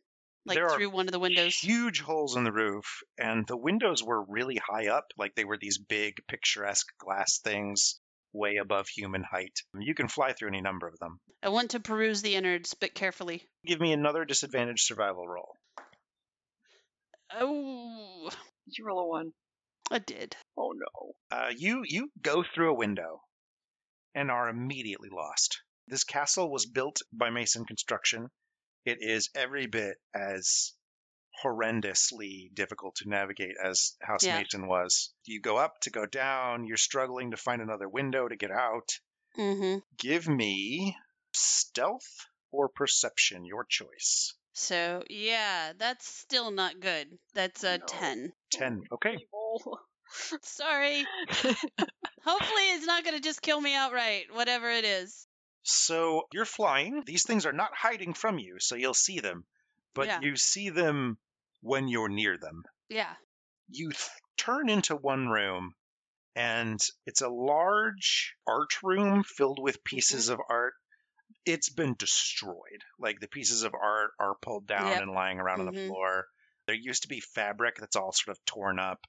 like 0.45 0.57
There 0.57 0.69
through 0.69 0.89
one 0.89 1.07
of 1.07 1.11
the 1.11 1.19
windows? 1.19 1.55
Huge 1.55 2.01
holes 2.01 2.35
in 2.35 2.43
the 2.43 2.51
roof, 2.51 3.03
and 3.17 3.45
the 3.45 3.57
windows 3.57 4.03
were 4.03 4.23
really 4.23 4.57
high 4.57 4.87
up, 4.87 5.05
like 5.17 5.35
they 5.35 5.45
were 5.45 5.57
these 5.57 5.77
big, 5.77 6.15
picturesque 6.27 6.87
glass 6.97 7.39
things 7.39 7.99
way 8.33 8.57
above 8.57 8.87
human 8.87 9.23
height. 9.23 9.61
You 9.79 9.95
can 9.95 10.07
fly 10.07 10.33
through 10.33 10.49
any 10.49 10.61
number 10.61 10.87
of 10.87 10.99
them. 10.99 11.19
I 11.41 11.49
want 11.49 11.71
to 11.71 11.79
peruse 11.79 12.21
the 12.21 12.35
innards, 12.35 12.73
but 12.73 12.93
carefully. 12.93 13.43
Give 13.65 13.79
me 13.79 13.93
another 13.93 14.25
disadvantage 14.25 14.81
survival 14.83 15.27
roll. 15.27 15.55
Oh, 17.33 18.29
Did 18.65 18.77
you 18.77 18.85
roll 18.85 19.01
a 19.01 19.07
one? 19.07 19.31
I 19.91 19.99
did. 19.99 20.35
Oh 20.57 20.73
no. 20.73 21.13
Uh, 21.31 21.51
you 21.55 21.83
you 21.85 22.09
go 22.21 22.43
through 22.43 22.71
a 22.71 22.77
window 22.77 23.21
and 24.15 24.31
are 24.31 24.49
immediately 24.49 25.09
lost. 25.11 25.61
This 25.87 26.03
castle 26.03 26.51
was 26.51 26.65
built 26.65 27.01
by 27.13 27.29
Mason 27.29 27.65
Construction. 27.65 28.29
It 28.85 28.97
is 29.01 29.29
every 29.35 29.67
bit 29.67 29.97
as 30.15 30.73
horrendously 31.43 32.53
difficult 32.53 32.95
to 32.95 33.09
navigate 33.09 33.55
as 33.63 33.95
House 34.01 34.23
Yeah. 34.23 34.39
Mason 34.39 34.67
was. 34.67 35.13
You 35.25 35.41
go 35.41 35.57
up 35.57 35.79
to 35.81 35.91
go 35.91 36.05
down, 36.05 36.65
you're 36.65 36.77
struggling 36.77 37.31
to 37.31 37.37
find 37.37 37.61
another 37.61 37.89
window 37.89 38.27
to 38.27 38.35
get 38.35 38.51
out. 38.51 38.89
Mm-hmm. 39.37 39.79
Give 39.97 40.27
me 40.27 40.95
stealth 41.33 42.25
or 42.51 42.69
perception, 42.69 43.45
your 43.45 43.65
choice. 43.65 44.33
So 44.57 45.03
yeah, 45.09 45.73
that's 45.77 46.07
still 46.07 46.49
not 46.49 46.79
good. 46.79 47.07
That's 47.33 47.63
a 47.65 47.77
No. 47.77 47.85
ten. 47.85 48.33
10. 48.51 48.83
Okay. 48.93 49.17
Sorry. 50.41 51.05
Hopefully, 52.23 52.63
it's 52.71 52.85
not 52.85 53.03
gonna 53.03 53.19
just 53.19 53.41
kill 53.41 53.59
me 53.59 53.75
outright. 53.75 54.33
Whatever 54.33 54.71
it 54.71 54.85
is. 54.85 55.27
So 55.63 56.23
you're 56.31 56.45
flying. 56.45 57.03
These 57.05 57.23
things 57.23 57.45
are 57.45 57.51
not 57.51 57.75
hiding 57.75 58.13
from 58.13 58.39
you, 58.39 58.55
so 58.59 58.75
you'll 58.75 58.93
see 58.93 59.19
them. 59.19 59.45
But 59.93 60.07
Yeah. 60.07 60.19
you 60.21 60.37
see 60.37 60.69
them 60.69 61.17
when 61.61 61.89
you're 61.89 62.07
near 62.09 62.37
them. 62.37 62.63
Yeah. 62.87 63.13
You 63.67 63.89
th- 63.91 64.09
turn 64.37 64.69
into 64.69 64.95
one 64.95 65.27
room, 65.27 65.75
and 66.33 66.79
it's 67.05 67.21
a 67.21 67.29
large 67.29 68.35
art 68.47 68.81
room 68.83 69.23
filled 69.23 69.59
with 69.61 69.75
mm-hmm. 69.77 69.95
pieces 69.95 70.29
of 70.29 70.39
art. 70.49 70.75
It's 71.45 71.69
been 71.69 71.95
destroyed. 71.97 72.83
Like 72.99 73.19
the 73.19 73.27
pieces 73.27 73.63
of 73.63 73.73
art 73.73 74.11
are 74.19 74.35
pulled 74.41 74.67
down 74.67 74.87
Yep. 74.87 75.01
and 75.03 75.11
lying 75.11 75.39
around 75.39 75.59
on 75.61 75.67
the 75.67 75.79
Mhm. 75.79 75.87
floor. 75.87 76.27
There 76.67 76.75
used 76.75 77.03
to 77.03 77.07
be 77.07 77.19
fabric 77.19 77.75
that's 77.77 77.95
all 77.95 78.11
sort 78.11 78.37
of 78.37 78.45
torn 78.45 78.79
up. 78.79 79.05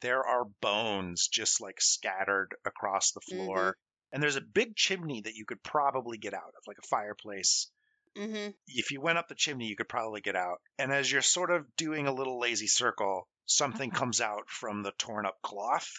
There 0.00 0.24
are 0.26 0.44
bones 0.60 1.28
just 1.28 1.60
like 1.60 1.80
scattered 1.80 2.54
across 2.64 3.12
the 3.12 3.20
floor. 3.20 3.76
And 4.12 4.22
there's 4.22 4.36
a 4.36 4.40
big 4.42 4.76
chimney 4.76 5.22
that 5.22 5.34
you 5.34 5.44
could 5.46 5.62
probably 5.62 6.18
get 6.18 6.34
out 6.34 6.54
of, 6.56 6.62
like 6.66 6.78
a 6.78 6.86
fireplace 6.88 7.70
Mm-hmm. 8.14 8.50
if 8.66 8.90
you 8.90 9.00
went 9.00 9.16
up 9.16 9.28
the 9.28 9.34
chimney, 9.34 9.68
you 9.68 9.74
could 9.76 9.88
probably 9.88 10.20
get 10.20 10.36
out. 10.36 10.60
And 10.78 10.92
as 10.92 11.10
you're 11.10 11.22
sort 11.22 11.50
of 11.50 11.64
doing 11.76 12.06
a 12.06 12.12
little 12.12 12.38
lazy 12.38 12.66
circle, 12.66 13.26
something 13.46 13.90
Uh-huh. 13.90 13.98
comes 13.98 14.20
out 14.20 14.50
from 14.50 14.82
the 14.82 14.92
torn 14.98 15.24
up 15.24 15.40
cloth, 15.40 15.90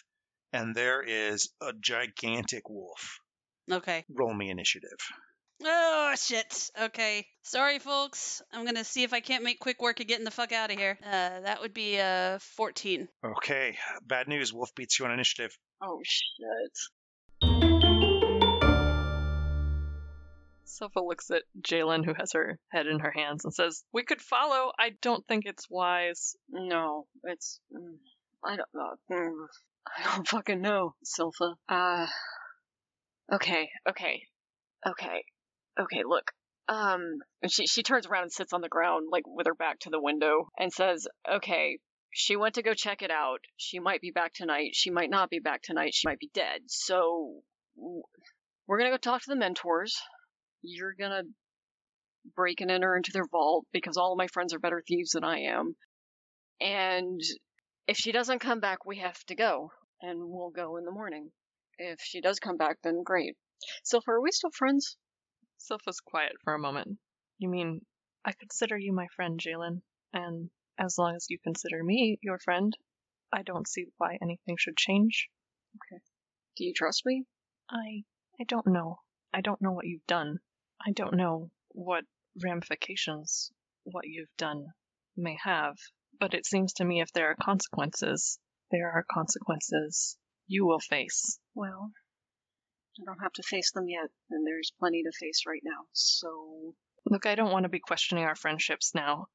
and 0.52 0.76
there 0.76 1.02
is 1.02 1.52
a 1.60 1.72
gigantic 1.72 2.68
wolf. 2.70 3.18
Okay. 3.68 4.04
Roll 4.08 4.32
me 4.32 4.48
initiative. 4.50 4.98
Oh 5.66 6.14
shit. 6.16 6.70
Okay. 6.80 7.26
Sorry, 7.42 7.78
folks. 7.78 8.42
I'm 8.52 8.64
gonna 8.64 8.84
see 8.84 9.02
if 9.02 9.12
I 9.12 9.20
can't 9.20 9.44
make 9.44 9.60
quick 9.60 9.80
work 9.80 10.00
of 10.00 10.06
getting 10.06 10.24
the 10.24 10.30
fuck 10.30 10.52
out 10.52 10.70
of 10.70 10.78
here. 10.78 10.98
Uh, 11.02 11.40
that 11.40 11.60
would 11.62 11.72
be 11.72 11.98
uh 11.98 12.38
14. 12.56 13.08
Okay, 13.24 13.78
bad 14.06 14.28
news. 14.28 14.52
Wolf 14.52 14.74
beats 14.74 14.98
you 14.98 15.06
on 15.06 15.12
initiative. 15.12 15.56
Oh 15.82 16.00
shit. 16.04 16.78
Silpha 20.66 21.06
looks 21.06 21.30
at 21.30 21.42
Jalen, 21.60 22.04
who 22.04 22.14
has 22.14 22.32
her 22.32 22.58
head 22.70 22.86
in 22.86 22.98
her 22.98 23.12
hands, 23.12 23.44
and 23.44 23.54
says, 23.54 23.84
We 23.92 24.02
could 24.02 24.20
follow. 24.20 24.72
I 24.78 24.90
don't 25.02 25.24
think 25.26 25.44
it's 25.46 25.70
wise. 25.70 26.34
No, 26.50 27.06
it's. 27.22 27.60
mm, 27.72 27.96
I 28.44 28.56
don't 28.56 28.68
know. 28.74 28.94
Mm, 29.10 29.46
I 29.86 30.14
don't 30.16 30.28
fucking 30.28 30.60
know, 30.60 30.94
Silpha. 31.04 31.54
Uh. 31.68 32.06
Okay, 33.32 33.70
okay, 33.88 34.22
okay, 34.86 35.24
okay. 35.78 36.02
Look, 36.06 36.30
um, 36.68 37.18
and 37.42 37.52
she 37.52 37.66
she 37.66 37.82
turns 37.82 38.06
around 38.06 38.24
and 38.24 38.32
sits 38.32 38.52
on 38.52 38.60
the 38.60 38.68
ground, 38.68 39.08
like 39.10 39.24
with 39.26 39.46
her 39.46 39.54
back 39.54 39.80
to 39.80 39.90
the 39.90 40.00
window, 40.00 40.48
and 40.58 40.72
says, 40.72 41.06
"Okay, 41.30 41.78
she 42.12 42.36
went 42.36 42.54
to 42.54 42.62
go 42.62 42.74
check 42.74 43.02
it 43.02 43.10
out. 43.10 43.40
She 43.56 43.80
might 43.80 44.00
be 44.00 44.10
back 44.10 44.32
tonight. 44.32 44.70
She 44.74 44.90
might 44.90 45.10
not 45.10 45.30
be 45.30 45.40
back 45.40 45.62
tonight. 45.62 45.94
She 45.94 46.06
might 46.06 46.18
be 46.18 46.30
dead. 46.32 46.62
So 46.68 47.42
we're 48.66 48.78
gonna 48.78 48.90
go 48.90 48.96
talk 48.96 49.22
to 49.22 49.30
the 49.30 49.36
mentors. 49.36 50.00
You're 50.62 50.94
gonna 50.94 51.24
break 52.36 52.60
and 52.60 52.70
enter 52.70 52.96
into 52.96 53.12
their 53.12 53.26
vault 53.26 53.66
because 53.72 53.96
all 53.96 54.12
of 54.12 54.18
my 54.18 54.28
friends 54.28 54.54
are 54.54 54.58
better 54.58 54.82
thieves 54.86 55.10
than 55.10 55.24
I 55.24 55.40
am. 55.40 55.76
And 56.60 57.20
if 57.86 57.96
she 57.96 58.12
doesn't 58.12 58.38
come 58.38 58.60
back, 58.60 58.86
we 58.86 58.98
have 58.98 59.22
to 59.26 59.34
go, 59.34 59.72
and 60.00 60.18
we'll 60.20 60.50
go 60.50 60.76
in 60.76 60.84
the 60.84 60.90
morning. 60.90 61.32
If 61.78 62.00
she 62.00 62.20
does 62.20 62.38
come 62.38 62.56
back, 62.56 62.78
then 62.82 63.02
great. 63.02 63.36
Silpha, 63.84 64.08
are 64.08 64.20
we 64.20 64.30
still 64.30 64.50
friends? 64.52 64.96
Silpha's 65.64 66.00
quiet 66.00 66.32
for 66.42 66.52
a 66.52 66.58
moment. 66.58 66.98
You 67.38 67.48
mean, 67.48 67.86
I 68.24 68.32
consider 68.32 68.76
you 68.76 68.92
my 68.92 69.06
friend, 69.08 69.40
Jalen, 69.40 69.80
and 70.12 70.50
as 70.78 70.98
long 70.98 71.16
as 71.16 71.30
you 71.30 71.38
consider 71.38 71.82
me 71.82 72.18
your 72.22 72.38
friend, 72.38 72.76
I 73.32 73.42
don't 73.42 73.66
see 73.66 73.86
why 73.96 74.18
anything 74.20 74.56
should 74.58 74.76
change. 74.76 75.30
Okay. 75.76 76.02
Do 76.56 76.64
you 76.64 76.74
trust 76.74 77.06
me? 77.06 77.24
I 77.70 78.04
I 78.38 78.44
don't 78.44 78.66
know. 78.66 79.00
I 79.32 79.40
don't 79.40 79.62
know 79.62 79.72
what 79.72 79.86
you've 79.86 80.06
done. 80.06 80.40
I 80.84 80.92
don't 80.92 81.14
know 81.14 81.50
what 81.68 82.04
ramifications 82.42 83.50
what 83.84 84.06
you've 84.06 84.36
done 84.36 84.66
may 85.16 85.38
have. 85.42 85.76
But 86.20 86.34
it 86.34 86.46
seems 86.46 86.74
to 86.74 86.84
me 86.84 87.00
if 87.00 87.12
there 87.12 87.30
are 87.30 87.36
consequences, 87.36 88.38
there 88.70 88.90
are 88.90 89.04
consequences 89.10 90.18
you 90.46 90.66
will 90.66 90.80
face. 90.80 91.38
Well, 91.54 91.92
I 93.00 93.04
don't 93.04 93.22
have 93.22 93.32
to 93.34 93.42
face 93.42 93.72
them 93.72 93.88
yet, 93.88 94.10
and 94.30 94.46
there's 94.46 94.72
plenty 94.78 95.02
to 95.02 95.12
face 95.12 95.44
right 95.46 95.62
now, 95.64 95.86
so 95.92 96.74
Look, 97.06 97.26
I 97.26 97.34
don't 97.34 97.52
want 97.52 97.64
to 97.64 97.68
be 97.68 97.80
questioning 97.80 98.24
our 98.24 98.34
friendships 98.34 98.94
now. 98.94 99.28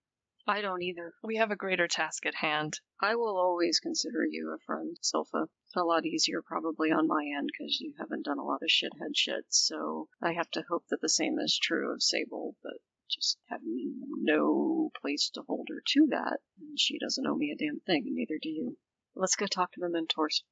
I 0.47 0.61
don't 0.61 0.81
either. 0.81 1.13
We 1.21 1.35
have 1.35 1.51
a 1.51 1.55
greater 1.55 1.87
task 1.87 2.25
at 2.25 2.33
hand. 2.33 2.79
I 2.99 3.13
will 3.15 3.37
always 3.37 3.79
consider 3.79 4.25
you 4.25 4.51
a 4.51 4.57
friend, 4.65 4.97
Silpha. 5.03 5.43
Uh, 5.43 5.45
it's 5.67 5.75
a 5.75 5.83
lot 5.83 6.05
easier 6.05 6.41
probably 6.41 6.91
on 6.91 7.05
my 7.05 7.23
end 7.37 7.51
because 7.51 7.79
you 7.79 7.93
haven't 7.99 8.25
done 8.25 8.39
a 8.39 8.43
lot 8.43 8.63
of 8.63 8.69
shithead 8.69 9.15
shit, 9.15 9.45
so 9.49 10.09
I 10.19 10.33
have 10.33 10.49
to 10.51 10.63
hope 10.67 10.87
that 10.87 11.01
the 11.01 11.09
same 11.09 11.37
is 11.37 11.59
true 11.59 11.93
of 11.93 12.01
Sable, 12.01 12.55
but 12.63 12.81
just 13.07 13.37
have 13.49 13.61
no 13.63 14.89
place 14.99 15.29
to 15.35 15.43
hold 15.43 15.67
her 15.69 15.83
to 15.85 16.07
that, 16.09 16.39
and 16.59 16.79
she 16.79 16.97
doesn't 16.97 17.27
owe 17.27 17.35
me 17.35 17.51
a 17.51 17.55
damn 17.55 17.81
thing, 17.81 18.07
and 18.07 18.15
neither 18.15 18.39
do 18.41 18.49
you. 18.49 18.77
Let's 19.13 19.35
go 19.35 19.45
talk 19.45 19.73
to 19.73 19.79
the 19.79 19.89
mentors. 19.89 20.43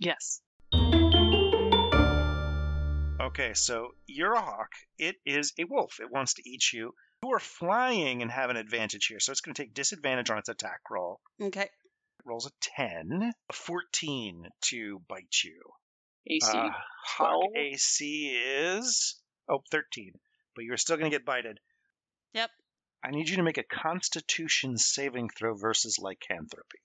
Yes. 0.00 0.42
Okay, 3.20 3.54
so 3.54 3.94
you're 4.06 4.32
a 4.32 4.40
hawk. 4.40 4.70
It 4.98 5.16
is 5.24 5.52
a 5.58 5.64
wolf. 5.64 6.00
It 6.00 6.10
wants 6.10 6.34
to 6.34 6.42
eat 6.48 6.72
you. 6.72 6.94
You 7.22 7.30
are 7.30 7.40
flying 7.40 8.22
and 8.22 8.30
have 8.30 8.50
an 8.50 8.56
advantage 8.56 9.06
here, 9.06 9.20
so 9.20 9.30
it's 9.30 9.40
going 9.40 9.54
to 9.54 9.62
take 9.62 9.72
disadvantage 9.72 10.30
on 10.30 10.38
its 10.38 10.48
attack 10.48 10.80
roll. 10.90 11.20
Okay. 11.40 11.62
It 11.62 11.70
rolls 12.24 12.46
a 12.46 12.50
10, 12.76 13.32
a 13.48 13.52
14 13.52 14.48
to 14.70 15.00
bite 15.08 15.36
you. 15.44 15.60
AC. 16.26 16.50
Uh, 16.50 16.70
Hawk 17.04 17.50
12? 17.54 17.56
AC 17.56 18.28
is 18.28 19.20
oh 19.48 19.60
13, 19.70 20.12
but 20.56 20.64
you're 20.64 20.76
still 20.76 20.96
going 20.96 21.10
to 21.10 21.16
get 21.16 21.24
bited. 21.24 21.60
Yep. 22.32 22.50
I 23.04 23.10
need 23.10 23.28
you 23.28 23.36
to 23.36 23.42
make 23.42 23.58
a 23.58 23.62
Constitution 23.62 24.76
saving 24.76 25.28
throw 25.28 25.54
versus 25.54 25.98
lycanthropy. 26.00 26.78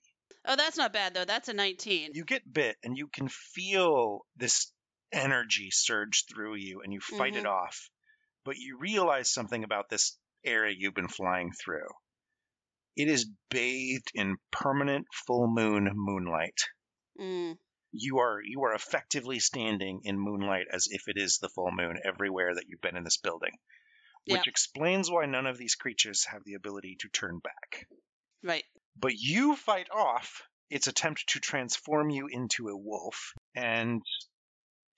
Oh, 0.46 0.56
that's 0.56 0.76
not 0.76 0.92
bad 0.92 1.14
though. 1.14 1.24
That's 1.24 1.48
a 1.48 1.52
19. 1.52 2.10
You 2.14 2.24
get 2.24 2.50
bit, 2.50 2.76
and 2.82 2.96
you 2.96 3.08
can 3.08 3.28
feel 3.28 4.20
this 4.36 4.72
energy 5.12 5.70
surge 5.70 6.24
through 6.26 6.56
you, 6.56 6.80
and 6.82 6.92
you 6.92 7.00
fight 7.00 7.36
it 7.36 7.46
off. 7.46 7.90
But 8.44 8.56
you 8.56 8.78
realize 8.78 9.30
something 9.32 9.64
about 9.64 9.88
this 9.90 10.16
area 10.44 10.74
you've 10.76 10.94
been 10.94 11.08
flying 11.08 11.52
through. 11.52 11.88
It 12.96 13.08
is 13.08 13.28
bathed 13.50 14.10
in 14.14 14.36
permanent 14.50 15.06
full 15.26 15.46
moon 15.48 15.90
moonlight. 15.94 16.58
Mm. 17.20 17.58
you 17.92 18.18
are 18.18 18.40
you 18.42 18.62
are 18.62 18.74
effectively 18.74 19.40
standing 19.40 20.00
in 20.04 20.18
moonlight 20.18 20.66
as 20.72 20.86
if 20.90 21.02
it 21.08 21.16
is 21.16 21.38
the 21.38 21.48
full 21.48 21.70
moon 21.72 21.98
everywhere 22.04 22.54
that 22.54 22.64
you've 22.68 22.80
been 22.80 22.96
in 22.96 23.04
this 23.04 23.16
building 23.18 23.52
which 24.26 24.36
Yep. 24.38 24.46
explains 24.46 25.10
why 25.10 25.26
none 25.26 25.46
of 25.46 25.58
these 25.58 25.74
creatures 25.74 26.24
have 26.26 26.44
the 26.44 26.54
ability 26.54 26.96
to 27.00 27.08
turn 27.08 27.40
back 27.40 27.88
Right. 28.44 28.64
but 28.96 29.12
you 29.14 29.56
fight 29.56 29.88
off 29.90 30.42
its 30.70 30.86
attempt 30.86 31.28
to 31.30 31.40
transform 31.40 32.10
you 32.10 32.28
into 32.30 32.68
a 32.68 32.76
wolf 32.76 33.32
and 33.56 34.02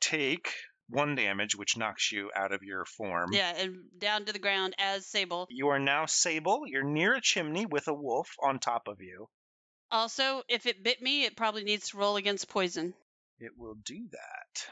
take 0.02 0.52
one 0.88 1.14
damage 1.14 1.54
which 1.56 1.76
knocks 1.78 2.12
you 2.12 2.30
out 2.36 2.52
of 2.52 2.62
your 2.62 2.84
form 2.84 3.30
Yeah, 3.32 3.54
and 3.56 3.84
down 3.98 4.26
to 4.26 4.32
the 4.32 4.38
ground 4.38 4.74
as 4.78 5.06
Sable. 5.06 5.46
you 5.48 5.68
are 5.68 5.78
now 5.78 6.04
sable 6.06 6.64
you're 6.66 6.82
near 6.84 7.14
a 7.14 7.20
chimney 7.22 7.64
with 7.64 7.88
a 7.88 7.94
wolf 7.94 8.28
on 8.42 8.58
top 8.58 8.88
of 8.88 9.00
you 9.00 9.28
Also, 9.90 10.42
if 10.48 10.66
it 10.66 10.82
bit 10.82 11.00
me, 11.00 11.24
it 11.24 11.36
probably 11.36 11.64
needs 11.64 11.88
to 11.90 11.96
roll 11.98 12.16
against 12.16 12.48
poison. 12.48 12.92
it 13.38 13.52
will 13.56 13.74
do 13.84 14.08
that. 14.10 14.66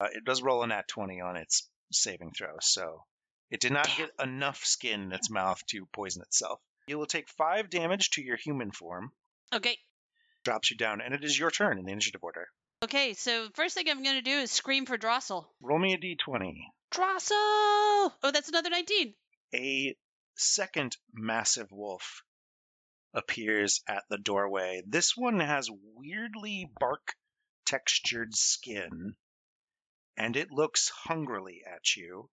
Uh, 0.00 0.08
it 0.12 0.24
does 0.24 0.42
roll 0.42 0.62
a 0.62 0.66
nat 0.66 0.88
20 0.88 1.20
on 1.20 1.36
its 1.36 1.68
saving 1.92 2.32
throw, 2.36 2.56
so 2.60 3.04
it 3.50 3.60
did 3.60 3.72
not 3.72 3.88
get 3.96 4.10
enough 4.22 4.64
skin 4.64 5.02
in 5.02 5.12
its 5.12 5.30
mouth 5.30 5.60
to 5.68 5.86
poison 5.92 6.22
itself. 6.22 6.58
You 6.88 6.98
will 6.98 7.06
take 7.06 7.28
five 7.28 7.70
damage 7.70 8.10
to 8.10 8.22
your 8.22 8.36
human 8.36 8.72
form, 8.72 9.12
Okay. 9.54 9.78
drops 10.44 10.70
you 10.70 10.76
down, 10.76 11.00
and 11.00 11.14
it 11.14 11.22
is 11.24 11.38
your 11.38 11.50
turn 11.50 11.78
in 11.78 11.84
the 11.84 11.92
initiative 11.92 12.22
order. 12.24 12.48
Okay, 12.82 13.14
so 13.14 13.48
first 13.54 13.76
thing 13.76 13.88
I'm 13.88 14.02
going 14.02 14.16
to 14.16 14.22
do 14.22 14.38
is 14.38 14.50
scream 14.50 14.86
for 14.86 14.98
Drossel. 14.98 15.46
Roll 15.60 15.78
me 15.78 15.94
a 15.94 15.98
d20. 15.98 16.54
Drossel! 16.92 17.30
Oh, 17.32 18.30
that's 18.32 18.48
another 18.48 18.70
19. 18.70 19.14
A 19.54 19.96
second 20.34 20.96
massive 21.12 21.70
wolf 21.70 22.22
appears 23.14 23.82
at 23.88 24.02
the 24.10 24.18
doorway. 24.18 24.82
This 24.84 25.16
one 25.16 25.38
has 25.38 25.70
weirdly 25.94 26.68
bark 26.80 27.14
textured 27.66 28.34
skin, 28.34 29.14
and 30.16 30.36
it 30.36 30.50
looks 30.50 30.90
hungrily 31.04 31.62
at 31.64 31.94
you. 31.96 32.28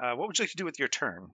Uh, 0.00 0.14
what 0.14 0.28
would 0.28 0.38
you 0.38 0.44
like 0.44 0.50
to 0.52 0.56
do 0.56 0.64
with 0.64 0.78
your 0.78 0.88
turn? 0.88 1.28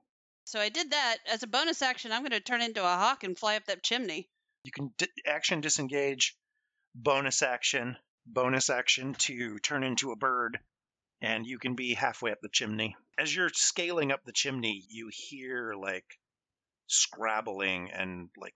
So 0.45 0.59
I 0.59 0.71
did 0.71 0.91
that. 0.91 1.19
As 1.31 1.45
a 1.45 1.47
bonus 1.47 1.83
action, 1.83 2.11
I'm 2.11 2.23
going 2.23 2.33
to 2.33 2.41
turn 2.41 2.63
into 2.63 2.83
a 2.83 2.97
hawk 2.97 3.23
and 3.23 3.39
fly 3.39 3.55
up 3.55 3.67
that 3.67 3.85
chimney. 3.85 4.29
You 4.65 4.73
can 4.73 4.93
di- 4.99 5.07
action 5.25 5.61
disengage, 5.61 6.37
bonus 6.97 7.43
action, 7.43 7.97
bonus 8.27 8.71
action 8.71 9.15
to 9.15 9.59
turn 9.59 9.83
into 9.85 10.13
a 10.13 10.17
bird, 10.17 10.59
and 11.21 11.47
you 11.47 11.59
can 11.59 11.75
be 11.75 11.95
halfway 11.95 12.31
up 12.33 12.39
the 12.43 12.49
chimney. 12.49 12.97
As 13.19 13.35
you're 13.35 13.51
scaling 13.53 14.13
up 14.13 14.25
the 14.25 14.33
chimney, 14.33 14.85
you 14.89 15.11
hear 15.13 15.75
like 15.75 16.05
scrabbling 16.87 17.91
and 17.93 18.29
like 18.37 18.55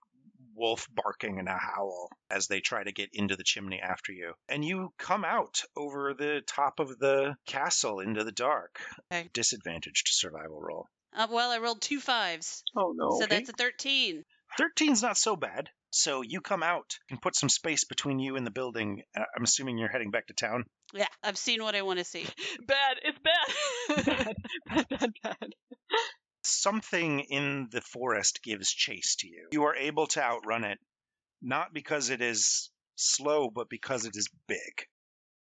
wolf 0.55 0.87
barking 0.93 1.39
and 1.39 1.49
a 1.49 1.57
howl 1.57 2.09
as 2.29 2.47
they 2.47 2.61
try 2.61 2.83
to 2.83 2.91
get 2.91 3.09
into 3.13 3.35
the 3.35 3.43
chimney 3.43 3.79
after 3.81 4.11
you. 4.13 4.33
And 4.47 4.63
you 4.63 4.93
come 4.97 5.25
out 5.25 5.61
over 5.75 6.13
the 6.13 6.41
top 6.47 6.79
of 6.79 6.97
the 6.97 7.35
castle 7.45 7.99
into 7.99 8.23
the 8.23 8.31
dark. 8.31 8.79
Okay. 9.11 9.29
Disadvantaged 9.33 10.07
survival 10.09 10.61
roll. 10.61 10.87
Uh, 11.13 11.27
well, 11.29 11.51
I 11.51 11.57
rolled 11.59 11.81
two 11.81 11.99
fives. 11.99 12.63
Oh 12.75 12.93
no. 12.95 13.17
So 13.19 13.25
Okay. 13.25 13.37
that's 13.37 13.49
a 13.49 13.53
13. 13.53 14.23
13's 14.59 15.01
not 15.01 15.17
so 15.17 15.35
bad. 15.35 15.69
So 15.95 16.21
you 16.21 16.41
come 16.41 16.61
out 16.61 16.99
and 17.09 17.21
put 17.21 17.37
some 17.37 17.47
space 17.47 17.85
between 17.85 18.19
you 18.19 18.35
and 18.35 18.45
the 18.45 18.51
building. 18.51 19.03
Uh, 19.17 19.23
I'm 19.33 19.45
assuming 19.45 19.77
you're 19.77 19.87
heading 19.87 20.11
back 20.11 20.27
to 20.27 20.33
town. 20.33 20.65
Yeah, 20.93 21.07
I've 21.23 21.37
seen 21.37 21.63
what 21.63 21.73
I 21.73 21.83
want 21.83 21.99
to 21.99 22.05
see. 22.05 22.27
Bad. 22.67 22.97
It's 23.01 23.17
bad. 23.19 24.05
bad, 24.67 24.89
bad, 24.89 25.13
bad. 25.23 25.55
Something 26.43 27.21
in 27.21 27.69
the 27.71 27.79
forest 27.79 28.43
gives 28.43 28.69
chase 28.73 29.15
to 29.19 29.29
you. 29.29 29.47
You 29.53 29.63
are 29.63 29.75
able 29.75 30.07
to 30.07 30.21
outrun 30.21 30.65
it, 30.65 30.79
not 31.41 31.73
because 31.73 32.09
it 32.09 32.21
is 32.21 32.69
slow, 32.97 33.49
but 33.49 33.69
because 33.69 34.03
it 34.03 34.17
is 34.17 34.27
big. 34.49 34.85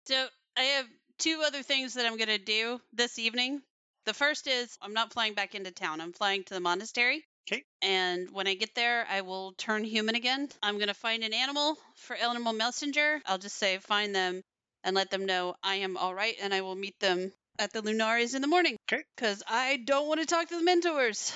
So 0.08 0.26
I 0.56 0.62
have 0.62 0.86
two 1.18 1.44
other 1.46 1.62
things 1.62 1.94
that 1.94 2.04
I'm 2.04 2.16
going 2.16 2.26
to 2.26 2.38
do 2.38 2.80
this 2.92 3.20
evening. 3.20 3.62
The 4.06 4.14
first 4.14 4.48
is 4.48 4.76
I'm 4.82 4.92
not 4.92 5.12
flying 5.12 5.34
back 5.34 5.54
into 5.54 5.70
town. 5.70 6.00
I'm 6.00 6.12
flying 6.12 6.42
to 6.42 6.54
the 6.54 6.60
monastery. 6.60 7.24
'Kay. 7.46 7.64
And 7.82 8.30
when 8.30 8.46
I 8.46 8.54
get 8.54 8.74
there, 8.74 9.06
I 9.08 9.22
will 9.22 9.52
turn 9.54 9.84
human 9.84 10.14
again. 10.14 10.48
I'm 10.62 10.76
going 10.76 10.88
to 10.88 10.94
find 10.94 11.24
an 11.24 11.34
animal 11.34 11.76
for 11.96 12.14
Animal 12.16 12.52
Messenger. 12.52 13.20
I'll 13.26 13.38
just 13.38 13.56
say 13.56 13.78
find 13.78 14.14
them 14.14 14.42
and 14.84 14.94
let 14.94 15.10
them 15.10 15.26
know 15.26 15.54
I 15.62 15.76
am 15.76 15.96
all 15.96 16.14
right 16.14 16.36
and 16.40 16.54
I 16.54 16.60
will 16.60 16.76
meet 16.76 16.98
them 17.00 17.32
at 17.58 17.72
the 17.72 17.82
Lunaris 17.82 18.34
in 18.34 18.42
the 18.42 18.48
morning. 18.48 18.76
Okay. 18.90 19.02
Because 19.16 19.42
I 19.46 19.78
don't 19.78 20.06
want 20.08 20.20
to 20.20 20.26
talk 20.26 20.48
to 20.48 20.56
the 20.56 20.62
mentors. 20.64 21.32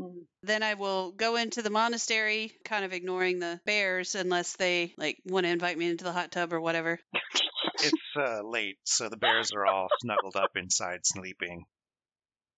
Mhm. 0.00 0.26
Then 0.42 0.62
I 0.62 0.74
will 0.74 1.12
go 1.12 1.36
into 1.36 1.62
the 1.62 1.70
monastery, 1.70 2.52
kind 2.64 2.84
of 2.84 2.92
ignoring 2.92 3.38
the 3.38 3.60
bears 3.66 4.14
unless 4.14 4.56
they 4.56 4.94
like 4.96 5.18
want 5.26 5.44
to 5.44 5.50
invite 5.50 5.76
me 5.76 5.90
into 5.90 6.04
the 6.04 6.12
hot 6.12 6.30
tub 6.32 6.52
or 6.52 6.60
whatever. 6.60 6.98
It's 7.82 8.16
uh, 8.16 8.42
late, 8.42 8.78
so 8.84 9.08
the 9.08 9.16
bears 9.16 9.52
are 9.52 9.66
all 9.66 9.88
snuggled 10.02 10.36
up 10.36 10.50
inside 10.56 11.00
sleeping. 11.04 11.64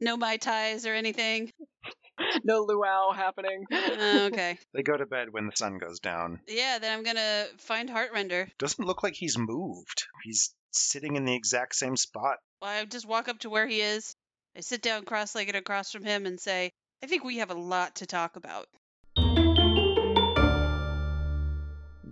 No 0.01 0.17
mai 0.17 0.37
tais 0.37 0.85
or 0.85 0.95
anything. 0.95 1.53
No 2.45 2.63
luau 2.63 3.13
happening. 3.13 3.65
Uh, 3.71 4.29
okay. 4.33 4.59
They 4.75 4.83
go 4.83 4.97
to 4.97 5.07
bed 5.07 5.29
when 5.33 5.47
the 5.47 5.57
sun 5.57 5.79
goes 5.79 6.01
down. 6.01 6.41
Yeah, 6.49 6.79
then 6.79 6.97
I'm 6.97 7.05
gonna 7.05 7.47
find 7.59 7.89
Heartrender. 7.89 8.49
Doesn't 8.59 8.85
look 8.85 9.03
like 9.03 9.15
he's 9.15 9.37
moved. 9.37 10.05
He's 10.25 10.55
sitting 10.71 11.17
in 11.17 11.25
the 11.25 11.35
exact 11.35 11.75
same 11.75 11.97
spot. 11.97 12.39
Well, 12.61 12.71
I 12.71 12.85
just 12.85 13.07
walk 13.07 13.29
up 13.29 13.41
to 13.41 13.51
where 13.51 13.67
he 13.67 13.81
is. 13.81 14.15
I 14.57 14.61
sit 14.61 14.83
down 14.83 15.05
cross-legged 15.05 15.57
across 15.57 15.93
from 15.93 16.05
him 16.05 16.27
and 16.27 16.41
say, 16.41 16.73
"I 17.03 17.07
think 17.07 17.25
we 17.25 17.39
have 17.39 17.51
a 17.51 17.55
lot 17.55 17.97
to 17.97 18.07
talk 18.07 18.37
about." 18.37 18.67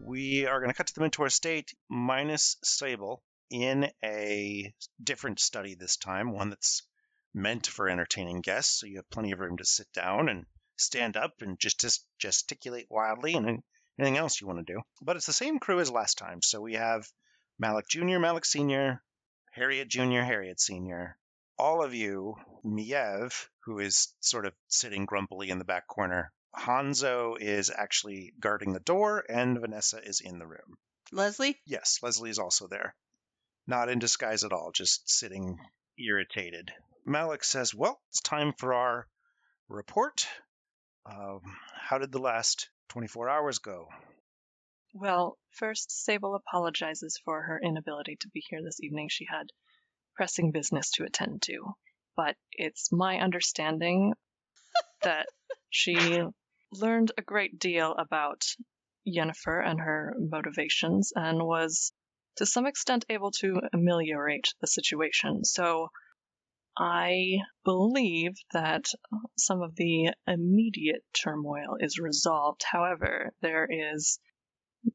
We 0.03 0.47
are 0.47 0.59
going 0.59 0.71
to 0.71 0.77
cut 0.77 0.89
to 0.89 0.95
the 0.95 1.03
Mentor 1.03 1.29
State 1.29 1.73
minus 1.89 2.57
Sable 2.65 3.23
in 3.51 3.91
a 4.05 4.75
different 5.03 5.41
study 5.41 5.75
this 5.75 5.97
time, 5.97 6.33
one 6.33 6.51
that's 6.51 6.83
meant 7.35 7.67
for 7.67 7.89
entertaining 7.89 8.41
guests. 8.41 8.81
So 8.81 8.87
you 8.87 8.97
have 8.97 9.11
plenty 9.11 9.33
of 9.33 9.41
room 9.41 9.57
to 9.59 9.65
sit 9.65 9.87
down 9.93 10.29
and 10.29 10.47
stand 10.77 11.17
up 11.17 11.35
and 11.41 11.59
just, 11.59 11.81
just 11.81 12.05
gesticulate 12.19 12.87
wildly 12.91 13.35
and 13.35 13.63
anything 13.99 14.17
else 14.17 14.41
you 14.41 14.47
want 14.47 14.65
to 14.67 14.73
do. 14.73 14.81
But 15.03 15.17
it's 15.17 15.27
the 15.27 15.33
same 15.33 15.59
crew 15.59 15.81
as 15.81 15.91
last 15.91 16.19
time. 16.19 16.43
So 16.43 16.61
we 16.61 16.75
have 16.75 17.07
Malik 17.59 17.87
Jr., 17.89 18.19
Malik 18.19 18.45
Sr., 18.45 19.03
Harriet 19.53 19.89
Jr., 19.89 20.21
Harriet 20.21 20.61
Sr., 20.61 21.17
all 21.59 21.85
of 21.85 21.93
you, 21.93 22.37
Miev, 22.65 23.49
who 23.65 23.81
is 23.81 24.15
sort 24.21 24.47
of 24.47 24.55
sitting 24.69 25.05
grumpily 25.05 25.51
in 25.51 25.59
the 25.59 25.65
back 25.65 25.87
corner, 25.87 26.33
Hanzo 26.57 27.37
is 27.39 27.71
actually 27.71 28.33
guarding 28.41 28.73
the 28.73 28.81
door, 28.81 29.25
and 29.29 29.61
Vanessa 29.61 30.03
is 30.03 30.21
in 30.21 30.39
the 30.39 30.47
room. 30.47 30.79
Leslie, 31.13 31.61
Yes, 31.67 31.99
Leslie 32.03 32.31
is 32.31 32.39
also 32.39 32.67
there. 32.67 32.95
Not 33.67 33.89
in 33.89 33.99
disguise 33.99 34.43
at 34.43 34.53
all, 34.53 34.73
just 34.73 35.09
sitting 35.09 35.59
irritated. 35.99 36.73
Malik 37.11 37.43
says, 37.43 37.75
Well, 37.75 38.01
it's 38.11 38.21
time 38.21 38.53
for 38.57 38.73
our 38.73 39.09
report. 39.69 40.29
Um, 41.05 41.41
how 41.75 41.99
did 41.99 42.13
the 42.13 42.21
last 42.21 42.71
24 42.91 43.29
hours 43.29 43.59
go? 43.59 43.89
Well, 44.95 45.37
first, 45.51 45.91
Sable 45.91 46.37
apologizes 46.37 47.21
for 47.25 47.43
her 47.43 47.61
inability 47.61 48.17
to 48.21 48.29
be 48.29 48.45
here 48.49 48.63
this 48.63 48.81
evening. 48.81 49.09
She 49.09 49.27
had 49.29 49.49
pressing 50.15 50.53
business 50.53 50.93
to 50.93 51.05
attend 51.05 51.43
to. 51.43 51.75
But 52.17 52.37
it's 52.53 52.93
my 52.93 53.19
understanding 53.19 54.15
that 55.03 55.27
she 55.69 56.23
learned 56.73 57.11
a 57.19 57.23
great 57.23 57.59
deal 57.59 57.93
about 57.93 58.45
Yennefer 59.05 59.67
and 59.67 59.81
her 59.81 60.15
motivations 60.17 61.13
and 61.17 61.43
was 61.43 61.93
to 62.37 62.47
some 62.47 62.67
extent 62.67 63.05
able 63.09 63.33
to 63.33 63.63
ameliorate 63.73 64.55
the 64.61 64.69
situation. 64.69 65.45
So 65.45 65.91
I 66.83 67.37
believe 67.63 68.37
that 68.55 68.87
some 69.37 69.61
of 69.61 69.77
the 69.77 70.15
immediate 70.27 71.05
turmoil 71.13 71.77
is 71.79 71.99
resolved. 71.99 72.63
However, 72.63 73.35
there 73.43 73.69
is 73.71 74.19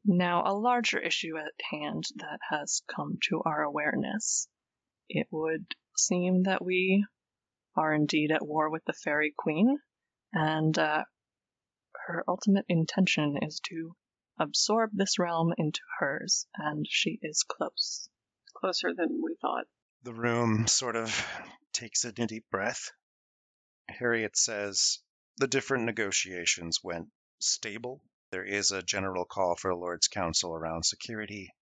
now 0.04 0.42
a 0.48 0.58
larger 0.58 0.98
issue 0.98 1.38
at 1.38 1.54
hand 1.70 2.06
that 2.16 2.40
has 2.50 2.82
come 2.88 3.20
to 3.30 3.44
our 3.46 3.62
awareness. 3.62 4.48
It 5.10 5.28
would 5.30 5.76
seem 5.96 6.44
that 6.44 6.66
we 6.66 7.06
are 7.76 7.94
indeed 7.94 8.32
at 8.32 8.44
war 8.44 8.72
with 8.72 8.84
the 8.86 8.94
Fairy 8.94 9.36
Queen, 9.38 9.78
and 10.34 10.76
uh, 10.80 11.04
her 12.08 12.24
ultimate 12.28 12.66
intention 12.68 13.38
is 13.44 13.60
to 13.60 13.96
absorb 14.40 14.90
this 14.92 15.20
realm 15.20 15.54
into 15.56 15.82
hers, 16.00 16.48
and 16.56 16.88
she 16.90 17.20
is 17.22 17.44
close. 17.44 18.10
Closer 18.56 18.92
than 18.92 19.22
we 19.24 19.36
thought. 19.40 19.66
The 20.02 20.14
room 20.14 20.66
sort 20.66 20.96
of 20.96 21.28
takes 21.76 22.06
a 22.06 22.12
deep 22.14 22.46
breath. 22.50 22.92
Harriet 23.90 24.38
says, 24.38 25.00
The 25.38 25.48
different 25.48 25.84
negotiations 25.84 26.82
went 26.82 27.12
stable. 27.40 28.02
There 28.32 28.46
is 28.46 28.72
a 28.72 28.82
general 28.82 29.26
call 29.26 29.58
for 29.58 29.72
a 29.72 29.78
Lord's 29.78 30.08
Council 30.08 30.54
around 30.54 30.84
security, 30.84 31.54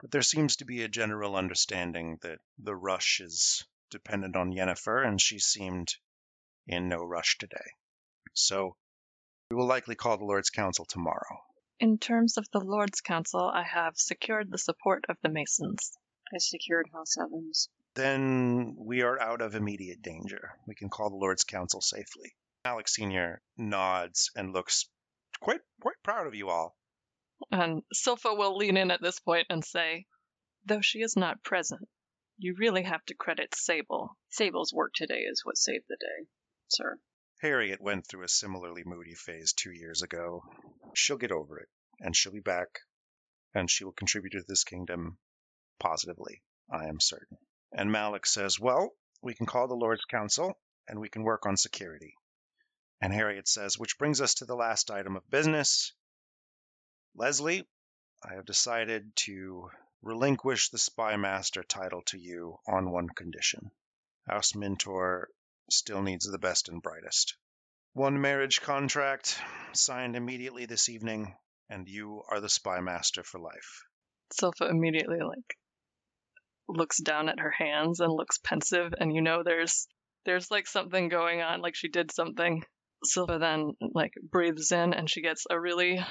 but 0.00 0.10
there 0.10 0.22
seems 0.22 0.56
to 0.56 0.64
be 0.64 0.82
a 0.82 0.88
general 0.88 1.36
understanding 1.36 2.18
that 2.22 2.40
the 2.56 2.74
rush 2.74 3.20
is 3.20 3.64
dependent 3.90 4.34
on 4.34 4.52
Yennefer, 4.52 5.06
and 5.06 5.20
she 5.20 5.38
seemed 5.38 5.94
in 6.66 6.88
no 6.88 7.04
rush 7.04 7.36
today. 7.36 7.74
So 8.32 8.76
we 9.50 9.56
will 9.56 9.66
likely 9.66 9.94
call 9.94 10.16
the 10.16 10.24
Lord's 10.24 10.50
Council 10.50 10.86
tomorrow. 10.86 11.42
In 11.80 11.98
terms 11.98 12.38
of 12.38 12.50
the 12.50 12.60
Lord's 12.60 13.02
Council, 13.02 13.42
I 13.42 13.62
have 13.62 13.98
secured 13.98 14.50
the 14.50 14.58
support 14.58 15.04
of 15.10 15.18
the 15.22 15.28
Masons. 15.28 15.92
I 16.34 16.38
secured 16.38 16.88
House 16.92 17.16
Evans. 17.18 17.68
Then 17.94 18.76
we 18.78 19.02
are 19.02 19.20
out 19.20 19.40
of 19.40 19.54
immediate 19.54 20.02
danger. 20.02 20.52
We 20.66 20.74
can 20.74 20.88
call 20.88 21.10
the 21.10 21.16
Lord's 21.16 21.44
Council 21.44 21.80
safely. 21.80 22.34
Alex 22.64 22.94
Sr. 22.94 23.40
nods 23.56 24.30
and 24.36 24.52
looks 24.52 24.88
quite 25.40 25.60
quite 25.80 26.02
proud 26.02 26.26
of 26.26 26.34
you 26.34 26.48
all. 26.48 26.76
And 27.50 27.82
Silpha 27.94 28.36
will 28.36 28.56
lean 28.56 28.76
in 28.76 28.90
at 28.90 29.00
this 29.00 29.20
point 29.20 29.46
and 29.48 29.64
say, 29.64 30.06
Though 30.64 30.80
she 30.80 31.00
is 31.00 31.16
not 31.16 31.42
present, 31.42 31.88
you 32.36 32.54
really 32.56 32.82
have 32.82 33.04
to 33.06 33.14
credit 33.14 33.54
Sable. 33.54 34.16
Sable's 34.28 34.72
work 34.72 34.92
today 34.94 35.20
is 35.20 35.44
what 35.44 35.56
saved 35.56 35.86
the 35.88 35.96
day, 35.96 36.28
sir. 36.68 36.98
Harriet 37.40 37.80
went 37.80 38.06
through 38.06 38.24
a 38.24 38.28
similarly 38.28 38.82
moody 38.84 39.14
phase 39.14 39.52
two 39.52 39.70
years 39.72 40.02
ago. 40.02 40.42
She'll 40.94 41.16
get 41.16 41.32
over 41.32 41.58
it, 41.58 41.68
and 42.00 42.14
she'll 42.14 42.32
be 42.32 42.40
back, 42.40 42.80
and 43.54 43.70
she 43.70 43.84
will 43.84 43.92
contribute 43.92 44.32
to 44.32 44.42
this 44.46 44.64
kingdom 44.64 45.18
positively, 45.78 46.42
I 46.70 46.88
am 46.88 47.00
certain. 47.00 47.38
And 47.72 47.92
Malik 47.92 48.26
says, 48.26 48.58
Well, 48.58 48.96
we 49.22 49.34
can 49.34 49.46
call 49.46 49.68
the 49.68 49.74
Lord's 49.74 50.04
Council, 50.04 50.58
and 50.88 51.00
we 51.00 51.08
can 51.08 51.22
work 51.22 51.44
on 51.46 51.56
security. 51.56 52.14
And 53.00 53.12
Harriet 53.12 53.46
says, 53.46 53.78
Which 53.78 53.98
brings 53.98 54.20
us 54.20 54.34
to 54.34 54.44
the 54.44 54.56
last 54.56 54.90
item 54.90 55.16
of 55.16 55.30
business. 55.30 55.92
Leslie, 57.14 57.68
I 58.22 58.34
have 58.34 58.46
decided 58.46 59.14
to 59.16 59.70
relinquish 60.02 60.70
the 60.70 60.78
Spy 60.78 61.16
Master 61.16 61.62
title 61.62 62.02
to 62.06 62.18
you 62.18 62.58
on 62.66 62.90
one 62.90 63.08
condition. 63.08 63.70
House 64.26 64.54
Mentor 64.54 65.28
still 65.70 66.02
needs 66.02 66.30
the 66.30 66.38
best 66.38 66.68
and 66.68 66.82
brightest. 66.82 67.36
One 67.92 68.20
marriage 68.20 68.60
contract 68.60 69.40
signed 69.72 70.16
immediately 70.16 70.66
this 70.66 70.88
evening, 70.88 71.36
and 71.68 71.88
you 71.88 72.22
are 72.28 72.40
the 72.40 72.48
Spy 72.48 72.80
Master 72.80 73.22
for 73.22 73.38
life. 73.38 73.82
Silpha 74.32 74.70
immediately 74.70 75.20
like 75.20 75.56
looks 76.68 77.00
down 77.02 77.28
at 77.28 77.40
her 77.40 77.50
hands 77.50 78.00
and 78.00 78.12
looks 78.12 78.38
pensive 78.38 78.92
and 78.98 79.14
you 79.14 79.22
know 79.22 79.42
there's 79.42 79.86
there's 80.24 80.50
like 80.50 80.66
something 80.66 81.08
going 81.08 81.40
on, 81.40 81.62
like 81.62 81.74
she 81.74 81.88
did 81.88 82.12
something. 82.12 82.62
Silpha 83.06 83.40
then 83.40 83.72
like 83.94 84.12
breathes 84.30 84.72
in 84.72 84.92
and 84.92 85.08
she 85.08 85.22
gets 85.22 85.46
a 85.48 85.58
really 85.58 86.04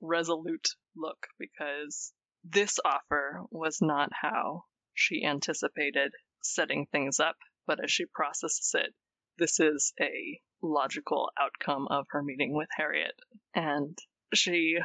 resolute 0.00 0.68
look 0.94 1.18
because 1.38 2.12
this 2.44 2.78
offer 2.84 3.42
was 3.50 3.78
not 3.80 4.10
how 4.12 4.62
she 4.94 5.24
anticipated 5.24 6.12
setting 6.42 6.86
things 6.92 7.18
up, 7.18 7.36
but 7.66 7.82
as 7.82 7.90
she 7.90 8.04
processes 8.06 8.70
it, 8.74 8.94
this 9.38 9.58
is 9.58 9.92
a 10.00 10.40
logical 10.62 11.30
outcome 11.40 11.88
of 11.90 12.06
her 12.10 12.22
meeting 12.22 12.54
with 12.54 12.68
Harriet. 12.76 13.18
And 13.54 13.98
she 14.32 14.76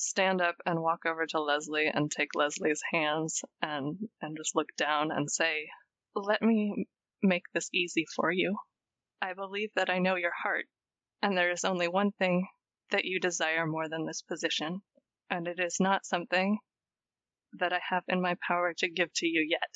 stand 0.00 0.40
up 0.40 0.54
and 0.64 0.80
walk 0.80 1.04
over 1.04 1.26
to 1.26 1.40
Leslie 1.40 1.90
and 1.92 2.10
take 2.10 2.34
Leslie's 2.34 2.82
hands 2.92 3.42
and 3.60 4.08
and 4.22 4.36
just 4.36 4.54
look 4.54 4.68
down 4.76 5.10
and 5.10 5.28
say, 5.28 5.68
"Let 6.14 6.40
me 6.40 6.86
make 7.20 7.42
this 7.52 7.68
easy 7.72 8.06
for 8.14 8.30
you. 8.30 8.56
I 9.20 9.34
believe 9.34 9.70
that 9.74 9.90
I 9.90 9.98
know 9.98 10.14
your 10.14 10.32
heart, 10.32 10.66
and 11.20 11.36
there 11.36 11.50
is 11.50 11.64
only 11.64 11.88
one 11.88 12.12
thing 12.12 12.46
that 12.90 13.04
you 13.04 13.18
desire 13.18 13.66
more 13.66 13.88
than 13.88 14.06
this 14.06 14.22
position, 14.22 14.82
and 15.28 15.48
it 15.48 15.58
is 15.58 15.80
not 15.80 16.06
something 16.06 16.60
that 17.54 17.72
I 17.72 17.80
have 17.88 18.04
in 18.06 18.20
my 18.20 18.36
power 18.46 18.72
to 18.74 18.88
give 18.88 19.12
to 19.14 19.26
you 19.26 19.40
yet. 19.40 19.74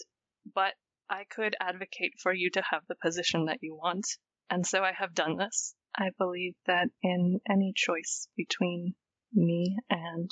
But 0.55 0.77
I 1.11 1.25
could 1.25 1.57
advocate 1.61 2.21
for 2.21 2.33
you 2.33 2.49
to 2.51 2.63
have 2.63 2.87
the 2.87 2.95
position 2.95 3.47
that 3.47 3.63
you 3.63 3.75
want, 3.75 4.07
and 4.49 4.65
so 4.65 4.85
I 4.85 4.93
have 4.93 5.15
done 5.15 5.37
this. 5.37 5.75
I 5.97 6.11
believe 6.17 6.55
that 6.67 6.91
in 7.03 7.41
any 7.51 7.73
choice 7.75 8.29
between 8.37 8.95
me 9.33 9.77
and 9.91 10.31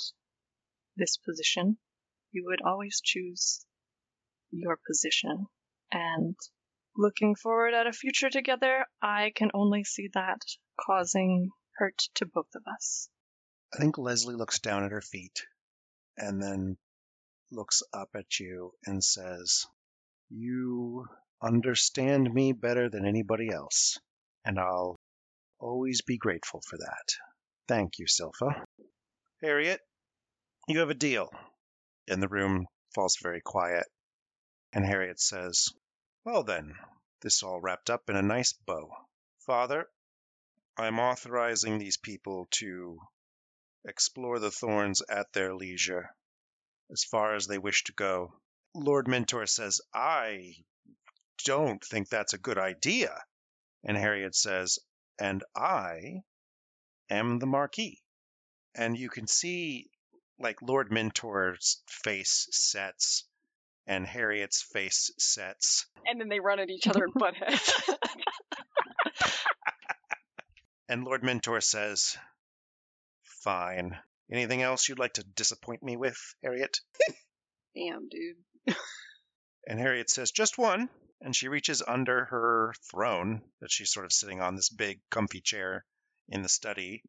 this 0.97 1.17
position, 1.17 1.77
you 2.31 2.45
would 2.45 2.61
always 2.61 3.01
choose 3.03 3.65
your 4.51 4.77
position. 4.87 5.47
And 5.91 6.35
looking 6.95 7.35
forward 7.35 7.73
at 7.73 7.87
a 7.87 7.93
future 7.93 8.29
together, 8.29 8.85
I 9.01 9.31
can 9.35 9.51
only 9.53 9.83
see 9.83 10.09
that 10.13 10.41
causing 10.79 11.49
hurt 11.77 11.97
to 12.15 12.25
both 12.25 12.53
of 12.55 12.63
us. 12.71 13.09
I 13.73 13.77
think 13.77 13.97
Leslie 13.97 14.35
looks 14.35 14.59
down 14.59 14.83
at 14.83 14.91
her 14.91 15.01
feet 15.01 15.45
and 16.17 16.41
then 16.41 16.77
looks 17.51 17.83
up 17.93 18.09
at 18.15 18.39
you 18.39 18.71
and 18.85 19.03
says, 19.03 19.65
You 20.29 21.05
understand 21.41 22.33
me 22.33 22.51
better 22.53 22.89
than 22.89 23.05
anybody 23.05 23.49
else, 23.49 23.97
and 24.45 24.59
I'll 24.59 24.97
always 25.59 26.01
be 26.01 26.17
grateful 26.17 26.61
for 26.69 26.77
that. 26.77 27.30
Thank 27.67 27.99
you, 27.99 28.05
Silpha. 28.05 28.63
Harriet, 29.41 29.81
you 30.67 30.79
have 30.79 30.89
a 30.89 30.95
deal. 30.95 31.29
And 32.07 32.21
the 32.21 32.27
room 32.27 32.67
falls 32.93 33.17
very 33.21 33.41
quiet, 33.41 33.85
and 34.73 34.85
Harriet 34.85 35.19
says, 35.19 35.69
Well 36.25 36.43
then, 36.43 36.75
this 37.21 37.43
all 37.43 37.61
wrapped 37.61 37.89
up 37.89 38.09
in 38.09 38.15
a 38.15 38.21
nice 38.21 38.53
bow. 38.53 38.89
Father, 39.45 39.89
I'm 40.77 40.99
authorizing 40.99 41.77
these 41.77 41.97
people 41.97 42.47
to 42.51 42.99
explore 43.85 44.39
the 44.39 44.51
thorns 44.51 45.01
at 45.01 45.31
their 45.33 45.53
leisure, 45.53 46.09
as 46.91 47.03
far 47.03 47.35
as 47.35 47.47
they 47.47 47.57
wish 47.57 47.83
to 47.85 47.93
go. 47.93 48.33
Lord 48.73 49.07
Mentor 49.07 49.45
says, 49.45 49.81
I 49.93 50.55
don't 51.45 51.83
think 51.83 52.09
that's 52.09 52.33
a 52.33 52.37
good 52.37 52.57
idea. 52.57 53.17
And 53.83 53.97
Harriet 53.97 54.35
says, 54.35 54.79
and 55.19 55.43
I 55.55 56.21
am 57.11 57.39
the 57.39 57.45
Marquis. 57.45 58.01
And 58.75 58.97
you 58.97 59.09
can 59.09 59.27
see, 59.27 59.89
like, 60.39 60.61
Lord 60.61 60.91
Mentor's 60.91 61.81
face 61.87 62.47
sets 62.51 63.25
and 63.87 64.05
Harriet's 64.05 64.61
face 64.61 65.11
sets. 65.17 65.85
And 66.05 66.19
then 66.19 66.29
they 66.29 66.39
run 66.39 66.59
at 66.59 66.69
each 66.69 66.87
other 66.87 67.03
and 67.03 67.13
butt 67.13 67.35
heads. 67.35 67.73
And 70.91 71.05
Lord 71.05 71.23
Mentor 71.23 71.61
says, 71.61 72.17
Fine. 73.23 73.97
Anything 74.29 74.61
else 74.61 74.89
you'd 74.89 74.99
like 74.99 75.13
to 75.13 75.23
disappoint 75.23 75.81
me 75.81 75.95
with, 75.95 76.17
Harriet? 76.43 76.81
Damn, 77.75 78.09
dude. 78.09 78.75
And 79.65 79.79
Harriet 79.79 80.09
says, 80.09 80.31
Just 80.31 80.57
one. 80.57 80.89
And 81.21 81.33
she 81.33 81.47
reaches 81.47 81.81
under 81.87 82.25
her 82.25 82.73
throne 82.91 83.41
that 83.61 83.71
she's 83.71 83.93
sort 83.93 84.05
of 84.05 84.11
sitting 84.11 84.41
on, 84.41 84.57
this 84.57 84.67
big, 84.67 84.99
comfy 85.09 85.39
chair 85.39 85.85
in 86.31 86.41
the 86.41 86.49
study, 86.49 87.03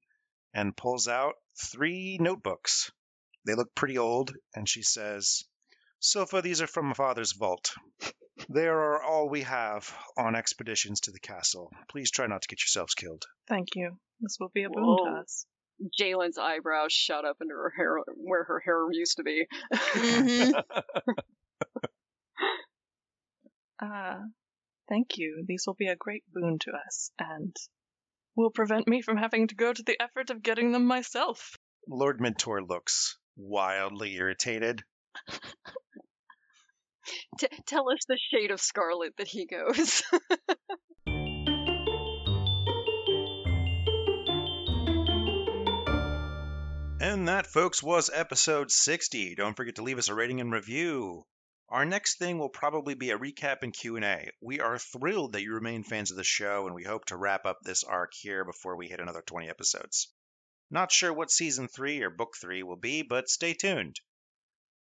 and 0.53 0.77
pulls 0.77 1.09
out 1.09 1.35
three 1.57 2.19
notebooks. 2.21 2.91
They 3.47 3.55
look 3.55 3.75
pretty 3.75 3.97
old, 3.99 4.33
and 4.55 4.69
she 4.69 4.83
says, 4.83 5.45
Silpha, 6.01 6.43
these 6.43 6.61
are 6.61 6.67
from 6.67 6.87
my 6.87 6.95
father's 6.95 7.33
vault. 7.33 7.73
They 8.49 8.67
are 8.67 9.03
all 9.03 9.29
we 9.29 9.43
have 9.43 9.95
on 10.17 10.35
expeditions 10.35 11.01
to 11.03 11.13
the 11.13 11.21
castle. 11.21 11.71
Please 11.89 12.11
try 12.11 12.27
not 12.27 12.43
to 12.43 12.49
get 12.49 12.61
yourselves 12.63 12.95
killed. 12.95 13.25
Thank 13.49 13.69
you. 13.77 13.99
This 14.21 14.37
will 14.41 14.51
be 14.53 14.65
a 14.65 14.71
boon 14.71 14.85
Whoa. 14.85 15.05
to 15.07 15.21
us. 15.21 15.47
Jalen's 15.99 16.39
eyebrows 16.39 16.93
shot 16.93 17.25
up 17.25 17.39
into 17.41 17.55
her 17.55 17.73
hair 17.77 17.99
where 18.17 18.45
her 18.45 18.61
hair 18.61 18.87
used 18.91 19.17
to 19.17 19.23
be. 19.23 19.47
Mhm. 19.73 20.63
Uh, 23.81 24.21
thank 24.89 25.19
you. 25.19 25.45
These 25.47 25.65
will 25.67 25.75
be 25.75 25.89
a 25.89 25.97
great 25.97 26.23
boon 26.33 26.59
to 26.61 26.71
us, 26.87 27.11
and 27.19 27.57
will 28.37 28.51
prevent 28.51 28.89
me 28.89 29.03
from 29.03 29.17
having 29.17 29.49
to 29.49 29.55
go 29.55 29.73
to 29.73 29.83
the 29.83 30.01
effort 30.01 30.31
of 30.31 30.43
getting 30.43 30.73
them 30.73 30.85
myself. 30.87 31.57
Lord 31.89 32.21
Mentor 32.21 32.63
looks 32.63 33.19
wildly 33.37 34.15
irritated. 34.15 34.83
T- 37.39 37.49
tell 37.67 37.91
us 37.91 37.99
the 38.09 38.19
shade 38.33 38.51
of 38.51 38.61
scarlet 38.61 39.17
that 39.19 39.29
he 39.29 39.47
goes. 39.47 40.03
And 47.03 47.27
that, 47.29 47.47
folks, 47.47 47.83
was 47.83 48.11
episode 48.15 48.71
60. 48.71 49.35
Don't 49.35 49.57
forget 49.57 49.75
to 49.75 49.83
leave 49.83 49.99
us 49.99 50.09
a 50.09 50.15
rating 50.15 50.41
and 50.41 50.53
review. 50.53 51.25
Our 51.73 51.87
next 51.87 52.19
thing 52.19 52.37
will 52.37 52.51
probably 52.51 52.93
be 52.93 53.13
a 53.13 53.19
recap 53.19 53.63
and 53.63 53.73
Q&A. 53.73 54.31
We 54.43 54.61
are 54.61 54.77
thrilled 54.77 55.33
that 55.33 55.41
you 55.41 55.55
remain 55.55 55.85
fans 55.85 56.11
of 56.11 56.19
the 56.19 56.23
show, 56.23 56.67
and 56.67 56.75
we 56.75 56.85
hope 56.85 57.07
to 57.07 57.17
wrap 57.17 57.47
up 57.47 57.61
this 57.63 57.83
arc 57.83 58.13
here 58.13 58.45
before 58.45 58.77
we 58.77 58.89
hit 58.89 59.01
another 59.01 59.23
20 59.23 59.49
episodes. 59.49 60.13
Not 60.71 60.93
sure 60.93 61.15
what 61.15 61.31
season 61.31 61.69
3 61.69 62.03
or 62.03 62.11
book 62.11 62.35
3 62.39 62.63
will 62.63 62.77
be, 62.77 63.01
but 63.01 63.31
stay 63.31 63.55
tuned. 63.55 63.99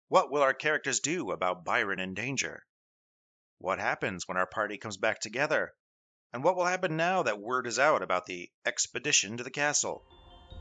What 0.09 0.29
will 0.29 0.43
our 0.43 0.53
characters 0.53 0.99
do 0.99 1.31
about 1.31 1.65
Byron 1.65 1.99
in 1.99 2.13
danger? 2.13 2.63
What 3.57 3.79
happens 3.79 4.27
when 4.27 4.38
our 4.38 4.45
party 4.45 4.77
comes 4.77 4.97
back 4.97 5.21
together? 5.21 5.73
And 6.33 6.43
what 6.43 6.55
will 6.55 6.65
happen 6.65 6.95
now 6.95 7.23
that 7.23 7.39
word 7.39 7.65
is 7.65 7.79
out 7.79 8.03
about 8.03 8.27
the 8.27 8.51
expedition 8.63 9.38
to 9.38 9.43
the 9.43 9.49
castle? 9.49 10.05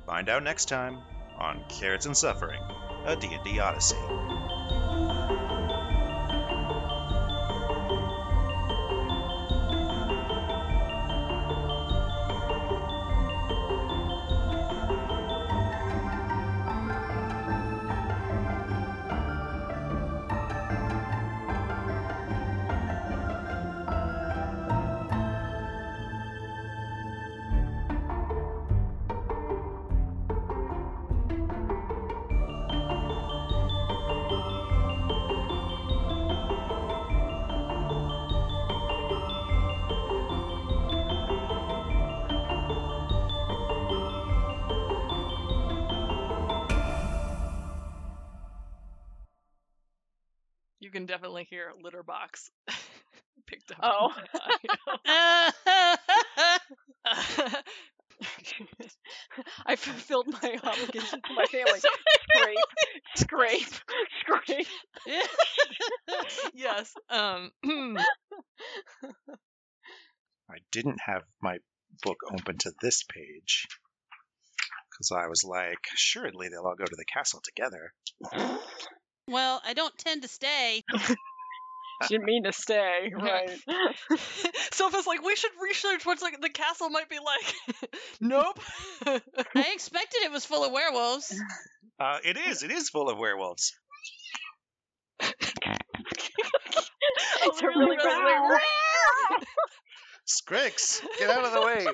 Find 0.07 0.31
out 0.31 0.43
next 0.43 0.71
time 0.71 1.03
on 1.39 1.69
Carrots 1.69 2.07
and 2.07 2.17
Suffering, 2.17 2.63
a 3.05 3.15
D&D 3.15 3.59
Odyssey. 3.59 4.44
Can 51.05 51.15
definitely 51.15 51.47
hear 51.51 51.71
litter 51.83 52.03
box 52.03 52.51
picked 53.47 53.71
up. 53.73 53.79
Oh. 53.83 54.11
I 59.67 59.77
fulfilled 59.77 60.29
my 60.29 60.59
obligation 60.63 61.21
to 61.21 61.35
my 61.35 61.45
family. 61.47 61.81
Scrape, 63.17 63.17
scrape, 63.17 63.75
scrape. 64.21 64.67
yes. 66.55 66.95
Um. 67.11 67.51
I 70.49 70.59
didn't 70.73 71.01
have 71.05 71.23
my 71.43 71.59
book 72.03 72.19
open 72.33 72.57
to 72.59 72.73
this 72.81 73.03
page 73.03 73.67
because 74.91 75.11
I 75.11 75.27
was 75.27 75.45
like, 75.45 75.81
assuredly 75.95 76.49
they'll 76.49 76.65
all 76.65 76.77
go 76.77 76.85
to 76.85 76.97
the 76.97 77.05
castle 77.05 77.43
together. 77.45 77.93
Well, 79.29 79.63
I 79.65 79.75
don't 79.75 79.97
tend 79.99 80.23
to 80.23 80.29
stay. 80.29 80.83
she 82.03 82.09
Didn't 82.09 82.25
mean 82.25 82.45
to 82.45 82.53
stay, 82.53 83.13
right? 83.17 83.51
Silpha's 84.73 85.07
like, 85.07 85.25
we 85.25 85.37
should 85.37 85.53
research 85.63 86.05
what's 86.05 86.23
like 86.23 86.41
the 86.41 86.51
castle 86.51 86.91
might 86.91 87.09
be 87.09 87.19
like. 87.19 87.55
nope. 88.21 88.59
I 89.07 89.73
expected 89.73 90.23
it 90.25 90.33
was 90.33 90.45
full 90.45 90.65
of 90.65 90.73
werewolves. 90.73 91.35
Uh, 91.99 92.19
it 92.25 92.37
is. 92.37 92.63
It 92.63 92.71
is 92.71 92.89
full 92.89 93.09
of 93.09 93.19
werewolves. 93.19 93.73
It's 97.47 97.63
a 97.63 97.67
really 97.67 97.97
really 97.97 98.59
Scrix, 100.27 101.03
get 101.19 101.29
out 101.29 101.45
of 101.45 101.53
the 101.53 101.61
way. 101.61 101.87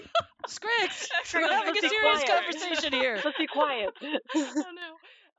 Scrix, 0.49 1.09
we're 1.35 1.49
having 1.49 1.77
a 1.77 1.81
serious 1.81 2.25
quiet. 2.25 2.45
conversation 2.45 2.93
here. 2.93 3.21
Let's 3.25 3.37
be 3.37 3.49
quiet. 3.49 3.91
oh 4.03 4.13
no. 4.35 4.97